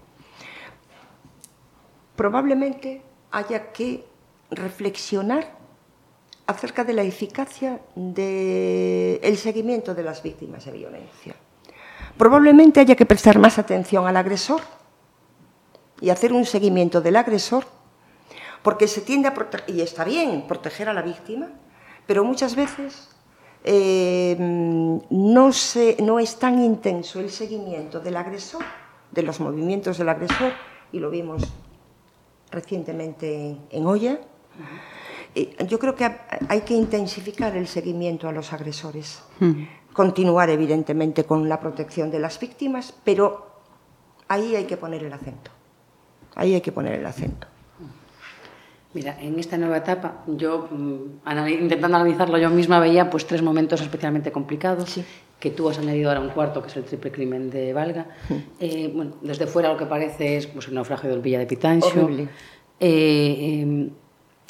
probablemente 2.21 3.01
haya 3.31 3.73
que 3.73 4.05
reflexionar 4.51 5.57
acerca 6.47 6.85
de 6.85 6.93
la 6.93 7.03
eficacia 7.03 7.81
del 7.95 9.23
de 9.23 9.37
seguimiento 9.39 9.95
de 9.95 10.03
las 10.03 10.23
víctimas 10.23 10.67
de 10.67 10.73
violencia. 10.73 11.35
Probablemente 12.19 12.81
haya 12.81 12.95
que 12.95 13.07
prestar 13.07 13.39
más 13.39 13.59
atención 13.59 14.07
al 14.07 14.19
agresor 14.19 14.61
y 16.03 16.11
hacer 16.11 16.35
un 16.35 16.45
seguimiento 16.45 17.01
del 17.01 17.17
agresor, 17.17 17.65
porque 18.63 18.87
se 18.87 19.01
tiende 19.01 19.29
a 19.29 19.33
proteger, 19.33 19.75
y 19.75 19.81
está 19.81 20.05
bien 20.05 20.45
proteger 20.47 20.91
a 20.91 20.93
la 20.93 21.01
víctima, 21.01 21.49
pero 22.07 22.23
muchas 22.23 22.55
veces 22.55 23.09
eh, 23.65 24.37
no, 24.39 25.51
no 26.05 26.19
es 26.19 26.39
tan 26.39 26.63
intenso 26.63 27.19
el 27.19 27.31
seguimiento 27.31 27.99
del 27.99 28.19
agresor, 28.19 28.63
de 29.11 29.23
los 29.23 29.41
movimientos 29.41 29.97
del 29.97 30.11
agresor, 30.11 30.53
y 30.93 30.99
lo 30.99 31.09
vimos 31.09 31.51
recientemente 32.51 33.57
en 33.71 33.87
Olla. 33.87 34.21
Yo 35.67 35.79
creo 35.79 35.95
que 35.95 36.11
hay 36.49 36.61
que 36.63 36.75
intensificar 36.75 37.57
el 37.57 37.69
seguimiento 37.69 38.29
a 38.29 38.33
los 38.33 38.53
agresores, 38.53 39.23
continuar 39.93 40.51
evidentemente 40.51 41.25
con 41.25 41.49
la 41.49 41.61
protección 41.61 42.11
de 42.11 42.19
las 42.19 42.39
víctimas, 42.41 42.95
pero 43.05 43.61
ahí 44.29 44.57
hay 44.57 44.65
que 44.65 44.77
poner 44.77 45.05
el 45.05 45.13
acento. 45.13 45.51
Ahí 46.35 46.55
hay 46.55 46.61
que 46.61 46.73
poner 46.73 46.95
el 46.95 47.07
acento. 47.07 47.47
Mira, 48.93 49.17
en 49.21 49.39
esta 49.39 49.57
nueva 49.57 49.77
etapa, 49.77 50.25
yo 50.27 50.69
mm, 50.71 51.49
intentando 51.49 51.97
analizarlo 51.97 52.39
yo 52.39 52.51
misma 52.51 52.81
veía 52.81 53.09
pues 53.09 53.25
tres 53.25 53.41
momentos 53.41 53.81
especialmente 53.81 54.33
complicados, 54.33 54.91
sí. 54.91 55.05
que 55.39 55.51
tú 55.51 55.69
has 55.69 55.79
añadido 55.79 56.09
ahora 56.09 56.21
un 56.21 56.31
cuarto, 56.31 56.61
que 56.61 56.69
es 56.69 56.77
el 56.77 56.85
triple 56.85 57.13
crimen 57.13 57.51
de 57.51 57.73
Valga. 57.73 58.09
Sí. 58.27 58.45
Eh, 58.59 58.91
bueno, 58.93 59.13
desde 59.23 59.47
fuera 59.47 59.73
lo 59.73 59.79
que 59.79 59.87
parece 59.87 60.37
es 60.37 60.49
pues, 60.49 60.67
el 60.67 60.75
naufragio 60.75 61.09
del 61.09 61.21
Villa 61.21 61.39
de. 61.39 61.47
Eh, 61.47 62.29
eh, 62.81 63.91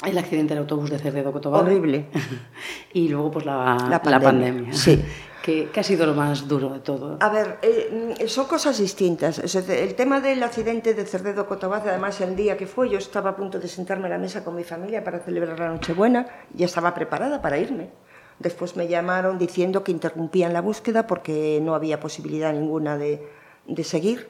el 0.05 0.17
accidente 0.17 0.53
del 0.53 0.63
autobús 0.63 0.89
de 0.89 0.99
Cerdedo 0.99 1.31
Cotobar. 1.31 1.63
Horrible. 1.63 2.07
y 2.93 3.09
luego 3.09 3.31
pues 3.31 3.45
la, 3.45 3.77
la 3.89 4.01
pandemia. 4.01 4.09
La 4.11 4.19
pandemia. 4.19 4.73
Sí. 4.73 5.03
¿Qué, 5.41 5.69
¿Qué, 5.73 5.79
ha 5.79 5.83
sido 5.83 6.05
lo 6.05 6.13
más 6.13 6.47
duro 6.47 6.69
de 6.69 6.79
todo? 6.81 7.17
A 7.19 7.29
ver, 7.29 7.57
eh, 7.63 8.27
son 8.27 8.45
cosas 8.45 8.77
distintas. 8.77 9.39
El 9.55 9.95
tema 9.95 10.21
del 10.21 10.43
accidente 10.43 10.93
de 10.93 11.03
Cerdedo 11.03 11.47
Cotobaza, 11.47 11.89
además 11.89 12.21
el 12.21 12.35
día 12.35 12.57
que 12.57 12.67
fue, 12.67 12.89
yo 12.89 12.99
estaba 12.99 13.31
a 13.31 13.35
punto 13.35 13.59
de 13.59 13.67
sentarme 13.67 14.05
a 14.05 14.09
la 14.09 14.19
mesa 14.19 14.43
con 14.43 14.55
mi 14.55 14.63
familia 14.63 15.03
para 15.03 15.19
celebrar 15.19 15.59
la 15.59 15.69
Nochebuena, 15.69 16.27
ya 16.53 16.67
estaba 16.67 16.93
preparada 16.93 17.41
para 17.41 17.57
irme. 17.57 17.89
Después 18.37 18.75
me 18.75 18.87
llamaron 18.87 19.39
diciendo 19.39 19.83
que 19.83 19.91
interrumpían 19.91 20.53
la 20.53 20.61
búsqueda 20.61 21.07
porque 21.07 21.59
no 21.61 21.73
había 21.73 21.99
posibilidad 21.99 22.53
ninguna 22.53 22.97
de, 22.97 23.27
de 23.65 23.83
seguir. 23.83 24.29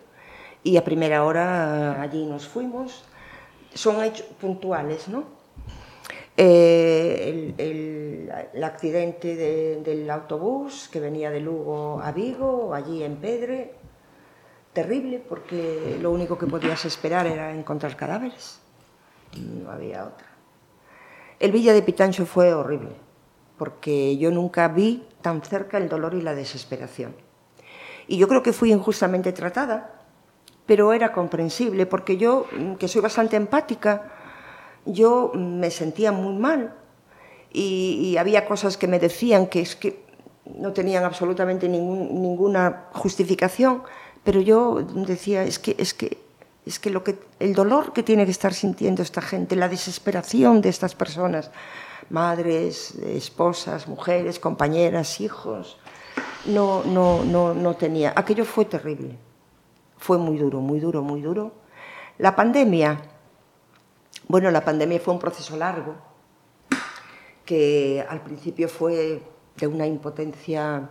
Y 0.64 0.78
a 0.78 0.86
primera 0.86 1.26
hora 1.26 2.02
allí 2.02 2.26
nos 2.26 2.48
fuimos. 2.48 3.04
Son 3.74 4.02
hechos 4.02 4.28
puntuales, 4.40 5.10
¿no? 5.10 5.41
Eh, 6.44 7.54
el, 7.60 8.64
accidente 8.64 9.36
de, 9.36 9.82
del 9.84 10.10
autobús 10.10 10.90
que 10.92 11.00
venía 11.00 11.30
de 11.30 11.40
Lugo 11.40 12.02
a 12.02 12.12
Vigo, 12.12 12.74
allí 12.74 13.04
en 13.04 13.18
Pedre, 13.18 13.76
terrible 14.74 15.20
porque 15.20 16.00
lo 16.02 16.10
único 16.10 16.40
que 16.40 16.48
podías 16.48 16.84
esperar 16.86 17.28
era 17.28 17.54
encontrar 17.54 17.96
cadáveres, 17.96 18.60
no 19.38 19.70
había 19.70 20.04
otra. 20.04 20.26
El 21.40 21.52
Villa 21.52 21.74
de 21.74 21.84
Pitancho 21.84 22.26
fue 22.26 22.52
horrible 22.56 22.96
porque 23.60 24.18
yo 24.18 24.32
nunca 24.32 24.68
vi 24.68 25.06
tan 25.22 25.44
cerca 25.44 25.78
el 25.78 25.90
dolor 25.90 26.16
y 26.16 26.22
la 26.22 26.34
desesperación. 26.34 27.14
Y 28.08 28.18
yo 28.18 28.28
creo 28.28 28.42
que 28.42 28.52
fui 28.52 28.72
injustamente 28.72 29.32
tratada, 29.32 30.02
pero 30.66 30.92
era 30.92 31.12
comprensible 31.12 31.86
porque 31.86 32.18
yo, 32.18 32.48
que 32.80 32.88
soy 32.88 33.02
bastante 33.02 33.36
empática, 33.36 34.21
yo 34.86 35.32
me 35.36 35.72
sentía 35.72 36.12
muy 36.12 36.36
mal 36.36 36.74
y, 37.54 38.16
había 38.18 38.46
cosas 38.46 38.78
que 38.78 38.88
me 38.88 39.00
decían 39.00 39.48
que 39.48 39.62
es 39.62 39.76
que 39.76 40.04
no 40.46 40.74
tenían 40.74 41.04
absolutamente 41.04 41.68
ninguna 41.68 42.88
justificación, 42.94 43.84
pero 44.24 44.42
yo 44.42 44.82
decía, 44.82 45.44
es 45.44 45.60
que, 45.60 45.76
es 45.78 45.94
que, 45.94 46.18
es 46.66 46.80
que, 46.80 46.90
lo 46.90 47.04
que 47.04 47.20
el 47.40 47.54
dolor 47.54 47.94
que 47.94 48.04
tiene 48.04 48.26
que 48.26 48.32
estar 48.32 48.54
sintiendo 48.54 49.02
esta 49.02 49.22
gente, 49.22 49.56
la 49.56 49.70
desesperación 49.70 50.62
de 50.62 50.70
estas 50.70 50.96
personas, 50.96 51.52
madres, 52.10 52.96
esposas, 52.96 53.88
mujeres, 53.88 54.40
compañeras, 54.40 55.22
hijos, 55.22 55.78
no, 56.46 56.84
no, 56.84 57.24
no, 57.24 57.54
no 57.54 57.76
tenía. 57.76 58.14
Aquello 58.16 58.46
fue 58.46 58.66
terrible, 58.66 59.18
fue 59.98 60.18
muy 60.18 60.38
duro, 60.38 60.60
muy 60.60 60.80
duro, 60.80 61.02
muy 61.02 61.22
duro. 61.22 61.54
La 62.18 62.36
pandemia, 62.36 63.02
bueno, 64.32 64.50
la 64.50 64.64
pandemia 64.64 65.00
fue 65.00 65.14
un 65.14 65.20
proceso 65.20 65.58
largo, 65.58 65.96
que 67.46 68.04
al 68.08 68.22
principio 68.22 68.70
fue 68.70 69.22
de 69.58 69.68
una 69.68 69.86
impotencia 69.86 70.90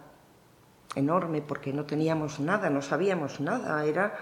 enorme 0.94 1.40
porque 1.40 1.72
no 1.72 1.86
teníamos 1.86 2.38
nada, 2.38 2.68
no 2.68 2.82
sabíamos 2.82 3.40
nada, 3.40 3.82
era 3.86 4.14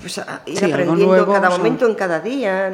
pues, 0.00 0.18
ir 0.46 0.58
sí, 0.58 0.64
aprendiendo 0.64 1.06
nuevo, 1.06 1.32
cada 1.34 1.50
momento, 1.50 1.86
en 1.86 1.94
cada 1.94 2.20
día. 2.20 2.72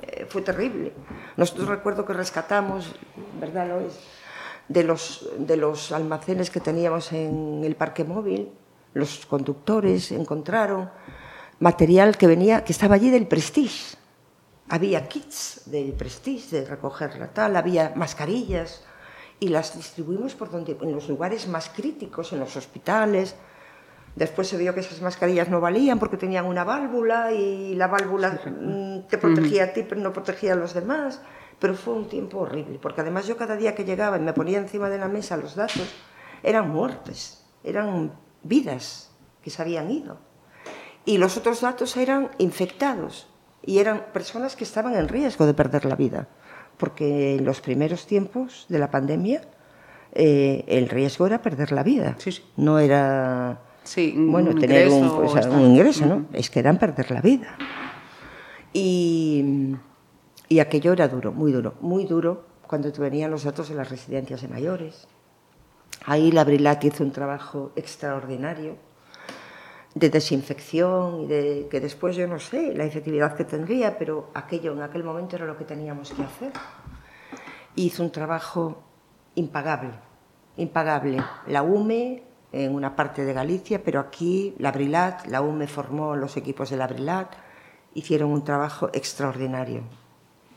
fue, 0.00 0.26
fue 0.26 0.42
terrible. 0.42 0.94
Nosotros 1.36 1.68
recuerdo 1.68 2.06
que 2.06 2.14
rescatamos, 2.14 2.94
¿verdad, 3.38 3.68
Lois? 3.68 3.92
De 4.68 4.84
los, 4.84 5.28
de 5.36 5.56
los 5.58 5.92
almacenes 5.92 6.48
que 6.48 6.60
teníamos 6.60 7.12
en 7.12 7.62
el 7.62 7.76
parque 7.76 8.04
móvil, 8.04 8.50
los 8.94 9.26
conductores 9.26 10.12
encontraron 10.12 10.88
material 11.60 12.16
que 12.16 12.26
venía, 12.26 12.64
que 12.64 12.72
estaba 12.72 12.96
allí 12.96 13.10
del 13.10 13.26
Prestige. 13.26 13.96
Había 14.68 15.08
kits 15.08 15.62
del 15.66 15.92
Prestige, 15.92 16.60
de 16.60 16.64
recoger 16.64 17.18
la 17.18 17.28
tal, 17.28 17.56
había 17.56 17.92
mascarillas, 17.94 18.82
y 19.38 19.48
las 19.48 19.76
distribuimos 19.76 20.34
por 20.34 20.50
donde, 20.50 20.76
en 20.80 20.92
los 20.92 21.08
lugares 21.08 21.48
más 21.48 21.70
críticos, 21.70 22.32
en 22.32 22.40
los 22.40 22.56
hospitales. 22.56 23.36
Después 24.16 24.48
se 24.48 24.56
vio 24.56 24.74
que 24.74 24.80
esas 24.80 25.00
mascarillas 25.00 25.48
no 25.48 25.60
valían 25.60 25.98
porque 25.98 26.16
tenían 26.16 26.44
una 26.44 26.64
válvula 26.64 27.32
y 27.32 27.74
la 27.74 27.86
válvula 27.86 28.40
mm, 28.44 29.08
te 29.08 29.18
protegía 29.18 29.64
a 29.64 29.72
ti 29.72 29.84
pero 29.88 30.00
no 30.00 30.12
protegía 30.12 30.52
a 30.52 30.56
los 30.56 30.74
demás. 30.74 31.22
Pero 31.58 31.74
fue 31.74 31.94
un 31.94 32.08
tiempo 32.08 32.38
horrible, 32.38 32.78
porque 32.80 33.02
además 33.02 33.26
yo 33.26 33.36
cada 33.36 33.56
día 33.56 33.74
que 33.74 33.84
llegaba 33.84 34.16
y 34.16 34.20
me 34.20 34.32
ponía 34.32 34.58
encima 34.58 34.88
de 34.88 34.98
la 34.98 35.08
mesa 35.08 35.36
los 35.36 35.54
datos, 35.54 35.94
eran 36.42 36.70
muertes, 36.70 37.44
eran 37.62 38.12
vidas 38.42 39.10
que 39.42 39.50
se 39.50 39.60
habían 39.60 39.90
ido. 39.90 40.29
Y 41.04 41.18
los 41.18 41.36
otros 41.36 41.60
datos 41.60 41.96
eran 41.96 42.30
infectados 42.38 43.26
y 43.64 43.78
eran 43.78 44.06
personas 44.12 44.56
que 44.56 44.64
estaban 44.64 44.94
en 44.94 45.08
riesgo 45.08 45.46
de 45.46 45.54
perder 45.54 45.84
la 45.84 45.96
vida 45.96 46.28
porque 46.80 47.36
en 47.36 47.44
los 47.44 47.60
primeros 47.60 48.06
tiempos 48.06 48.64
de 48.70 48.78
la 48.78 48.90
pandemia 48.90 49.42
eh, 50.12 50.64
el 50.66 50.88
riesgo 50.88 51.26
era 51.26 51.42
perder 51.42 51.70
la 51.70 51.84
vida. 51.84 52.16
Sí, 52.18 52.32
sí. 52.32 52.42
No 52.56 52.78
era 52.78 53.60
Sí, 53.84 54.14
bueno, 54.16 54.54
tener 54.54 54.88
un, 54.88 55.04
ingreso 55.04 55.50
un 55.50 55.60
ingreso, 55.60 56.06
¿no? 56.06 56.26
Es 56.32 56.50
que 56.50 56.60
eran 56.60 56.78
perder 56.78 57.10
la 57.10 57.20
vida. 57.20 57.56
Y, 58.72 59.74
y 60.48 60.58
aquello 60.58 60.92
era 60.92 61.08
duro, 61.08 61.32
muy 61.32 61.50
duro, 61.52 61.74
muy 61.80 62.04
duro 62.04 62.44
cuando 62.66 62.90
venían 62.92 63.30
los 63.30 63.44
datos 63.44 63.68
de 63.68 63.74
las 63.74 63.90
residencias 63.90 64.42
de 64.42 64.48
mayores. 64.48 65.06
Ahí 66.04 66.30
la 66.30 66.44
Brilat 66.44 66.84
hizo 66.84 67.04
un 67.04 67.10
trabajo 67.10 67.72
extraordinario 67.74 68.76
de 69.94 70.08
desinfección 70.08 71.22
y 71.22 71.26
de 71.26 71.68
que 71.70 71.80
después 71.80 72.14
yo 72.16 72.26
no 72.26 72.38
sé 72.38 72.74
la 72.74 72.84
efectividad 72.84 73.34
que 73.36 73.44
tendría, 73.44 73.98
pero 73.98 74.30
aquello 74.34 74.72
en 74.72 74.82
aquel 74.82 75.02
momento 75.02 75.36
era 75.36 75.46
lo 75.46 75.56
que 75.56 75.64
teníamos 75.64 76.12
que 76.12 76.22
hacer. 76.22 76.52
Hizo 77.74 78.02
un 78.02 78.12
trabajo 78.12 78.82
impagable, 79.34 79.92
impagable. 80.56 81.22
La 81.46 81.62
UME 81.62 82.22
en 82.52 82.74
una 82.74 82.96
parte 82.96 83.24
de 83.24 83.32
Galicia, 83.32 83.82
pero 83.82 84.00
aquí 84.00 84.54
la 84.58 84.72
Brilat, 84.72 85.26
la 85.26 85.40
UME 85.40 85.66
formó 85.66 86.16
los 86.16 86.36
equipos 86.36 86.70
de 86.70 86.76
la 86.76 86.86
Brilat, 86.86 87.34
hicieron 87.94 88.30
un 88.30 88.44
trabajo 88.44 88.90
extraordinario. 88.92 89.82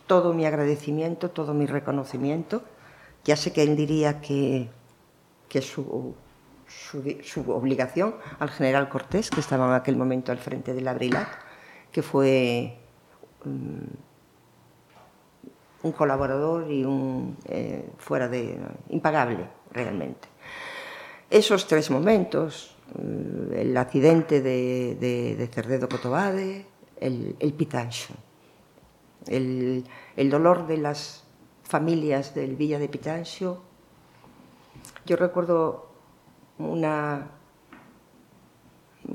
Todo 0.08 0.34
mi 0.34 0.46
agradecimiento, 0.46 1.32
todo 1.32 1.54
mi 1.54 1.65
reconocimiento. 1.65 2.63
Ya 3.24 3.36
sé 3.36 3.54
que 3.54 3.63
él 3.63 3.76
diría 3.76 4.22
que, 4.22 4.69
que 5.48 5.62
su, 5.62 6.13
su, 7.23 7.51
obligación 7.51 8.15
al 8.39 8.49
general 8.49 8.89
Cortés, 8.89 9.29
que 9.29 9.39
estaba 9.39 9.67
en 9.67 9.73
aquel 9.73 9.95
momento 9.95 10.31
al 10.31 10.38
frente 10.38 10.73
de 10.73 10.81
la 10.81 10.93
Brilat, 10.93 11.27
que 11.91 12.01
fue 12.01 12.77
um, 13.45 13.81
un 15.83 15.91
colaborador 15.91 16.71
y 16.71 16.83
un 16.83 17.38
eh, 17.45 17.89
fuera 17.97 18.27
de 18.27 18.57
impagable 18.89 19.47
realmente. 19.71 20.27
Esos 21.29 21.67
tres 21.67 21.89
momentos, 21.89 22.75
mm, 22.95 23.53
el 23.53 23.77
accidente 23.77 24.41
de, 24.41 24.97
de, 24.99 25.36
de 25.36 25.47
Cerdedo 25.47 25.89
Cotobade, 25.89 26.65
el, 26.99 27.36
el, 29.27 29.83
el 30.15 30.29
dolor 30.29 30.67
de 30.67 30.77
las 30.77 31.23
familias 31.63 32.36
del 32.36 32.55
Villa 32.55 32.79
de 32.79 32.88
Pitancho. 32.88 33.62
Yo 35.05 35.15
recuerdo 35.17 35.92
una, 36.71 37.28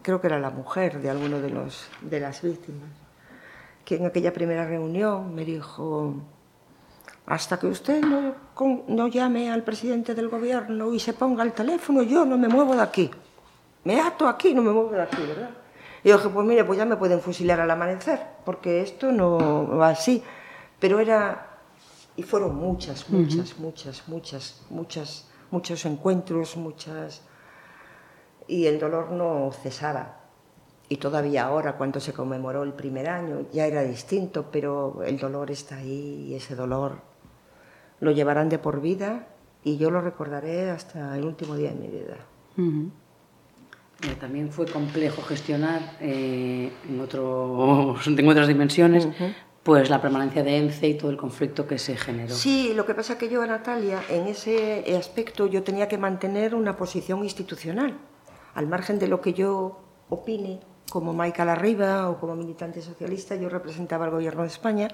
creo 0.03 0.21
que 0.21 0.27
era 0.27 0.39
la 0.39 0.51
mujer 0.51 1.01
de 1.01 1.11
alguno 1.11 1.41
de, 1.41 1.51
los, 1.51 1.89
de 2.01 2.21
las 2.21 2.43
víctimas, 2.43 2.91
que 3.85 3.97
en 3.97 4.07
aquella 4.07 4.33
primera 4.33 4.67
reunión 4.67 5.35
me 5.35 5.45
dijo, 5.45 6.15
hasta 7.27 7.59
que 7.59 7.67
usted 7.67 8.03
no, 8.03 8.35
no 8.89 9.09
llame 9.09 9.51
al 9.51 9.63
presidente 9.63 10.15
del 10.15 10.29
gobierno 10.29 10.93
y 10.93 11.01
se 11.01 11.13
ponga 11.13 11.43
al 11.43 11.53
teléfono, 11.53 12.03
yo 12.03 12.25
no 12.25 12.39
me 12.39 12.49
muevo 12.49 12.75
de 12.75 12.83
aquí. 12.83 13.11
Me 13.85 14.01
ato 14.01 14.29
aquí, 14.29 14.55
no 14.55 14.63
me 14.63 14.71
muevo 14.71 14.91
de 14.91 15.03
aquí, 15.03 15.23
¿verdad? 15.23 15.51
Y 16.05 16.09
yo 16.09 16.17
dije, 16.17 16.29
pues 16.29 16.47
mire, 16.47 16.65
pues 16.65 16.79
ya 16.79 16.85
me 16.85 16.97
pueden 16.97 17.21
fusilar 17.21 17.61
al 17.61 17.71
amanecer, 17.71 18.21
porque 18.45 18.83
esto 18.83 19.13
no 19.13 19.77
va 19.79 19.91
así. 19.91 20.23
Pero 20.79 21.01
era, 21.01 21.59
y 22.17 22.23
fueron 22.23 22.57
muchas, 22.57 23.09
muchas, 23.11 23.53
uh 23.53 23.57
-huh. 23.57 23.61
muchas, 23.61 24.09
muchas, 24.09 24.63
muchas, 24.71 25.29
muchos 25.51 25.85
encuentros, 25.87 26.57
muchas... 26.57 27.23
Y 28.49 28.67
el 28.67 28.81
dolor 28.81 29.13
no 29.13 29.53
cesaba. 29.53 30.19
Y 30.89 30.97
todavía 30.97 31.45
ahora, 31.45 31.77
cuando 31.77 32.01
se 32.01 32.13
conmemoró 32.13 32.63
el 32.63 32.73
primer 32.73 33.09
año, 33.09 33.47
ya 33.53 33.67
era 33.67 33.83
distinto, 33.83 34.47
pero 34.51 35.03
el 35.05 35.19
dolor 35.19 35.51
está 35.51 35.77
ahí 35.77 36.27
y 36.29 36.35
ese 36.35 36.57
dolor 36.57 37.03
lo 38.01 38.11
llevarán 38.11 38.49
de 38.49 38.59
por 38.59 38.81
vida 38.81 39.27
y 39.65 39.77
yo 39.77 39.91
lo 39.91 40.01
recordaré 40.01 40.71
hasta 40.71 41.17
el 41.17 41.25
último 41.25 41.57
día 41.57 41.71
de 41.71 41.77
mi 41.77 41.89
vida. 41.89 42.17
Uh 42.57 42.63
-huh. 42.63 42.91
eh, 44.03 44.17
también 44.19 44.51
fue 44.51 44.67
complejo 44.67 45.23
gestionar 45.23 45.97
eh, 46.01 46.73
en, 46.89 47.01
otros, 47.01 48.07
en 48.07 48.29
otras 48.29 48.49
dimensiones 48.49 49.05
uh 49.07 49.11
-huh. 49.11 49.35
pues 49.63 49.91
la 49.91 50.01
permanencia 50.01 50.43
de 50.43 50.57
ENCE 50.57 50.89
y 50.89 50.95
todo 50.95 51.11
el 51.11 51.17
conflicto 51.17 51.67
que 51.67 51.79
se 51.79 51.97
generó. 51.97 52.35
Sí, 52.35 52.73
lo 52.75 52.87
que 52.87 52.95
pasa 52.95 53.15
es 53.15 53.19
que 53.19 53.29
yo, 53.29 53.45
Natalia, 53.45 54.01
en 54.09 54.27
ese 54.27 54.97
aspecto 54.97 55.47
yo 55.47 55.63
tenía 55.63 55.87
que 55.89 55.99
mantener 55.99 56.55
una 56.55 56.77
posición 56.77 57.23
institucional, 57.25 57.99
al 58.55 58.67
margen 58.67 58.99
de 58.99 59.09
lo 59.09 59.21
que 59.21 59.33
yo 59.33 59.81
opine 60.09 60.61
como 60.91 61.13
Maica 61.13 61.45
Larriba 61.45 62.09
o 62.09 62.19
como 62.19 62.35
militante 62.35 62.83
socialista, 62.83 63.37
yo 63.37 63.49
representaba 63.49 64.07
al 64.07 64.11
gobierno 64.11 64.43
de 64.43 64.49
España. 64.49 64.89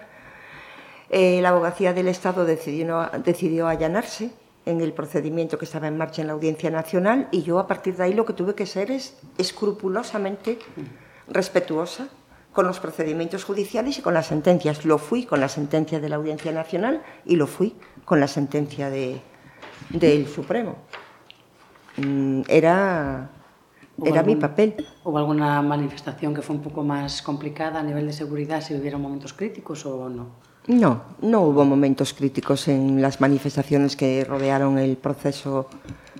Eh, 1.10 1.40
la 1.40 1.50
abogacía 1.50 1.92
del 1.92 2.08
Estado 2.08 2.44
decidió, 2.44 3.68
allanarse 3.68 4.30
en 4.66 4.80
el 4.80 4.92
procedimiento 4.92 5.58
que 5.58 5.66
estaba 5.66 5.86
en 5.86 5.98
marcha 5.98 6.22
en 6.22 6.28
la 6.28 6.32
Audiencia 6.32 6.70
Nacional 6.70 7.28
y 7.30 7.42
yo 7.42 7.58
a 7.58 7.66
partir 7.66 7.96
de 7.96 8.04
ahí 8.04 8.14
lo 8.14 8.24
que 8.24 8.32
tuve 8.32 8.54
que 8.54 8.66
ser 8.66 8.90
es 8.90 9.18
escrupulosamente 9.36 10.58
respetuosa 11.28 12.08
con 12.52 12.66
los 12.66 12.80
procedimientos 12.80 13.44
judiciales 13.44 13.98
y 13.98 14.02
con 14.02 14.14
las 14.14 14.26
sentencias. 14.26 14.84
Lo 14.84 14.98
fui 14.98 15.26
con 15.26 15.40
la 15.40 15.48
sentencia 15.48 16.00
de 16.00 16.08
la 16.08 16.16
Audiencia 16.16 16.52
Nacional 16.52 17.02
y 17.24 17.36
lo 17.36 17.46
fui 17.46 17.76
con 18.04 18.20
la 18.20 18.28
sentencia 18.28 18.90
de, 18.90 19.20
del 19.90 20.26
Supremo. 20.26 20.76
Mm, 21.96 22.42
Era 23.98 24.10
era 24.10 24.20
algún, 24.20 24.34
mi 24.34 24.40
papel. 24.40 24.86
¿Hubo 25.04 25.18
alguna 25.18 25.62
manifestación 25.62 26.34
que 26.34 26.42
fue 26.42 26.56
un 26.56 26.62
poco 26.62 26.82
más 26.82 27.22
complicada 27.22 27.80
a 27.80 27.82
nivel 27.82 28.06
de 28.06 28.12
seguridad, 28.12 28.60
si 28.60 28.74
hubieron 28.74 29.00
momentos 29.00 29.32
críticos 29.32 29.86
o 29.86 30.08
no? 30.08 30.26
No, 30.66 31.02
no 31.20 31.42
hubo 31.42 31.64
momentos 31.64 32.14
críticos 32.14 32.68
en 32.68 33.02
las 33.02 33.20
manifestaciones 33.20 33.96
que 33.96 34.24
rodearon 34.24 34.78
el 34.78 34.96
proceso 34.96 35.68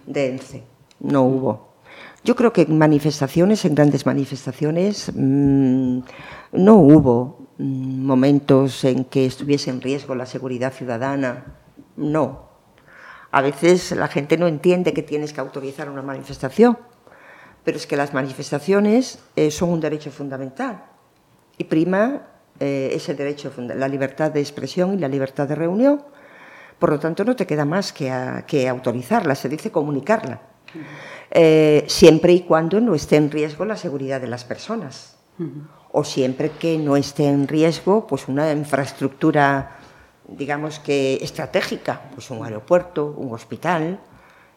de 0.07 0.29
ENCE. 0.29 0.63
No 1.01 1.23
hubo. 1.23 1.75
Yo 2.25 2.37
creo 2.37 2.53
que 2.53 2.63
en 2.63 2.79
manifestaciones, 2.79 3.65
en 3.65 3.75
grandes 3.75 4.07
manifestaciones, 4.07 5.11
mmm, 5.15 6.01
no 6.53 6.75
hubo 6.77 7.49
mmm, 7.59 8.07
momentos 8.07 8.85
en 8.85 9.05
que 9.05 9.27
estuviese 9.27 9.71
en 9.71 9.81
riesgo 9.81 10.15
la 10.15 10.27
seguridad 10.27 10.73
ciudadana. 10.73 11.57
No. 11.97 12.51
A 13.31 13.43
veces 13.43 13.93
la 13.93 14.09
gente 14.09 14.37
no 14.37 14.47
entiende 14.47 14.93
que 14.93 15.03
tienes 15.03 15.33
que 15.33 15.41
autorizar 15.41 15.91
una 15.91 16.03
manifestación 16.03 16.79
pero 17.65 17.79
es 17.79 17.87
que 17.87 17.97
las 17.97 18.13
manifestaciones 18.13 19.19
eh, 19.37 19.51
son 19.51 19.71
un 19.71 19.81
derecho 19.81 20.11
fundamental. 20.11 20.85
Y 21.57 21.65
prima 21.65 22.23
eh, 22.61 22.91
ese 22.93 23.15
derecho, 23.15 23.53
la 23.57 23.89
libertad 23.89 24.31
de 24.31 24.41
expresión 24.41 24.95
y 24.95 24.99
la 24.99 25.09
libertad 25.09 25.49
de 25.49 25.55
reunión. 25.55 26.03
Por 26.79 26.91
lo 26.91 26.99
tanto, 27.01 27.25
no 27.25 27.35
te 27.35 27.47
queda 27.47 27.65
más 27.65 27.93
que, 27.93 28.11
a, 28.11 28.45
que 28.47 28.69
autorizarla, 28.69 29.35
se 29.35 29.49
dice 29.49 29.73
comunicarla, 29.73 30.41
eh, 31.31 31.85
siempre 31.89 32.33
y 32.33 32.41
cuando 32.41 32.81
no 32.81 32.95
esté 32.95 33.17
en 33.17 33.31
riesgo 33.31 33.65
la 33.65 33.77
seguridad 33.77 34.21
de 34.21 34.29
las 34.29 34.45
personas. 34.45 35.17
O 35.91 36.05
siempre 36.05 36.51
que 36.51 36.79
no 36.79 36.97
esté 36.97 37.27
en 37.27 37.49
riesgo 37.49 38.07
pues 38.07 38.29
una 38.29 38.53
infraestructura, 38.53 39.79
digamos 40.29 40.79
que 40.79 41.17
estratégica, 41.17 42.03
pues 42.15 42.31
un 42.31 42.45
aeropuerto, 42.45 43.15
un 43.17 43.35
hospital, 43.35 43.99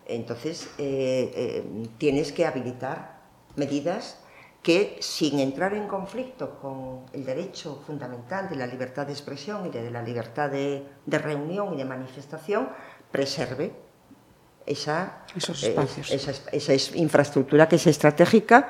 entonces, 0.07 0.69
eh, 0.77 1.31
eh, 1.35 1.87
tienes 1.97 2.31
que 2.31 2.45
habilitar 2.45 3.19
medidas 3.55 4.19
que, 4.63 4.97
sin 4.99 5.39
entrar 5.39 5.73
en 5.73 5.87
conflicto 5.87 6.59
con 6.59 7.05
el 7.13 7.25
derecho 7.25 7.81
fundamental 7.85 8.49
de 8.49 8.55
la 8.55 8.67
libertad 8.67 9.05
de 9.05 9.13
expresión 9.13 9.67
y 9.67 9.69
de 9.69 9.89
la 9.91 10.01
libertad 10.01 10.49
de, 10.49 10.85
de 11.05 11.17
reunión 11.19 11.73
y 11.73 11.77
de 11.77 11.85
manifestación, 11.85 12.69
preserve 13.11 13.71
esa, 14.65 15.25
Esos 15.35 15.63
espacios. 15.63 16.11
Eh, 16.11 16.15
esa, 16.15 16.31
esa, 16.51 16.97
infraestructura 16.97 17.67
que 17.69 17.77
es 17.77 17.87
estratégica 17.87 18.69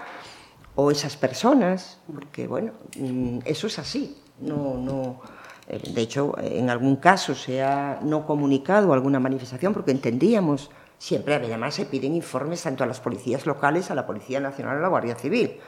o 0.76 0.92
esas 0.92 1.18
personas, 1.18 2.00
porque, 2.14 2.48
bueno, 2.48 2.74
mm, 2.98 3.40
eso 3.46 3.68
es 3.68 3.80
así. 3.80 4.22
No, 4.40 4.78
no, 4.78 5.20
Eh, 5.68 5.82
de 5.94 6.02
hecho, 6.02 6.34
en 6.40 6.70
algún 6.70 6.96
caso 6.96 7.36
se 7.36 7.62
ha 7.62 8.00
no 8.02 8.26
comunicado 8.26 8.94
alguna 8.94 9.20
manifestación 9.20 9.74
porque 9.74 9.92
entendíamos 9.92 10.72
siempre, 10.98 11.36
además 11.36 11.76
se 11.76 11.86
piden 11.86 12.16
informes 12.16 12.64
tanto 12.64 12.84
a 12.84 12.88
las 12.88 13.00
policías 13.00 13.46
locales, 13.46 13.92
a 13.92 13.96
la 13.96 14.06
Policía 14.06 14.40
Nacional, 14.40 14.78
a 14.78 14.82
la 14.82 14.88
Guardia 14.88 15.16
Civil. 15.16 15.60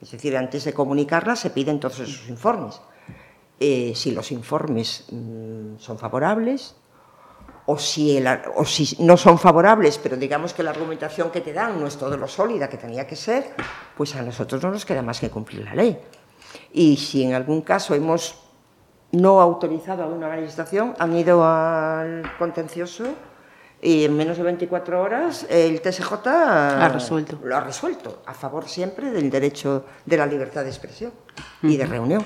Es 0.00 0.10
decir, 0.10 0.36
antes 0.36 0.64
de 0.64 0.72
comunicarla 0.72 1.36
se 1.36 1.50
piden 1.50 1.80
todos 1.80 2.00
esos 2.00 2.28
informes. 2.28 2.80
Eh, 3.60 3.92
si 3.94 4.12
los 4.12 4.30
informes 4.30 5.06
mmm, 5.10 5.76
son 5.78 5.98
favorables 5.98 6.76
o 7.66 7.76
si, 7.76 8.22
o 8.54 8.64
si 8.64 8.96
no 9.02 9.16
son 9.16 9.38
favorables, 9.38 9.98
pero 9.98 10.16
digamos 10.16 10.54
que 10.54 10.62
la 10.62 10.70
argumentación 10.70 11.30
que 11.30 11.40
te 11.40 11.52
dan 11.52 11.78
no 11.78 11.86
es 11.86 11.96
todo 11.96 12.16
lo 12.16 12.28
sólida 12.28 12.68
que 12.68 12.78
tenía 12.78 13.06
que 13.06 13.16
ser, 13.16 13.54
pues 13.96 14.14
a 14.16 14.22
nosotros 14.22 14.62
no 14.62 14.70
nos 14.70 14.86
queda 14.86 15.02
más 15.02 15.20
que 15.20 15.28
cumplir 15.28 15.64
la 15.64 15.74
ley. 15.74 15.98
Y 16.72 16.96
si 16.96 17.24
en 17.24 17.34
algún 17.34 17.62
caso 17.62 17.94
hemos 17.94 18.36
no 19.12 19.40
autorizado 19.40 20.02
alguna 20.02 20.28
manifestación, 20.28 20.94
han 20.98 21.16
ido 21.16 21.44
al 21.44 22.22
contencioso 22.38 23.14
y 23.80 24.04
en 24.04 24.16
menos 24.16 24.36
de 24.36 24.42
24 24.42 25.00
horas 25.00 25.46
el 25.48 25.80
TSJ 25.80 26.12
ha 26.26 26.88
resuelto. 26.92 27.38
lo 27.44 27.56
ha 27.56 27.60
resuelto, 27.60 28.22
a 28.26 28.34
favor 28.34 28.68
siempre 28.68 29.10
del 29.10 29.30
derecho 29.30 29.84
de 30.04 30.16
la 30.16 30.26
libertad 30.26 30.62
de 30.64 30.70
expresión 30.70 31.12
uh 31.12 31.66
-huh. 31.66 31.70
y 31.72 31.76
de 31.76 31.86
reunión. 31.86 32.24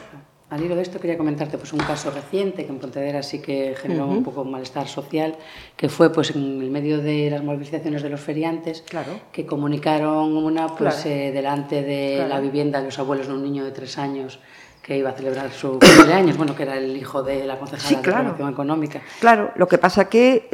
Al 0.51 0.63
hilo 0.63 0.77
de 0.77 0.83
esto 0.83 1.01
quería 1.01 1.17
comentarte 1.17 1.57
pues, 1.57 1.73
un 1.73 1.79
caso 1.81 2.11
reciente 2.11 2.67
que 2.67 2.73
en 2.73 2.79
Pontevedra 2.79 3.23
sí 3.23 3.41
que 3.41 3.75
generó 3.75 4.05
uh 4.05 4.09
-huh. 4.11 4.19
un 4.19 4.23
poco 4.25 4.45
malestar 4.45 4.87
social, 4.87 5.35
que 5.77 5.89
fue 5.89 6.13
pues, 6.13 6.33
en 6.37 6.61
el 6.61 6.71
medio 6.71 6.99
de 7.01 7.31
las 7.31 7.43
movilizaciones 7.43 8.03
de 8.03 8.11
los 8.11 8.21
feriantes, 8.21 8.83
claro. 8.83 9.13
que 9.33 9.47
comunicaron 9.47 10.37
una 10.37 10.67
pues, 10.69 10.97
Claro. 10.97 11.09
eh, 11.11 11.33
delante 11.33 11.83
de 11.83 12.15
Claro. 12.17 12.29
la 12.35 12.41
vivienda 12.41 12.81
de 12.81 12.85
los 12.87 12.99
abuelos 12.99 13.29
de 13.29 13.33
un 13.33 13.43
niño 13.43 13.65
de 13.65 13.71
tres 13.71 13.97
años 13.97 14.41
que 14.83 14.97
iba 14.99 15.11
a 15.11 15.13
celebrar 15.13 15.53
su 15.53 15.79
cumpleaños, 15.79 16.37
bueno, 16.37 16.57
que 16.57 16.65
era 16.65 16.77
el 16.77 16.97
hijo 16.97 17.23
de 17.23 17.45
la 17.47 17.57
concejala 17.59 17.89
Sí, 17.89 17.95
de 17.97 18.03
claro. 18.03 18.23
promoción 18.25 18.51
económica. 18.51 19.01
Claro, 19.21 19.53
lo 19.55 19.69
que 19.69 19.79
pasa 19.79 20.09
que 20.09 20.49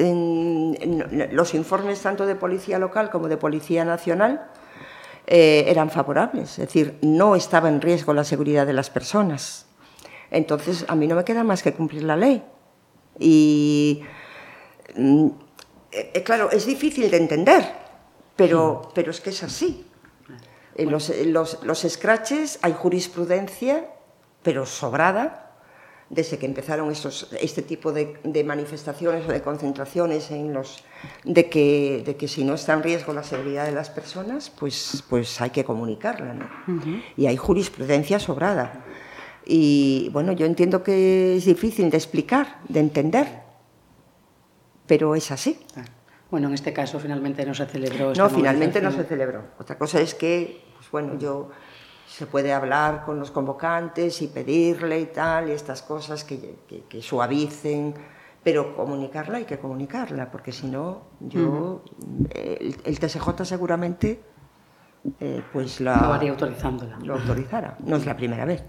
los 1.32 1.54
informes 1.54 2.00
tanto 2.02 2.26
de 2.26 2.34
Policía 2.34 2.78
Local 2.78 3.08
como 3.10 3.28
de 3.28 3.38
Policía 3.38 3.86
Nacional 3.86 4.46
eh, 5.26 5.64
eran 5.68 5.90
favorables, 5.90 6.50
es 6.58 6.66
decir, 6.66 6.98
no 7.00 7.36
estaba 7.36 7.68
en 7.68 7.80
riesgo 7.80 8.12
la 8.12 8.24
seguridad 8.24 8.66
de 8.66 8.74
las 8.74 8.90
personas. 8.90 9.66
Entonces, 10.30 10.84
a 10.88 10.94
mí 10.94 11.06
no 11.06 11.14
me 11.14 11.24
queda 11.24 11.42
más 11.42 11.62
que 11.62 11.72
cumplir 11.72 12.02
la 12.02 12.16
ley. 12.16 12.42
Y, 13.18 14.02
mm, 14.94 15.26
eh, 15.90 16.22
claro, 16.22 16.50
es 16.50 16.66
difícil 16.66 17.10
de 17.10 17.16
entender, 17.16 17.64
pero, 18.36 18.90
pero 18.94 19.10
es 19.10 19.20
que 19.22 19.30
es 19.30 19.42
así. 19.42 19.86
En 20.74 20.90
los, 20.90 21.10
los, 21.26 21.62
los 21.64 21.80
scratches 21.80 22.58
hay 22.62 22.72
jurisprudencia, 22.74 23.86
pero 24.42 24.66
sobrada, 24.66 25.48
desde 26.10 26.38
que 26.38 26.46
empezaron 26.46 26.90
estos, 26.90 27.28
este 27.40 27.62
tipo 27.62 27.92
de, 27.92 28.18
de, 28.24 28.44
manifestaciones 28.44 29.28
o 29.28 29.32
de 29.32 29.42
concentraciones 29.42 30.30
en 30.30 30.54
los, 30.54 30.82
de, 31.24 31.50
que, 31.50 32.02
de 32.04 32.16
que 32.16 32.28
si 32.28 32.44
no 32.44 32.54
está 32.54 32.72
en 32.72 32.82
riesgo 32.82 33.12
la 33.12 33.22
seguridad 33.22 33.66
de 33.66 33.72
las 33.72 33.90
personas, 33.90 34.50
pues, 34.50 35.04
pues 35.08 35.40
hay 35.40 35.50
que 35.50 35.64
comunicarla. 35.64 36.32
¿no? 36.32 36.44
Uh 36.66 36.80
-huh. 36.80 37.02
Y 37.16 37.26
hay 37.26 37.36
jurisprudencia 37.36 38.18
sobrada. 38.18 38.84
Y 39.44 40.10
bueno, 40.12 40.32
yo 40.32 40.46
entiendo 40.46 40.82
que 40.82 41.36
es 41.36 41.44
difícil 41.44 41.90
de 41.90 41.96
explicar, 41.96 42.58
de 42.68 42.80
entender, 42.80 43.42
pero 44.86 45.14
es 45.14 45.30
así. 45.30 45.60
Ah. 45.76 45.84
Bueno, 46.30 46.48
en 46.48 46.54
este 46.54 46.74
caso 46.74 47.00
finalmente 47.00 47.44
no 47.46 47.54
se 47.54 47.64
celebró. 47.66 48.12
No, 48.14 48.28
finalmente 48.28 48.82
no 48.82 48.92
se 48.92 49.04
celebró. 49.04 49.44
Otra 49.58 49.78
cosa 49.78 50.00
es 50.00 50.14
que, 50.14 50.62
pues 50.76 50.90
bueno, 50.90 51.18
yo 51.18 51.50
se 52.08 52.26
puede 52.26 52.52
hablar 52.52 53.04
con 53.04 53.18
los 53.18 53.30
convocantes 53.30 54.22
y 54.22 54.28
pedirle 54.28 55.00
y 55.00 55.06
tal, 55.06 55.50
y 55.50 55.52
estas 55.52 55.82
cosas 55.82 56.24
que, 56.24 56.56
que, 56.66 56.84
que 56.84 57.02
suavicen, 57.02 57.94
pero 58.42 58.74
comunicarla 58.74 59.38
hay 59.38 59.44
que 59.44 59.58
comunicarla, 59.58 60.30
porque 60.30 60.50
si 60.52 60.66
no, 60.68 61.02
yo, 61.20 61.40
uh 61.40 61.82
-huh. 61.84 62.28
el, 62.34 62.76
el, 62.84 62.98
TSJ 62.98 63.44
seguramente, 63.44 64.22
eh, 65.20 65.42
pues 65.52 65.80
la... 65.80 65.96
Acabaría 65.96 66.30
autorizándola. 66.30 66.98
Lo 67.02 67.14
autorizara, 67.14 67.76
no 67.80 67.96
es 67.96 68.06
la 68.06 68.16
primera 68.16 68.44
vez. 68.44 68.64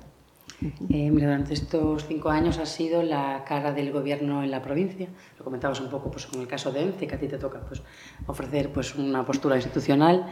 Eh, 0.62 1.10
durante 1.12 1.54
estos 1.54 2.06
cinco 2.06 2.30
años 2.30 2.58
has 2.58 2.70
sido 2.70 3.02
la 3.02 3.46
cara 3.48 3.72
del 3.72 3.92
gobierno 3.92 4.44
en 4.44 4.52
la 4.52 4.62
provincia. 4.62 5.08
Lo 5.38 5.46
comentabas 5.46 5.80
un 5.80 5.90
poco 5.90 6.12
pues, 6.12 6.26
con 6.26 6.42
el 6.42 6.48
caso 6.48 6.72
de 6.72 6.82
ENCE, 6.82 7.08
que 7.08 7.16
a 7.16 7.20
ti 7.20 7.28
te 7.28 7.38
toca 7.38 7.60
pues, 7.62 7.82
ofrecer 8.28 8.72
pues, 8.72 8.96
una 8.96 9.26
postura 9.26 9.56
institucional. 9.56 10.26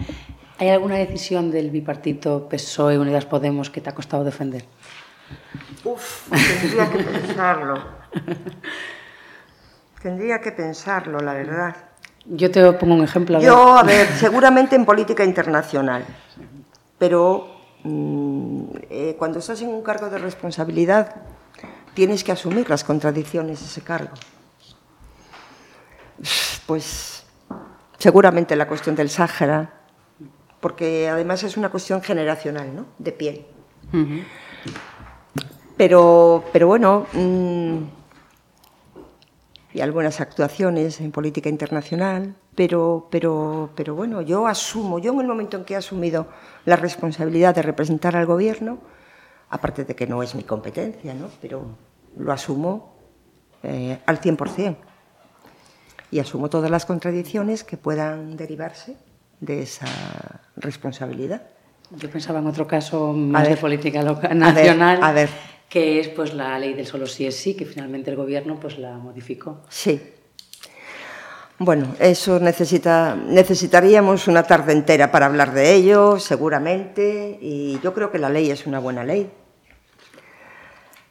¿Hay 0.59 0.69
alguna 0.69 0.95
decisión 0.95 1.49
del 1.49 1.71
bipartito 1.71 2.49
PSOE 2.49 2.97
Unidas 2.99 3.25
Podemos 3.25 3.69
que 3.69 3.79
te 3.79 3.89
ha 3.89 3.95
costado 3.95 4.23
defender? 4.23 4.65
Uf, 5.83 6.29
tendría 6.29 6.89
que 6.91 7.03
pensarlo. 7.03 7.83
tendría 10.01 10.41
que 10.41 10.51
pensarlo, 10.51 11.19
la 11.19 11.33
verdad. 11.33 11.75
Yo 12.25 12.51
te 12.51 12.73
pongo 12.73 12.95
un 12.95 13.03
ejemplo. 13.03 13.37
A 13.37 13.41
Yo, 13.41 13.77
a 13.77 13.83
ver, 13.83 14.07
seguramente 14.07 14.75
en 14.75 14.83
política 14.83 15.23
internacional, 15.23 16.03
pero 16.97 17.56
cuando 19.17 19.39
estás 19.39 19.61
en 19.61 19.69
un 19.69 19.81
cargo 19.81 20.09
de 20.09 20.17
responsabilidad, 20.17 21.15
tienes 21.93 22.23
que 22.23 22.31
asumir 22.31 22.69
las 22.69 22.83
contradicciones 22.83 23.59
de 23.59 23.65
ese 23.65 23.81
cargo. 23.81 24.15
Pues 26.65 27.25
seguramente 27.97 28.55
la 28.55 28.67
cuestión 28.67 28.95
del 28.95 29.09
Sáhara, 29.09 29.73
porque 30.59 31.09
además 31.09 31.43
es 31.43 31.57
una 31.57 31.69
cuestión 31.69 32.01
generacional, 32.01 32.75
¿no? 32.75 32.85
De 32.97 33.11
piel. 33.11 33.45
Uh 33.93 33.97
-huh. 33.97 34.23
Pero, 35.77 36.43
pero 36.51 36.67
bueno, 36.67 37.05
mmm, 37.13 37.83
y 39.73 39.81
algunas 39.81 40.21
actuaciones 40.21 41.01
en 41.01 41.11
política 41.11 41.49
internacional, 41.49 42.35
pero, 42.55 43.07
pero, 43.11 43.69
pero 43.75 43.95
bueno, 43.95 44.21
yo 44.21 44.47
asumo, 44.47 44.99
yo 44.99 45.13
en 45.13 45.21
el 45.21 45.27
momento 45.27 45.57
en 45.57 45.65
que 45.65 45.73
he 45.73 45.77
asumido 45.77 46.27
la 46.65 46.75
responsabilidad 46.75 47.53
de 47.53 47.61
representar 47.61 48.15
al 48.15 48.25
gobierno, 48.25 48.79
aparte 49.49 49.83
de 49.85 49.95
que 49.95 50.07
no 50.07 50.23
es 50.23 50.35
mi 50.35 50.43
competencia, 50.43 51.13
¿no? 51.13 51.29
pero 51.41 51.65
lo 52.17 52.31
asumo 52.31 52.95
eh, 53.63 53.99
al 54.05 54.21
100%. 54.21 54.77
Y 56.09 56.19
asumo 56.19 56.49
todas 56.49 56.71
las 56.71 56.85
contradicciones 56.85 57.63
que 57.63 57.75
puedan 57.75 58.37
derivarse 58.37 58.95
de 59.41 59.61
esa 59.61 59.87
responsabilidad. 60.55 61.41
Yo 61.91 62.09
pensaba 62.09 62.39
en 62.39 62.47
otro 62.47 62.65
caso 62.65 63.13
más 63.13 63.47
de 63.47 63.57
política 63.57 64.01
local, 64.03 64.37
nacional, 64.37 65.03
a 65.03 65.11
ver, 65.11 65.27
a 65.27 65.27
ver. 65.27 65.56
Que 65.69 65.99
es 65.99 66.07
pues 66.09 66.33
la 66.33 66.57
ley 66.59 66.73
del 66.73 66.85
solo 66.85 67.07
sí 67.07 67.25
es 67.25 67.35
sí, 67.35 67.55
que 67.55 67.65
finalmente 67.65 68.09
el 68.09 68.17
gobierno 68.17 68.59
pues 68.59 68.77
la 68.77 68.97
modificó. 68.97 69.61
Sí, 69.69 70.01
bueno, 71.59 71.95
eso 71.99 72.39
necesita, 72.39 73.15
necesitaríamos 73.15 74.27
una 74.27 74.43
tarde 74.43 74.73
entera 74.73 75.11
para 75.11 75.25
hablar 75.25 75.53
de 75.53 75.73
ello, 75.73 76.19
seguramente, 76.19 77.39
y 77.41 77.79
yo 77.81 77.95
creo 77.95 78.11
que 78.11 78.19
la 78.19 78.29
ley 78.29 78.51
es 78.51 78.67
una 78.67 78.77
buena 78.77 79.03
ley, 79.03 79.31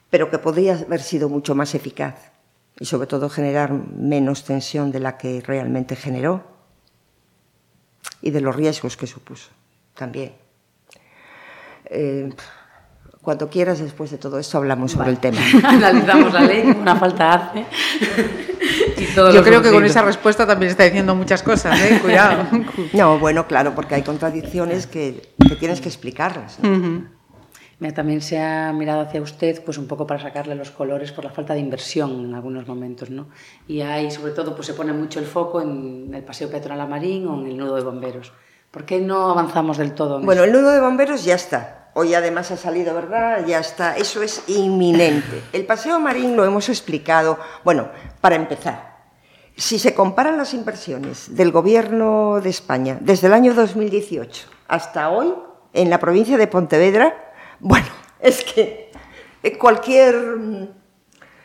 pero 0.08 0.30
que 0.30 0.38
podría 0.38 0.74
haber 0.74 1.00
sido 1.00 1.28
mucho 1.28 1.56
más 1.56 1.74
eficaz 1.74 2.30
y 2.78 2.84
sobre 2.84 3.08
todo 3.08 3.28
generar 3.28 3.72
menos 3.72 4.44
tensión 4.44 4.92
de 4.92 5.00
la 5.00 5.18
que 5.18 5.42
realmente 5.44 5.96
generó 5.96 6.44
y 8.22 8.30
de 8.30 8.40
los 8.40 8.54
riesgos 8.54 8.96
que 8.96 9.08
supuso 9.08 9.50
también. 9.94 10.32
Eh, 11.86 12.30
cuando 13.26 13.50
quieras, 13.50 13.80
después 13.80 14.12
de 14.12 14.18
todo 14.18 14.38
esto, 14.38 14.56
hablamos 14.56 14.92
sobre 14.92 15.12
vale. 15.12 15.14
el 15.14 15.18
tema. 15.18 15.40
Analizamos 15.68 16.32
la 16.32 16.42
ley, 16.42 16.62
una 16.80 16.94
falta 16.94 17.32
hace. 17.32 17.66
Yo 19.16 19.42
creo 19.42 19.60
que 19.60 19.72
con 19.72 19.84
esa 19.84 20.00
respuesta 20.02 20.46
también 20.46 20.70
está 20.70 20.84
diciendo 20.84 21.12
muchas 21.16 21.42
cosas, 21.42 21.76
¿eh? 21.80 21.98
Cuidado. 22.00 22.46
No, 22.92 23.18
bueno, 23.18 23.48
claro, 23.48 23.74
porque 23.74 23.96
hay 23.96 24.02
contradicciones 24.02 24.86
que, 24.86 25.28
que 25.48 25.56
tienes 25.56 25.80
que 25.80 25.88
explicarlas. 25.88 26.60
¿no? 26.60 26.70
Uh 26.70 26.72
-huh. 26.74 27.08
Mira, 27.80 27.94
también 27.94 28.20
se 28.20 28.40
ha 28.40 28.72
mirado 28.72 29.00
hacia 29.00 29.20
usted 29.20 29.60
pues 29.64 29.76
un 29.76 29.88
poco 29.88 30.06
para 30.06 30.22
sacarle 30.22 30.54
los 30.54 30.70
colores 30.70 31.10
por 31.10 31.24
la 31.24 31.32
falta 31.32 31.52
de 31.52 31.58
inversión 31.58 32.26
en 32.26 32.32
algunos 32.32 32.68
momentos, 32.68 33.10
¿no? 33.10 33.26
Y 33.66 33.80
ahí, 33.80 34.08
sobre 34.12 34.34
todo, 34.34 34.54
pues 34.54 34.68
se 34.68 34.74
pone 34.74 34.92
mucho 34.92 35.18
el 35.18 35.26
foco 35.26 35.60
en 35.60 36.12
el 36.14 36.22
Paseo 36.22 36.48
Peatonal 36.48 36.80
a 36.80 36.86
Marín 36.86 37.26
o 37.26 37.40
en 37.40 37.48
el 37.48 37.56
nudo 37.56 37.74
de 37.74 37.82
bomberos. 37.82 38.32
¿Por 38.70 38.84
qué 38.84 39.00
no 39.00 39.30
avanzamos 39.30 39.78
del 39.78 39.94
todo? 39.94 40.20
bueno, 40.20 40.44
el 40.44 40.52
nudo 40.52 40.70
de 40.70 40.80
bomberos 40.80 41.24
ya 41.24 41.34
está. 41.34 41.85
Hoy 41.98 42.12
además 42.12 42.50
ha 42.50 42.58
salido, 42.58 42.94
¿verdad? 42.94 43.46
Ya 43.46 43.58
está. 43.58 43.96
Eso 43.96 44.22
es 44.22 44.42
inminente. 44.48 45.42
El 45.54 45.64
Paseo 45.64 45.98
Marín 45.98 46.36
lo 46.36 46.44
hemos 46.44 46.68
explicado. 46.68 47.38
Bueno, 47.64 47.88
para 48.20 48.36
empezar, 48.36 48.98
si 49.56 49.78
se 49.78 49.94
comparan 49.94 50.36
las 50.36 50.52
inversiones 50.52 51.34
del 51.34 51.52
Gobierno 51.52 52.42
de 52.42 52.50
España 52.50 52.98
desde 53.00 53.28
el 53.28 53.32
año 53.32 53.54
2018 53.54 54.46
hasta 54.68 55.08
hoy, 55.08 55.32
en 55.72 55.88
la 55.88 55.98
provincia 55.98 56.36
de 56.36 56.46
Pontevedra, 56.46 57.32
bueno, 57.60 57.86
es 58.20 58.44
que 58.44 58.92
cualquier, 59.58 60.68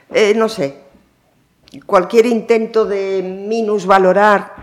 eh, 0.09 0.33
no 0.35 0.49
sé, 0.49 0.81
cualquier 1.85 2.25
intento 2.25 2.83
de 2.83 3.23
minusvalorar 3.23 4.60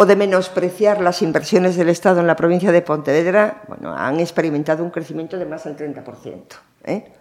o 0.00 0.06
de 0.06 0.14
menospreciar 0.14 1.00
las 1.00 1.22
inversiones 1.22 1.74
del 1.74 1.88
Estado 1.88 2.20
en 2.20 2.28
la 2.28 2.36
provincia 2.36 2.70
de 2.70 2.82
Pontevedra, 2.82 3.64
bueno, 3.66 3.92
han 3.92 4.20
experimentado 4.20 4.84
un 4.84 4.90
crecimiento 4.90 5.36
de 5.36 5.44
más 5.44 5.64
del 5.64 5.76
30%. 5.76 6.44
¿eh? 6.84 7.12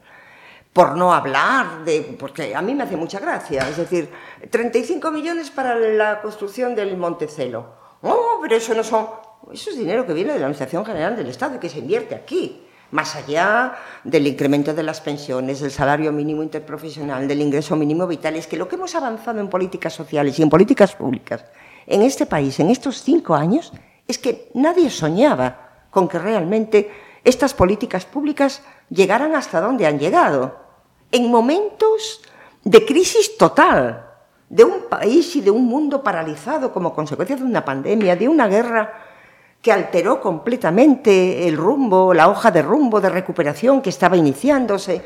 por 0.74 0.96
no 0.96 1.12
hablar 1.12 1.84
de, 1.86 2.16
porque 2.20 2.56
a 2.56 2.62
mí 2.62 2.76
me 2.76 2.84
hace 2.84 2.96
mucha 2.96 3.20
gracia, 3.20 3.68
es 3.68 3.78
decir, 3.78 4.12
35 4.52 5.10
millones 5.10 5.50
para 5.50 5.74
la 5.74 6.22
construcción 6.22 6.76
del 6.76 6.96
Montecelo. 6.98 7.66
Oh, 8.04 8.38
pero 8.44 8.56
eso 8.56 8.76
no 8.76 8.84
son, 8.84 9.08
eso 9.52 9.72
es 9.72 9.76
dinero 9.80 10.06
que 10.06 10.14
viene 10.14 10.34
de 10.34 10.38
la 10.38 10.46
Administración 10.46 10.86
General 10.86 11.16
del 11.16 11.30
Estado 11.30 11.56
y 11.56 11.60
que 11.60 11.70
se 11.70 11.80
invierte 11.80 12.14
aquí 12.14 12.64
más 12.92 13.16
allá 13.16 13.74
del 14.04 14.28
incremento 14.28 14.76
de 14.76 14.84
las 14.84 15.02
pensiones, 15.02 15.62
del 15.62 15.72
salario 15.72 16.12
mínimo 16.12 16.44
interprofesional, 16.44 17.28
del 17.28 17.42
ingreso 17.42 17.76
mínimo 17.76 18.06
vital, 18.06 18.36
es 18.36 18.46
que 18.46 18.56
lo 18.56 18.68
que 18.68 18.76
hemos 18.76 18.94
avanzado 18.94 19.40
en 19.40 19.50
políticas 19.50 19.94
sociales 19.94 20.38
y 20.38 20.44
en 20.44 20.50
políticas 20.52 20.94
públicas 20.94 21.44
en 21.88 22.02
este 22.04 22.26
país 22.26 22.60
en 22.60 22.70
estos 22.70 23.02
cinco 23.02 23.34
años 23.34 23.74
es 24.08 24.18
que 24.20 24.52
nadie 24.54 24.90
soñaba 24.90 25.88
con 25.90 26.08
que 26.08 26.20
realmente 26.20 26.92
estas 27.24 27.54
políticas 27.54 28.06
públicas 28.06 28.62
llegaran 28.90 29.36
hasta 29.36 29.60
donde 29.60 29.88
han 29.88 30.00
llegado, 30.00 30.56
en 31.12 31.30
momentos 31.32 32.22
de 32.64 32.86
crisis 32.86 33.38
total, 33.38 34.06
de 34.50 34.64
un 34.64 34.84
país 34.90 35.36
y 35.36 35.42
de 35.42 35.52
un 35.52 35.66
mundo 35.66 36.04
paralizado 36.04 36.72
como 36.72 36.94
consecuencia 36.94 37.36
de 37.36 37.44
una 37.44 37.66
pandemia, 37.66 38.16
de 38.16 38.28
una 38.28 38.48
guerra 38.48 38.94
que 39.62 39.72
alteró 39.72 40.22
completamente 40.22 41.48
el 41.48 41.58
rumbo, 41.58 42.14
la 42.14 42.30
hoja 42.30 42.52
de 42.52 42.62
rumbo 42.62 43.02
de 43.02 43.10
recuperación 43.10 43.82
que 43.82 43.90
estaba 43.90 44.16
iniciándose. 44.16 45.02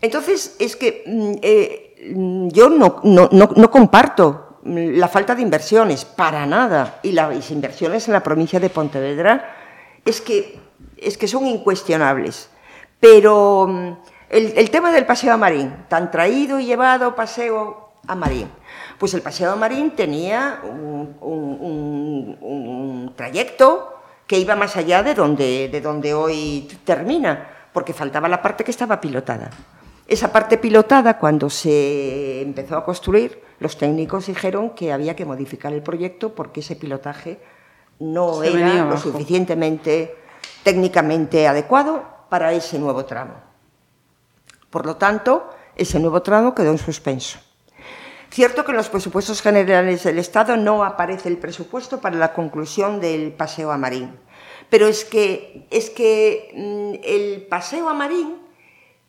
Entonces, 0.00 0.56
es 0.58 0.76
que 0.76 1.04
mm, 1.06 1.32
eh, 1.40 2.12
mm, 2.14 2.48
yo 2.48 2.68
no, 2.68 3.00
no, 3.02 3.70
comparto 3.70 4.45
la 4.66 5.08
falta 5.08 5.34
de 5.34 5.42
inversiones, 5.42 6.04
para 6.04 6.46
nada, 6.46 6.98
y 7.02 7.12
las 7.12 7.50
inversiones 7.50 8.08
en 8.08 8.14
la 8.14 8.22
provincia 8.22 8.60
de 8.60 8.70
Pontevedra 8.70 9.56
es 10.04 10.20
que, 10.20 10.58
es 10.96 11.16
que 11.16 11.28
son 11.28 11.46
incuestionables. 11.46 12.50
Pero 13.00 13.66
mm, 13.68 13.92
el, 14.30 14.70
tema 14.70 14.90
del 14.92 15.06
paseo 15.06 15.34
a 15.34 15.36
Marín, 15.36 15.84
tan 15.88 16.10
traído 16.10 16.58
y 16.58 16.66
llevado 16.66 17.14
paseo 17.14 17.92
a 18.06 18.14
Marín, 18.14 18.48
pues 18.98 19.14
el 19.14 19.22
Paseo 19.22 19.56
Marín 19.56 19.90
tenía 19.92 20.60
un, 20.62 21.14
trayecto 23.16 23.94
que 24.26 24.38
iba 24.38 24.56
más 24.56 24.76
allá 24.76 25.02
de 25.02 25.14
donde, 25.14 25.68
de 25.70 25.80
donde 25.80 26.14
hoy 26.14 26.68
termina, 26.84 27.48
porque 27.72 27.92
faltaba 27.92 28.28
la 28.28 28.42
parte 28.42 28.64
que 28.64 28.70
estaba 28.70 29.00
pilotada. 29.00 29.50
Esa 30.06 30.32
parte 30.32 30.58
pilotada, 30.58 31.18
cuando 31.18 31.50
se 31.50 32.42
empezó 32.42 32.76
a 32.76 32.84
construir, 32.84 33.42
los 33.58 33.78
técnicos 33.78 34.26
dijeron 34.26 34.70
que 34.70 34.92
había 34.92 35.16
que 35.16 35.24
modificar 35.24 35.72
el 35.72 35.82
proyecto 35.82 36.34
porque 36.34 36.60
ese 36.60 36.76
pilotaje 36.76 37.40
no 37.98 38.42
era 38.42 38.84
lo 38.84 38.96
suficientemente 38.96 40.16
técnicamente 40.62 41.48
adecuado 41.48 42.04
para 42.28 42.52
ese 42.52 42.78
nuevo 42.78 43.04
tramo. 43.04 43.34
Por 44.70 44.84
lo 44.84 44.96
tanto, 44.96 45.48
ese 45.76 45.98
nuevo 45.98 46.22
tramo 46.22 46.54
quedó 46.54 46.70
en 46.70 46.78
suspenso. 46.78 47.38
Cierto 48.30 48.64
que 48.64 48.72
en 48.72 48.76
los 48.76 48.88
presupuestos 48.88 49.40
generales 49.40 50.04
del 50.04 50.18
Estado 50.18 50.56
no 50.56 50.84
aparece 50.84 51.28
el 51.28 51.38
presupuesto 51.38 52.00
para 52.00 52.16
la 52.16 52.32
conclusión 52.32 53.00
del 53.00 53.32
paseo 53.32 53.70
a 53.70 53.78
Marín. 53.78 54.18
Pero 54.68 54.86
es 54.88 55.04
que, 55.04 55.66
es 55.70 55.90
que 55.90 56.52
mm, 56.54 57.04
el 57.04 57.46
paseo 57.46 57.88
a 57.88 57.94
Marín, 57.94 58.36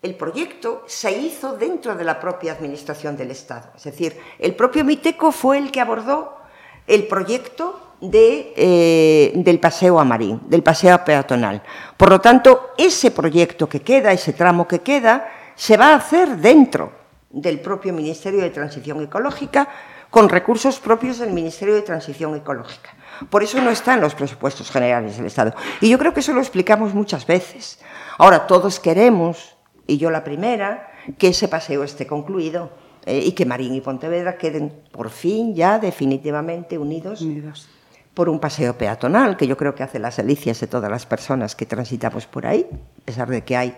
el 0.02 0.16
proyecto, 0.16 0.84
se 0.86 1.12
hizo 1.12 1.58
dentro 1.58 1.96
de 1.96 2.04
la 2.04 2.20
propia 2.20 2.54
Administración 2.54 3.18
del 3.18 3.32
Estado. 3.32 3.72
Es 3.76 3.84
decir, 3.84 4.18
el 4.40 4.56
propio 4.56 4.84
Miteco 4.84 5.32
fue 5.32 5.58
el 5.58 5.72
que 5.72 5.82
abordó 5.82 6.38
el 6.86 7.08
proyecto 7.08 7.96
de, 8.00 8.54
eh, 8.56 9.32
del 9.36 9.60
paseo 9.60 10.00
a 10.00 10.06
Marín, 10.06 10.42
del 10.48 10.64
paseo 10.64 11.04
peatonal. 11.04 11.64
Por 11.98 12.10
lo 12.10 12.22
tanto, 12.22 12.72
ese 12.78 13.12
proyecto 13.12 13.68
que 13.68 13.82
queda, 13.82 14.12
ese 14.12 14.34
tramo 14.34 14.68
que 14.68 14.80
queda, 14.80 15.28
se 15.56 15.78
va 15.78 15.90
a 15.90 15.96
hacer 15.96 16.38
dentro 16.38 16.92
del 17.30 17.60
propio 17.60 17.92
Ministerio 17.92 18.42
de 18.42 18.52
Transición 18.52 19.02
Ecológica 19.02 19.68
con 20.10 20.30
recursos 20.30 20.80
propios 20.80 21.18
del 21.18 21.32
Ministerio 21.32 21.74
de 21.76 21.82
Transición 21.82 22.36
Ecológica. 22.36 22.92
Por 23.30 23.44
eso 23.44 23.60
no 23.62 23.72
está 23.72 23.96
en 23.96 24.02
los 24.02 24.16
presupuestos 24.16 24.70
generales 24.70 25.18
del 25.18 25.26
Estado. 25.26 25.54
Y 25.82 25.90
yo 25.90 25.98
creo 25.98 26.14
que 26.14 26.20
eso 26.22 26.34
lo 26.34 26.40
explicamos 26.40 26.94
muchas 26.94 27.26
veces. 27.26 27.80
Ahora, 28.18 28.48
todos 28.48 28.80
queremos, 28.80 29.57
y 29.88 29.98
yo 29.98 30.12
la 30.12 30.24
primera, 30.24 30.92
que 31.18 31.30
ese 31.30 31.48
paseo 31.48 31.84
esté 31.84 32.06
concluido 32.06 32.70
eh, 33.06 33.24
y 33.26 33.32
que 33.32 33.46
Marín 33.46 33.74
y 33.74 33.82
Pontevedra 33.82 34.38
queden 34.38 34.74
por 34.92 35.10
fin 35.10 35.56
ya 35.56 35.80
definitivamente 35.80 36.78
unidos, 36.78 37.22
unidos, 37.22 37.70
por 38.14 38.30
un 38.30 38.40
paseo 38.40 38.78
peatonal, 38.78 39.38
que 39.38 39.48
yo 39.48 39.56
creo 39.56 39.74
que 39.74 39.84
hace 39.84 40.00
las 40.00 40.18
delicias 40.18 40.60
de 40.60 40.68
todas 40.68 40.92
las 40.92 41.06
personas 41.06 41.56
que 41.56 41.66
transitamos 41.66 42.28
por 42.28 42.46
ahí, 42.46 42.68
a 43.02 43.06
pesar 43.06 43.30
de 43.30 43.44
que 43.44 43.56
hay 43.56 43.78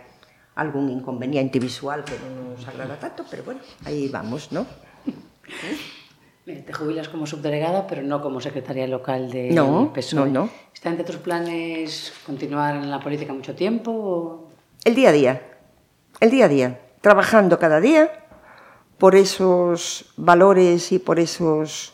algún 0.55 0.89
inconveniente 0.89 1.59
visual 1.59 2.03
que 2.03 2.13
no 2.13 2.55
nos 2.55 2.67
agrada 2.67 2.97
tanto, 2.97 3.23
pero 3.29 3.43
bueno, 3.43 3.61
ahí 3.85 4.09
vamos, 4.09 4.51
¿no? 4.51 4.65
Te 6.45 6.73
jubilas 6.73 7.09
como 7.09 7.27
subdelegada, 7.27 7.85
pero 7.85 8.01
no 8.01 8.21
como 8.23 8.41
secretaria 8.41 8.87
local 8.87 9.29
de 9.29 9.51
no, 9.51 9.93
PSOE. 9.93 10.31
No, 10.31 10.45
no. 10.45 10.49
¿Está 10.73 10.89
entre 10.89 11.05
tus 11.05 11.17
planes 11.17 12.11
continuar 12.25 12.75
en 12.75 12.89
la 12.89 12.99
política 12.99 13.33
mucho 13.33 13.53
tiempo? 13.53 14.49
El 14.83 14.95
día 14.95 15.09
a 15.09 15.11
día. 15.11 15.58
El 16.19 16.31
día 16.31 16.45
a 16.45 16.49
día. 16.49 16.79
Trabajando 17.01 17.59
cada 17.59 17.79
día 17.79 18.27
por 18.97 19.15
esos 19.15 20.13
valores 20.17 20.91
y 20.91 20.99
por 20.99 21.19
esos, 21.19 21.93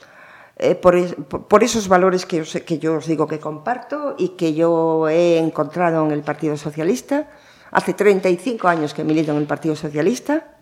eh, 0.58 0.74
por, 0.76 1.64
esos 1.64 1.88
valores 1.88 2.26
que, 2.26 2.42
que 2.42 2.80
yo 2.80 2.96
os 2.96 3.06
digo 3.06 3.28
que 3.28 3.40
comparto 3.40 4.16
y 4.18 4.30
que 4.30 4.56
yo 4.56 5.08
he 5.08 5.38
encontrado 5.38 6.04
en 6.06 6.12
el 6.12 6.22
Partido 6.22 6.58
Socialista 6.58 7.28
Hace 7.76 7.94
35 7.94 8.70
años 8.70 8.94
que 8.94 9.04
milito 9.04 9.34
en 9.34 9.38
el 9.38 9.48
Partido 9.48 9.76
Socialista, 9.76 10.56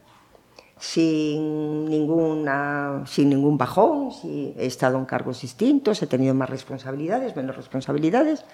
sin, 0.80 1.86
ninguna, 1.86 3.04
sin 3.06 3.30
ningún 3.30 3.56
bajón, 3.56 4.10
he 4.24 4.66
estado 4.66 4.98
en 4.98 5.06
cargos 5.06 5.42
distintos, 5.42 6.02
he 6.02 6.08
tenido 6.08 6.34
más 6.34 6.50
responsabilidades, 6.50 7.36
menos 7.36 7.56
responsabilidades, 7.56 8.46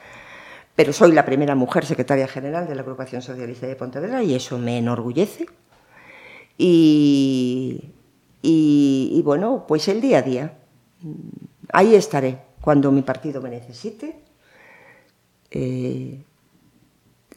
pero 0.79 0.93
soy 0.93 1.11
la 1.11 1.25
primera 1.25 1.55
mujer 1.55 1.85
secretaria 1.85 2.25
general 2.25 2.65
de 2.65 2.73
la 2.73 2.83
Agrupación 2.83 3.21
Socialista 3.21 3.67
de 3.67 3.75
Pontevedra 3.75 4.23
y 4.23 4.33
eso 4.33 4.57
me 4.57 4.77
enorgullece. 4.77 5.45
Y, 6.57 7.91
y, 8.41 9.21
bueno, 9.25 9.65
pues 9.67 9.89
el 9.89 9.99
día 9.99 10.19
a 10.19 10.21
día, 10.21 10.57
ahí 11.73 11.95
estaré 11.95 12.39
cuando 12.61 12.93
mi 12.93 13.01
partido 13.01 13.41
me 13.41 13.49
necesite, 13.49 14.21
eh, 15.51 16.23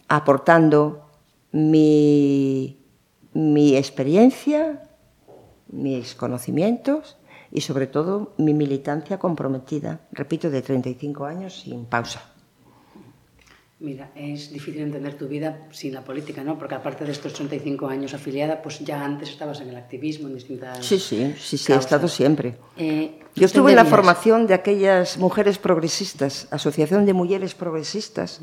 aportando 0.07 1.11
mi, 1.51 2.79
mi 3.33 3.77
experiencia, 3.77 4.89
mis 5.67 6.15
conocimientos 6.15 7.19
y 7.51 7.63
sobre 7.63 7.89
todo 7.89 8.35
mi 8.39 8.55
militancia 8.55 9.19
comprometida, 9.19 10.07
repito, 10.13 10.49
de 10.49 10.63
35 10.63 11.25
años 11.25 11.63
sin 11.63 11.87
pausa. 11.87 12.32
Mira, 13.83 14.13
es 14.15 14.53
difícil 14.53 14.81
entender 14.81 15.19
tu 15.19 15.27
vida 15.27 15.67
sin 15.73 15.93
la 15.93 16.05
política, 16.05 16.45
¿no? 16.45 16.57
Porque 16.57 16.77
aparte 16.77 17.05
de 17.05 17.11
estos 17.11 17.33
35 17.33 17.89
años 17.89 18.15
afiliada, 18.15 18.63
pues 18.63 18.79
ya 18.79 19.05
antes 19.05 19.31
estabas 19.31 19.61
en 19.61 19.71
el 19.71 19.77
activismo, 19.77 20.29
en 20.29 20.35
distintas. 20.35 20.87
Sí, 20.87 21.01
sí, 21.01 21.35
sí, 21.37 21.59
sí 21.59 21.73
he 21.73 21.77
estado 21.77 22.07
siempre. 22.07 22.55
Eh, 22.77 23.19
Yo 23.35 23.45
estuve 23.45 23.73
en 23.73 23.77
la 23.77 23.85
formación 23.85 24.47
de 24.47 24.55
aquellas 24.55 25.19
mujeres 25.19 25.59
progresistas, 25.59 26.47
Asociación 26.53 27.07
de 27.07 27.13
Mujeres 27.13 27.57
Progresistas, 27.57 28.41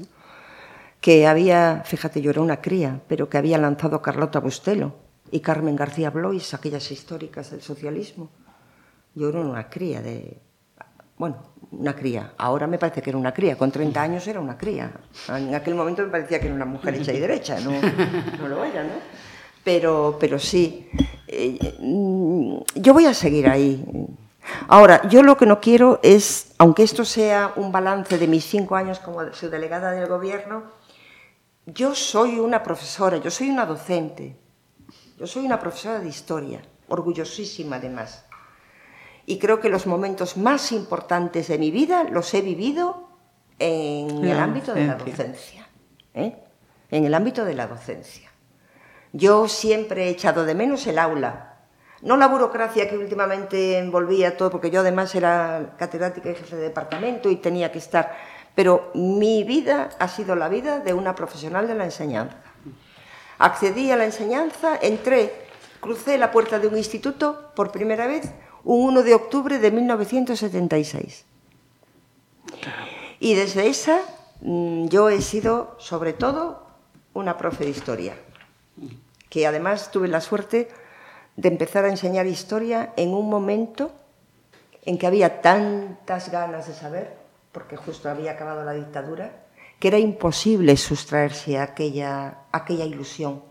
que 1.00 1.26
había, 1.26 1.84
fíjate, 1.86 2.22
yo 2.22 2.32
era 2.32 2.42
una 2.42 2.60
cría, 2.60 3.00
pero 3.08 3.30
que 3.30 3.38
había 3.38 3.58
lanzado 3.58 4.02
Carlota 4.02 4.42
Bustelo 4.42 4.98
y 5.32 5.40
Carmen 5.40 5.78
García 5.78 6.10
Blois, 6.10 6.54
aquellas 6.54 6.92
históricas 6.92 7.52
del 7.52 7.62
socialismo. 7.62 8.30
Yo 9.16 9.30
era 9.30 9.40
una 9.40 9.70
cría 9.70 10.02
de... 10.02 10.38
Bueno, 11.20 11.36
una 11.72 11.94
cría. 11.94 12.32
Ahora 12.38 12.66
me 12.66 12.78
parece 12.80 13.02
que 13.02 13.10
era 13.10 13.20
una 13.20 13.34
cría. 13.34 13.58
Con 13.58 13.70
30 13.72 14.02
años 14.02 14.26
era 14.26 14.40
una 14.40 14.58
cría. 14.58 14.90
En 15.28 15.54
aquel 15.54 15.76
momento 15.76 16.02
me 16.02 16.08
parecía 16.08 16.40
que 16.40 16.46
era 16.46 16.56
una 16.56 16.64
mujer 16.64 16.96
hecha 16.96 17.12
y 17.12 17.20
derecha. 17.20 17.60
No, 17.60 17.72
lo 18.48 18.64
era, 18.64 18.84
¿no? 18.84 18.94
Pero, 19.62 20.16
pero 20.18 20.40
sí. 20.40 20.90
Eh, 21.28 21.76
yo 22.74 22.94
voy 22.94 23.06
a 23.06 23.14
seguir 23.14 23.50
ahí. 23.50 23.86
Ahora, 24.70 25.10
yo 25.10 25.22
lo 25.22 25.36
que 25.36 25.46
no 25.46 25.60
quiero 25.60 26.00
es, 26.04 26.54
aunque 26.58 26.84
esto 26.84 27.04
sea 27.04 27.52
un 27.58 27.74
balance 27.74 28.18
de 28.18 28.26
mis 28.26 28.46
cinco 28.46 28.78
años 28.78 29.00
como 29.00 29.34
subdelegada 29.34 29.92
del 29.92 30.08
gobierno, 30.08 30.64
yo 31.66 31.96
soy 31.96 32.40
una 32.40 32.64
profesora, 32.64 33.18
yo 33.18 33.30
soy 33.30 33.50
una 33.50 33.66
docente, 33.66 34.38
yo 35.18 35.28
soy 35.28 35.46
una 35.46 35.60
profesora 35.60 36.00
de 36.00 36.08
historia, 36.08 36.62
orgullosísima 36.88 37.76
además. 37.76 38.24
Y 39.30 39.38
creo 39.38 39.60
que 39.60 39.70
los 39.70 39.86
momentos 39.86 40.38
más 40.38 40.72
importantes 40.72 41.50
de 41.50 41.60
mi 41.60 41.70
vida 41.70 42.04
los 42.04 42.34
he 42.34 42.42
vivido 42.42 43.10
en 43.60 44.26
el 44.26 44.40
ámbito 44.40 44.74
de 44.74 44.88
la 44.88 44.96
docencia. 44.96 45.68
¿eh? 46.16 46.36
En 46.90 47.06
el 47.06 47.14
ámbito 47.14 47.46
de 47.46 47.54
la 47.54 47.68
docencia. 47.68 48.32
Yo 49.14 49.48
siempre 49.48 50.06
he 50.06 50.10
echado 50.10 50.46
de 50.46 50.56
menos 50.56 50.88
el 50.88 50.98
aula. 50.98 51.58
No 52.02 52.18
la 52.18 52.28
burocracia 52.28 52.90
que 52.90 52.98
últimamente 52.98 53.78
envolvía 53.78 54.36
todo, 54.36 54.50
porque 54.50 54.72
yo 54.72 54.80
además 54.80 55.14
era 55.14 55.76
catedrática 55.78 56.32
y 56.32 56.36
jefe 56.36 56.56
de 56.56 56.64
departamento 56.64 57.30
y 57.30 57.36
tenía 57.36 57.72
que 57.72 57.78
estar 57.78 58.18
pero 58.56 58.92
mi 58.94 59.46
vida 59.46 59.90
ha 60.00 60.08
sido 60.10 60.36
la 60.36 60.50
vida 60.50 60.80
de 60.80 60.94
una 60.94 61.16
profesional 61.16 61.68
de 61.68 61.76
la 61.76 61.86
enseñanza. 61.86 62.36
Accedí 63.38 63.90
a 63.92 63.96
la 63.96 64.04
enseñanza, 64.04 64.78
entré, 64.82 65.46
crucé 65.80 66.18
la 66.18 66.32
puerta 66.32 66.60
de 66.60 66.68
un 66.68 66.76
instituto 66.76 67.52
por 67.56 67.72
primera 67.72 68.06
vez 68.06 68.34
un 68.70 68.86
1 68.90 69.02
de 69.02 69.16
octubre 69.16 69.58
de 69.58 69.72
1976. 69.72 71.26
Y 73.20 73.34
desde 73.34 73.68
esa 73.68 74.00
mm, 74.42 74.86
yo 74.90 75.10
he 75.10 75.22
sido, 75.22 75.76
sobre 75.80 76.14
todo, 76.14 76.68
una 77.16 77.36
profe 77.36 77.64
de 77.64 77.72
historia, 77.72 78.16
que 79.28 79.48
además 79.48 79.90
tuve 79.90 80.08
la 80.08 80.22
suerte 80.22 80.70
de 81.36 81.50
empezar 81.50 81.84
a 81.86 81.90
enseñar 81.90 82.28
historia 82.28 82.94
en 82.96 83.16
un 83.16 83.28
momento 83.28 83.92
en 84.86 85.00
que 85.00 85.08
había 85.08 85.42
tantas 85.42 86.30
ganas 86.30 86.68
de 86.68 86.76
saber, 86.76 87.18
porque 87.52 87.76
justo 87.76 88.08
había 88.08 88.34
acabado 88.34 88.64
la 88.64 88.74
dictadura, 88.74 89.32
que 89.80 89.88
era 89.88 89.98
imposible 89.98 90.78
sustraerse 90.78 91.58
a 91.58 91.64
aquella, 91.64 92.42
aquella 92.52 92.86
ilusión. 92.86 93.42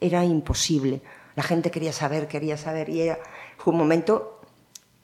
Era 0.00 0.24
imposible. 0.24 1.02
La 1.36 1.42
gente 1.42 1.70
quería 1.70 1.92
saber, 1.92 2.28
quería 2.28 2.56
saber, 2.56 2.88
y 2.88 3.02
era, 3.02 3.18
un 3.64 3.76
momento 3.76 4.33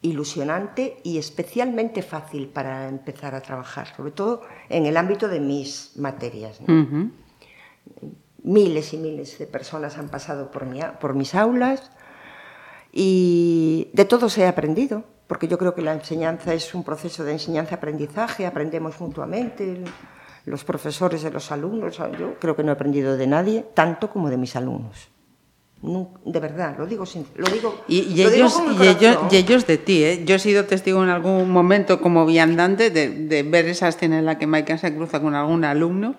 ilusionante 0.02 0.98
y 1.02 1.18
especialmente 1.18 2.02
fácil 2.02 2.48
para 2.48 2.88
empezar 2.88 3.34
a 3.34 3.40
trabajar, 3.40 3.94
sobre 3.94 4.12
todo 4.12 4.42
en 4.68 4.86
el 4.86 4.96
ámbito 4.96 5.28
de 5.28 5.40
mis 5.40 5.96
materias. 5.96 6.60
Miles 8.42 8.94
y 8.94 8.96
miles 8.96 9.38
de 9.38 9.46
personas 9.46 9.98
han 9.98 10.08
pasado 10.08 10.50
por, 10.50 10.64
mi, 10.64 10.80
por 11.00 11.14
mis 11.14 11.34
aulas 11.34 11.90
y 12.92 13.90
de 13.92 14.04
todo 14.06 14.28
se 14.28 14.46
ha 14.46 14.48
aprendido, 14.48 15.04
porque 15.26 15.46
yo 15.46 15.58
creo 15.58 15.74
que 15.74 15.82
la 15.82 15.92
enseñanza 15.92 16.54
es 16.54 16.74
un 16.74 16.82
proceso 16.82 17.22
de 17.22 17.32
enseñanza-aprendizaje, 17.32 18.46
aprendemos 18.46 18.98
mutuamente 19.00 19.84
los 20.46 20.64
profesores 20.64 21.22
de 21.22 21.30
los 21.30 21.52
alumnos. 21.52 21.98
Yo 22.18 22.38
creo 22.40 22.56
que 22.56 22.64
no 22.64 22.70
he 22.70 22.74
aprendido 22.74 23.16
de 23.16 23.26
nadie 23.26 23.66
tanto 23.74 24.10
como 24.10 24.30
de 24.30 24.38
mis 24.38 24.56
alumnos. 24.56 25.10
De 25.82 26.40
verdad, 26.40 26.76
lo 26.76 26.86
digo 26.86 27.06
sin, 27.06 27.26
lo 27.36 27.50
digo. 27.50 27.84
Y, 27.88 28.20
ellos, 28.20 28.60
y, 28.78 28.86
ellos, 28.86 29.18
y 29.30 29.36
ellos 29.36 29.66
de 29.66 29.78
ti, 29.78 30.04
¿eh? 30.04 30.24
Yo 30.26 30.34
he 30.34 30.38
sido 30.38 30.66
testigo 30.66 31.02
en 31.02 31.08
algún 31.08 31.50
momento 31.50 32.02
como 32.02 32.26
viandante 32.26 32.90
de, 32.90 33.08
de 33.08 33.42
ver 33.42 33.66
esa 33.66 33.88
escena 33.88 34.18
en 34.18 34.26
la 34.26 34.36
que 34.36 34.46
Maika 34.46 34.76
se 34.76 34.94
cruza 34.94 35.20
con 35.20 35.34
algún 35.34 35.64
alumno 35.64 36.16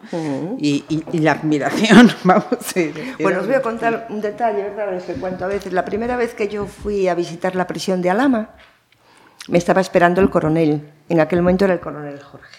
y, 0.57 0.84
y, 0.89 1.20
la 1.20 1.34
admiración, 1.34 2.09
vamos. 2.24 2.45
Sí, 2.74 2.91
bueno, 3.22 3.41
os 3.41 3.45
voy 3.45 3.55
a 3.55 3.62
contar 3.62 4.07
un 4.09 4.20
detalle, 4.20 4.64
¿verdad? 4.64 4.93
Les 4.93 5.18
cuento 5.20 5.45
a 5.45 5.47
veces. 5.47 5.74
La 5.74 5.86
primera 5.86 6.18
vez 6.18 6.34
que 6.34 6.47
yo 6.47 6.66
fui 6.66 7.07
a 7.07 7.14
visitar 7.14 7.55
la 7.55 7.68
prisión 7.68 8.01
de 8.01 8.09
Alama, 8.09 8.55
me 9.47 9.59
estaba 9.59 9.82
esperando 9.82 10.22
el 10.22 10.32
coronel. 10.32 10.89
En 11.07 11.20
aquel 11.20 11.43
momento 11.43 11.66
era 11.66 11.76
el 11.76 11.80
coronel 11.80 12.20
Jorge 12.20 12.57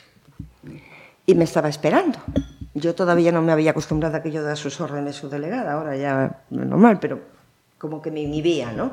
y 1.27 1.35
me 1.35 1.45
estaba 1.45 1.69
esperando. 1.69 2.19
Yo 2.75 2.95
todavía 2.95 3.33
no 3.33 3.43
me 3.43 3.53
había 3.53 3.73
acostumbrado 3.73 4.17
a 4.17 4.19
aquello 4.19 4.43
de 4.45 4.57
sus 4.57 4.81
órdenes 4.81 5.17
su 5.17 5.29
delegada, 5.29 5.75
ahora 5.75 5.97
ya 5.97 6.43
no 6.51 6.65
normal, 6.65 6.99
pero 7.01 7.21
como 7.77 8.01
que 8.01 8.11
me 8.11 8.21
inhibía, 8.21 8.73
¿no? 8.73 8.93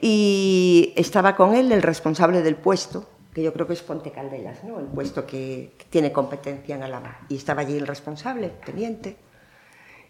Y 0.00 0.92
estaba 0.96 1.36
con 1.36 1.54
él 1.54 1.72
el 1.72 1.82
responsable 1.82 2.42
del 2.42 2.56
puesto, 2.56 3.08
que 3.32 3.42
yo 3.42 3.52
creo 3.52 3.66
que 3.66 3.72
es 3.72 3.82
Ponte 3.82 4.10
Caldelas, 4.10 4.64
¿no? 4.64 4.78
El 4.78 4.86
puesto 4.86 5.26
que, 5.26 5.72
tiene 5.88 6.12
competencia 6.12 6.74
en 6.74 6.82
Alama. 6.82 7.18
Y 7.28 7.36
estaba 7.36 7.62
allí 7.62 7.76
el 7.76 7.86
responsable, 7.86 8.50
teniente. 8.64 9.16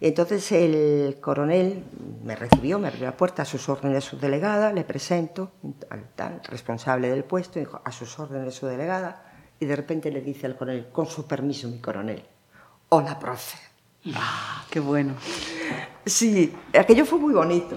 Entonces 0.01 0.51
el 0.53 1.19
coronel 1.21 1.85
me 2.25 2.37
recibió, 2.37 2.79
me 2.79 2.89
abrió 2.89 3.05
la 3.05 3.17
puerta 3.17 3.43
a 3.43 3.45
sus 3.45 3.69
órdenes 3.69 4.05
su 4.05 4.19
delegada, 4.19 4.73
le 4.73 4.85
presento 4.85 5.53
al 5.89 6.05
tal 6.15 6.41
responsable 6.49 7.09
del 7.09 7.25
puesto, 7.25 7.59
dijo, 7.59 7.81
a 7.83 7.93
sus 7.93 8.19
órdenes 8.19 8.55
su 8.55 8.67
delegada 8.67 9.25
y 9.59 9.65
de 9.65 9.77
repente 9.77 10.11
le 10.11 10.21
dice 10.21 10.47
al 10.47 10.57
coronel, 10.57 10.89
con 10.93 11.07
su 11.07 11.27
permiso, 11.27 11.69
mi 11.69 11.79
coronel, 11.79 12.23
hola, 12.97 13.19
profe. 13.19 13.59
Ah, 14.15 14.65
qué 14.71 14.81
bueno. 14.81 15.15
Sí, 16.05 16.53
aquello 16.79 17.05
fue 17.05 17.19
muy 17.19 17.35
bonito. 17.35 17.77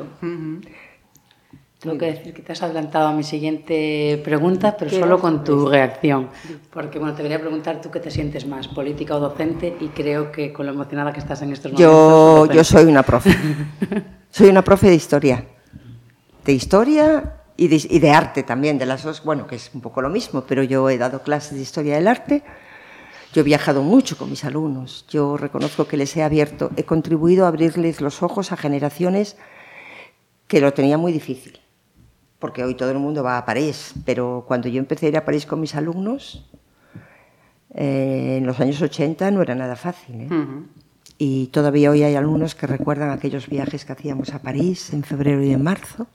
Tengo 1.79 1.97
que 1.97 2.05
decir 2.05 2.33
que 2.33 2.41
te 2.41 2.51
has 2.51 2.61
adelantado 2.61 3.07
a 3.07 3.13
mi 3.13 3.23
siguiente 3.23 4.21
pregunta, 4.23 4.75
pero 4.77 4.91
solo 4.91 5.19
con 5.19 5.43
tu 5.43 5.67
reacción. 5.67 6.29
Porque, 6.71 6.99
bueno, 6.99 7.15
te 7.15 7.23
quería 7.23 7.39
preguntar 7.39 7.81
tú 7.81 7.89
qué 7.89 7.99
te 7.99 8.11
sientes 8.11 8.45
más, 8.45 8.67
política 8.67 9.15
o 9.15 9.19
docente, 9.19 9.75
y 9.79 9.87
creo 9.87 10.31
que 10.31 10.53
con 10.53 10.65
lo 10.65 10.73
emocionada 10.73 11.13
que 11.13 11.19
estás 11.19 11.41
en 11.41 11.53
estos 11.53 11.71
momentos... 11.71 12.49
Yo, 12.49 12.53
yo 12.53 12.63
soy 12.63 12.85
una 12.85 13.03
profe. 13.03 13.35
soy 14.29 14.49
una 14.49 14.61
profe 14.61 14.87
de 14.87 14.95
historia. 14.95 15.45
De 16.45 16.53
historia 16.53 17.35
y 17.59 17.99
de, 17.99 18.11
arte 18.11 18.43
también, 18.43 18.77
de 18.77 18.85
las 18.85 19.03
dos, 19.03 19.23
bueno, 19.23 19.45
que 19.45 19.55
es 19.55 19.71
un 19.73 19.81
poco 19.81 20.01
lo 20.01 20.09
mismo, 20.09 20.45
pero 20.47 20.63
yo 20.63 20.89
he 20.89 20.97
dado 20.97 21.23
clases 21.23 21.55
de 21.55 21.61
historia 21.61 21.95
del 21.95 22.07
arte, 22.07 22.43
yo 23.33 23.41
he 23.41 23.43
viajado 23.43 23.83
mucho 23.83 24.17
con 24.17 24.29
mis 24.29 24.43
alumnos, 24.43 25.05
yo 25.09 25.37
reconozco 25.37 25.87
que 25.87 25.97
les 25.97 26.15
he 26.17 26.23
abierto, 26.23 26.71
he 26.75 26.83
contribuido 26.83 27.45
a 27.45 27.49
abrirles 27.49 28.01
los 28.01 28.23
ojos 28.23 28.51
a 28.51 28.57
generaciones 28.57 29.37
que 30.47 30.61
lo 30.61 30.73
tenían 30.73 30.99
muy 30.99 31.11
difícil, 31.11 31.59
porque 32.39 32.63
hoy 32.63 32.75
todo 32.75 32.91
el 32.91 32.97
mundo 32.97 33.23
va 33.23 33.37
a 33.37 33.45
París, 33.45 33.93
pero 34.05 34.45
cuando 34.47 34.67
yo 34.67 34.79
empecé 34.79 35.05
a 35.05 35.09
ir 35.09 35.17
a 35.17 35.25
París 35.25 35.45
con 35.45 35.59
mis 35.59 35.75
alumnos, 35.75 36.49
eh, 37.75 38.37
en 38.39 38.47
los 38.47 38.59
años 38.59 38.81
80 38.81 39.29
no 39.29 39.41
era 39.43 39.53
nada 39.53 39.75
fácil. 39.75 40.21
¿eh? 40.21 40.27
Y 41.19 41.47
todavía 41.47 41.91
hoy 41.91 42.01
hay 42.01 42.15
alumnos 42.15 42.55
que 42.55 42.65
recuerdan 42.65 43.11
aquellos 43.11 43.47
viajes 43.47 43.85
que 43.85 43.91
hacíamos 43.91 44.33
a 44.33 44.39
París 44.39 44.91
en 44.93 45.03
febrero 45.03 45.43
y 45.43 45.51
en 45.51 45.61
marzo 45.61 46.07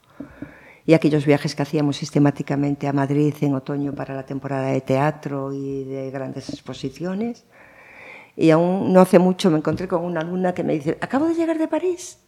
y 0.86 0.92
aquellos 0.92 1.24
viajes 1.24 1.54
que 1.54 1.62
hacíamos 1.62 1.96
sistemáticamente 1.96 2.86
a 2.86 2.92
Madrid 2.92 3.34
en 3.40 3.54
otoño 3.54 3.94
para 3.94 4.14
la 4.14 4.26
temporada 4.26 4.68
de 4.68 4.80
teatro 4.80 5.52
y 5.52 5.84
de 5.84 6.10
grandes 6.10 6.50
exposiciones. 6.50 7.44
Y 8.36 8.50
aún 8.50 8.92
no 8.92 9.00
hace 9.00 9.18
mucho 9.18 9.50
me 9.50 9.58
encontré 9.58 9.88
con 9.88 10.04
una 10.04 10.20
alumna 10.20 10.52
que 10.52 10.64
me 10.64 10.74
dice, 10.74 10.98
acabo 11.00 11.26
de 11.26 11.34
llegar 11.34 11.58
de 11.58 11.68
París. 11.68 12.18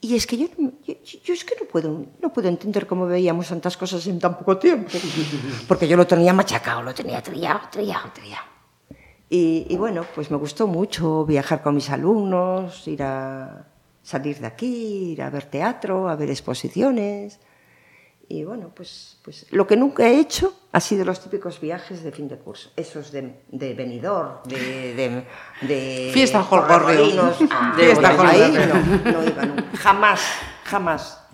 Y 0.00 0.14
es 0.14 0.26
que 0.26 0.38
yo, 0.38 0.46
yo, 0.86 1.34
es 1.34 1.44
que 1.44 1.56
no 1.60 1.66
puedo, 1.66 2.06
no 2.22 2.32
puedo 2.32 2.48
entender 2.48 2.86
cómo 2.86 3.06
veíamos 3.06 3.48
tantas 3.48 3.76
cosas 3.76 4.06
en 4.06 4.20
tan 4.20 4.38
poco 4.38 4.56
tiempo. 4.56 4.88
Porque 5.66 5.88
yo 5.88 5.96
lo 5.96 6.06
tenía 6.06 6.32
machacado, 6.32 6.82
lo 6.82 6.94
tenía 6.94 7.20
trillado, 7.20 7.60
trillado, 7.70 8.10
trillado. 8.12 8.46
Y, 9.28 9.66
y 9.68 9.76
bueno, 9.76 10.06
pues 10.14 10.30
me 10.30 10.36
gustó 10.38 10.68
mucho 10.68 11.26
viajar 11.26 11.62
con 11.62 11.74
mis 11.74 11.90
alumnos, 11.90 12.86
ir 12.86 13.02
a, 13.02 13.67
salir 14.08 14.38
de 14.40 14.46
aquí, 14.46 15.12
ir 15.12 15.22
a 15.22 15.28
ver 15.28 15.44
teatro, 15.44 16.08
a 16.08 16.16
ver 16.16 16.30
exposiciones. 16.30 17.40
Y 18.26 18.44
bueno, 18.44 18.72
pues, 18.74 19.18
pues 19.22 19.46
lo 19.50 19.66
que 19.66 19.76
nunca 19.76 20.06
he 20.06 20.18
hecho 20.18 20.54
ha 20.72 20.80
sido 20.80 21.04
los 21.04 21.20
típicos 21.20 21.60
viajes 21.60 22.02
de 22.02 22.10
fin 22.10 22.26
de 22.28 22.38
curso, 22.38 22.70
esos 22.76 23.12
de, 23.12 23.42
de 23.48 23.74
venidor, 23.74 24.42
de, 24.44 24.94
de, 24.94 25.24
de 25.66 26.10
fiesta 26.12 26.42
jolgorrio. 26.42 27.32
Fiesta 27.76 28.08
ahí 28.28 28.52
no, 28.52 29.12
no 29.12 29.24
iba 29.24 29.44
nunca. 29.44 29.76
Jamás, 29.76 30.20
jamás. 30.64 31.24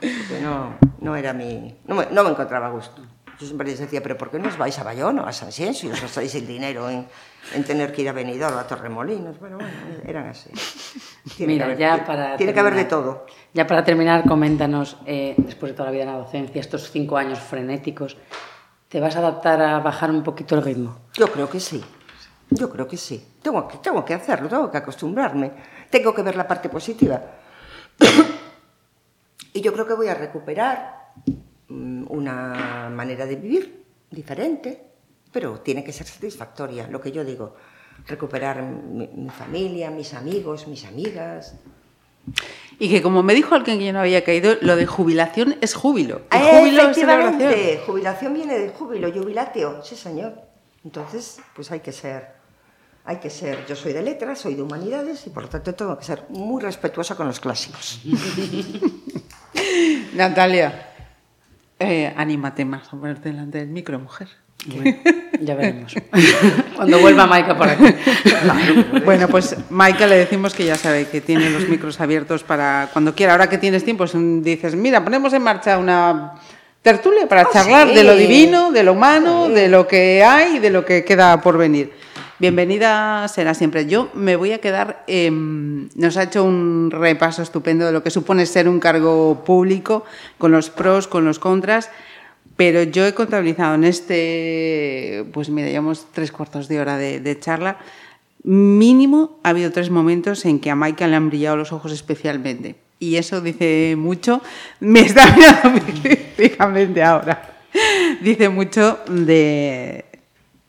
Porque 0.00 0.40
no, 0.42 0.74
no 1.00 1.16
era 1.16 1.32
mi, 1.32 1.78
no 1.86 1.94
me, 1.94 2.06
no 2.10 2.24
me 2.24 2.30
encontraba 2.30 2.70
gusto. 2.70 3.02
Yo 3.40 3.46
siempre 3.46 3.66
les 3.66 3.78
decía, 3.78 4.02
pero 4.02 4.18
¿por 4.18 4.30
qué 4.30 4.38
no 4.38 4.48
os 4.48 4.58
vais 4.58 4.78
a 4.78 4.84
Bayón 4.84 5.18
o 5.18 5.26
a 5.26 5.32
San 5.32 5.50
Ciencio 5.50 5.88
y 5.88 5.92
os 5.92 6.02
gastáis 6.02 6.34
el 6.34 6.46
dinero 6.46 6.90
en, 6.90 7.06
en, 7.54 7.64
tener 7.64 7.90
que 7.90 8.02
ir 8.02 8.10
a 8.10 8.12
Benidorm 8.12 8.54
o 8.54 8.58
a 8.58 8.66
Torremolinos? 8.66 9.40
Bueno, 9.40 9.56
bueno, 9.56 9.72
eran 10.04 10.26
así. 10.26 10.50
Tiene 11.38 11.54
Mira, 11.54 11.74
ya 11.74 12.04
para 12.04 12.36
tiene 12.36 12.52
que 12.52 12.60
haber 12.60 12.74
de 12.74 12.84
todo. 12.84 13.24
Ya 13.54 13.66
para 13.66 13.82
terminar, 13.82 14.26
coméntanos, 14.28 14.98
eh, 15.06 15.34
después 15.38 15.72
de 15.72 15.76
toda 15.76 15.86
la 15.86 15.92
vida 15.92 16.02
en 16.02 16.10
la 16.10 16.18
docencia, 16.18 16.60
estos 16.60 16.90
cinco 16.90 17.16
años 17.16 17.38
frenéticos, 17.38 18.18
¿te 18.90 19.00
vas 19.00 19.16
a 19.16 19.20
adaptar 19.20 19.62
a 19.62 19.78
bajar 19.80 20.10
un 20.10 20.22
poquito 20.22 20.56
el 20.56 20.62
ritmo? 20.62 20.98
Yo 21.14 21.32
creo 21.32 21.48
que 21.48 21.60
sí. 21.60 21.82
Yo 22.50 22.68
creo 22.68 22.86
que 22.86 22.98
sí. 22.98 23.36
Tengo 23.40 23.66
que, 23.66 23.78
tengo 23.78 24.04
que 24.04 24.12
hacerlo, 24.12 24.50
tengo 24.50 24.70
que 24.70 24.76
acostumbrarme. 24.76 25.50
Tengo 25.88 26.12
que 26.12 26.20
ver 26.20 26.36
la 26.36 26.46
parte 26.46 26.68
positiva. 26.68 27.22
y 29.54 29.62
yo 29.62 29.72
creo 29.72 29.86
que 29.86 29.94
voy 29.94 30.08
a 30.08 30.14
recuperar 30.14 31.12
una 31.70 32.90
manera 32.92 33.26
de 33.26 33.36
vivir 33.36 33.84
diferente, 34.10 34.90
pero 35.32 35.60
tiene 35.60 35.84
que 35.84 35.92
ser 35.92 36.06
satisfactoria, 36.06 36.88
lo 36.88 37.00
que 37.00 37.12
yo 37.12 37.24
digo, 37.24 37.54
recuperar 38.06 38.62
mi, 38.62 39.28
familia, 39.30 39.90
mis 39.90 40.14
amigos, 40.14 40.66
mis 40.66 40.84
amigas. 40.84 41.54
Y 42.78 42.90
que 42.90 43.02
como 43.02 43.22
me 43.22 43.34
dijo 43.34 43.54
alguien 43.54 43.78
que 43.78 43.86
yo 43.86 43.92
no 43.92 44.00
había 44.00 44.24
caído, 44.24 44.56
lo 44.60 44.76
de 44.76 44.86
jubilación 44.86 45.56
es 45.60 45.74
júbilo. 45.74 46.22
Y 46.32 46.38
júbilo 46.38 46.90
es 46.90 46.96
celebración. 46.96 47.54
Jubilación 47.86 48.34
viene 48.34 48.58
de 48.58 48.68
júbilo, 48.70 49.12
jubilatio, 49.12 49.82
sí 49.84 49.96
señor. 49.96 50.40
Entonces, 50.84 51.40
pues 51.54 51.70
hay 51.70 51.80
que 51.80 51.92
ser 51.92 52.40
hay 53.04 53.16
que 53.16 53.30
ser, 53.30 53.66
yo 53.66 53.74
soy 53.74 53.92
de 53.92 54.02
letras, 54.02 54.38
soy 54.38 54.54
de 54.54 54.62
humanidades 54.62 55.26
y 55.26 55.30
por 55.30 55.44
lo 55.44 55.48
tanto 55.48 55.74
tengo 55.74 55.98
que 55.98 56.04
ser 56.04 56.24
muy 56.28 56.62
respetuosa 56.62 57.16
con 57.16 57.26
los 57.26 57.40
clásicos. 57.40 58.00
Natalia. 60.14 60.89
Eh, 61.82 62.12
anímate 62.14 62.66
más 62.66 62.86
a 62.88 62.90
ponerte 62.90 63.30
delante 63.30 63.56
del 63.56 63.68
micro, 63.68 63.98
mujer. 63.98 64.28
ya 65.40 65.54
veremos. 65.54 65.94
Cuando 66.76 66.98
vuelva 66.98 67.26
Maika 67.26 67.56
por 67.56 67.70
aquí. 67.70 67.84
bueno, 69.04 69.28
pues 69.28 69.56
Maika 69.70 70.06
le 70.06 70.18
decimos 70.18 70.52
que 70.52 70.66
ya 70.66 70.76
sabe 70.76 71.06
que 71.06 71.22
tiene 71.22 71.48
los 71.48 71.66
micros 71.70 71.98
abiertos 71.98 72.44
para 72.44 72.90
cuando 72.92 73.14
quiera. 73.14 73.32
Ahora 73.32 73.48
que 73.48 73.56
tienes 73.56 73.82
tiempo, 73.82 74.04
dices, 74.04 74.76
mira, 74.76 75.02
ponemos 75.02 75.32
en 75.32 75.42
marcha 75.42 75.78
una 75.78 76.34
tertulia 76.82 77.26
para 77.26 77.42
ah, 77.42 77.48
charlar 77.50 77.88
de 77.88 78.04
lo 78.04 78.14
divino, 78.14 78.72
de 78.72 78.82
lo 78.82 78.92
humano, 78.92 79.48
de 79.48 79.68
lo 79.68 79.88
que 79.88 80.22
hay 80.22 80.56
y 80.56 80.58
de 80.58 80.68
lo 80.68 80.84
que 80.84 81.02
queda 81.02 81.40
por 81.40 81.56
venir. 81.56 81.92
Bienvenida 82.40 83.28
será 83.28 83.52
siempre. 83.52 83.84
Yo 83.84 84.08
me 84.14 84.34
voy 84.34 84.52
a 84.52 84.62
quedar, 84.62 85.04
em, 85.06 85.90
nos 85.94 86.16
ha 86.16 86.22
hecho 86.22 86.42
un 86.42 86.90
repaso 86.90 87.42
estupendo 87.42 87.84
de 87.84 87.92
lo 87.92 88.02
que 88.02 88.08
supone 88.08 88.46
ser 88.46 88.66
un 88.66 88.80
cargo 88.80 89.44
público, 89.44 90.06
con 90.38 90.50
los 90.50 90.70
pros, 90.70 91.06
con 91.06 91.26
los 91.26 91.38
contras, 91.38 91.90
pero 92.56 92.82
yo 92.82 93.06
he 93.06 93.12
contabilizado 93.12 93.74
en 93.74 93.84
este, 93.84 95.26
pues 95.34 95.50
mira, 95.50 95.68
llevamos 95.68 96.06
tres 96.14 96.32
cuartos 96.32 96.66
de 96.66 96.80
hora 96.80 96.96
de, 96.96 97.38
charla, 97.38 97.76
mínimo 98.42 99.38
ha 99.42 99.50
habido 99.50 99.70
tres 99.70 99.90
momentos 99.90 100.46
en 100.46 100.60
que 100.60 100.70
a 100.70 100.74
Maika 100.74 101.06
le 101.08 101.16
han 101.16 101.28
brillado 101.28 101.58
los 101.58 101.74
ojos 101.74 101.92
especialmente. 101.92 102.76
Y 102.98 103.16
eso 103.16 103.42
dice 103.42 103.96
mucho, 103.98 104.40
me 104.80 105.00
está 105.00 105.26
mirando 105.36 105.78
fijamente 106.36 107.02
ahora, 107.02 107.60
dice 108.22 108.48
mucho 108.48 108.98
de, 109.10 110.06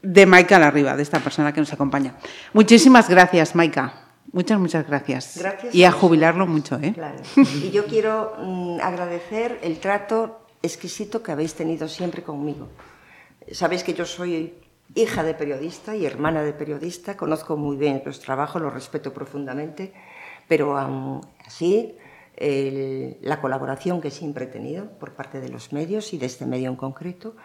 de 0.01 0.25
Maika 0.25 0.57
arriba, 0.57 0.95
de 0.95 1.03
esta 1.03 1.19
persona 1.19 1.53
que 1.53 1.59
nos 1.59 1.71
acompaña. 1.73 2.15
Muchísimas 2.53 3.09
gracias, 3.09 3.55
Maika. 3.55 3.93
Muchas, 4.31 4.59
muchas 4.59 4.87
gracias. 4.87 5.37
gracias 5.37 5.75
y 5.75 5.83
a, 5.83 5.91
jubilarlo 5.91 6.47
mucho. 6.47 6.79
¿eh? 6.81 6.93
Claro. 6.93 7.17
Y 7.35 7.71
yo 7.71 7.85
quiero 7.85 8.33
mm, 8.39 8.79
agradecer 8.81 9.59
el 9.61 9.79
trato 9.79 10.45
exquisito 10.61 11.21
que 11.21 11.31
habéis 11.31 11.53
tenido 11.53 11.87
siempre 11.87 12.23
conmigo. 12.23 12.69
Sabéis 13.51 13.83
que 13.83 13.93
yo 13.93 14.05
soy 14.05 14.53
hija 14.95 15.23
de 15.23 15.33
periodista 15.33 15.95
y 15.95 16.05
hermana 16.05 16.43
de 16.43 16.53
periodista, 16.53 17.17
conozco 17.17 17.57
muy 17.57 17.75
bien 17.77 18.01
los 18.05 18.19
trabajos, 18.19 18.61
los 18.61 18.73
respeto 18.73 19.13
profundamente, 19.13 19.93
pero 20.47 20.77
aún 20.77 21.21
así 21.45 21.95
la 23.21 23.39
colaboración 23.39 24.01
que 24.01 24.09
siempre 24.09 24.45
he 24.45 24.47
tenido 24.47 24.89
por 24.99 25.13
parte 25.13 25.39
de 25.39 25.49
los 25.49 25.73
medios 25.73 26.13
y 26.13 26.17
de 26.17 26.25
este 26.25 26.45
medio 26.45 26.69
en 26.69 26.75
concreto 26.75 27.35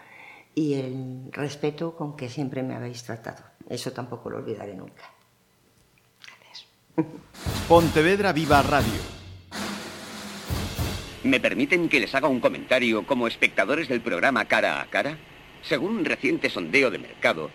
y 0.57 0.73
el 0.75 1.29
respeto 1.33 1.95
con 1.95 2.17
que 2.17 2.31
siempre 2.31 2.63
me 2.63 2.75
habéis 2.75 3.05
tratado. 3.05 3.45
Eso 3.69 3.93
tampoco 3.93 4.31
lo 4.31 4.39
olvidaré 4.39 4.75
nunca. 4.75 5.13
Gracias. 6.41 6.67
Pontevedra 7.69 8.33
Viva 8.33 8.63
Radio. 8.63 9.17
¿Me 11.25 11.41
permiten 11.41 11.91
que 11.91 12.01
les 12.01 12.15
haga 12.15 12.29
un 12.29 12.41
comentario 12.41 13.07
como 13.07 13.27
espectadores 13.27 13.89
del 13.89 14.01
programa 14.01 14.47
Cara 14.47 14.81
a 14.81 14.87
Cara? 14.87 15.19
Según 15.63 15.99
un 15.99 16.05
reciente 16.07 16.49
sondeo 16.49 16.91
de 16.91 17.01
mercado, 17.01 17.51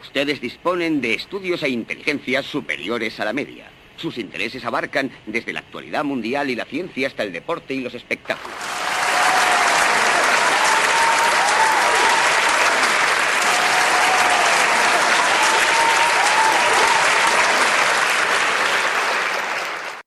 ustedes 0.00 0.40
disponen 0.40 1.02
de 1.02 1.12
estudios 1.12 1.62
e 1.62 1.68
inteligencias 1.68 2.46
superiores 2.46 3.20
a 3.20 3.26
la 3.26 3.34
media. 3.34 3.70
Sus 3.96 4.16
intereses 4.16 4.64
abarcan 4.64 5.10
desde 5.26 5.52
la 5.52 5.60
actualidad 5.60 6.02
mundial 6.02 6.48
y 6.48 6.54
la 6.54 6.64
ciencia 6.64 7.08
hasta 7.08 7.24
el 7.24 7.32
deporte 7.32 7.74
y 7.74 7.80
los 7.80 7.94
espectáculos. 7.94 8.56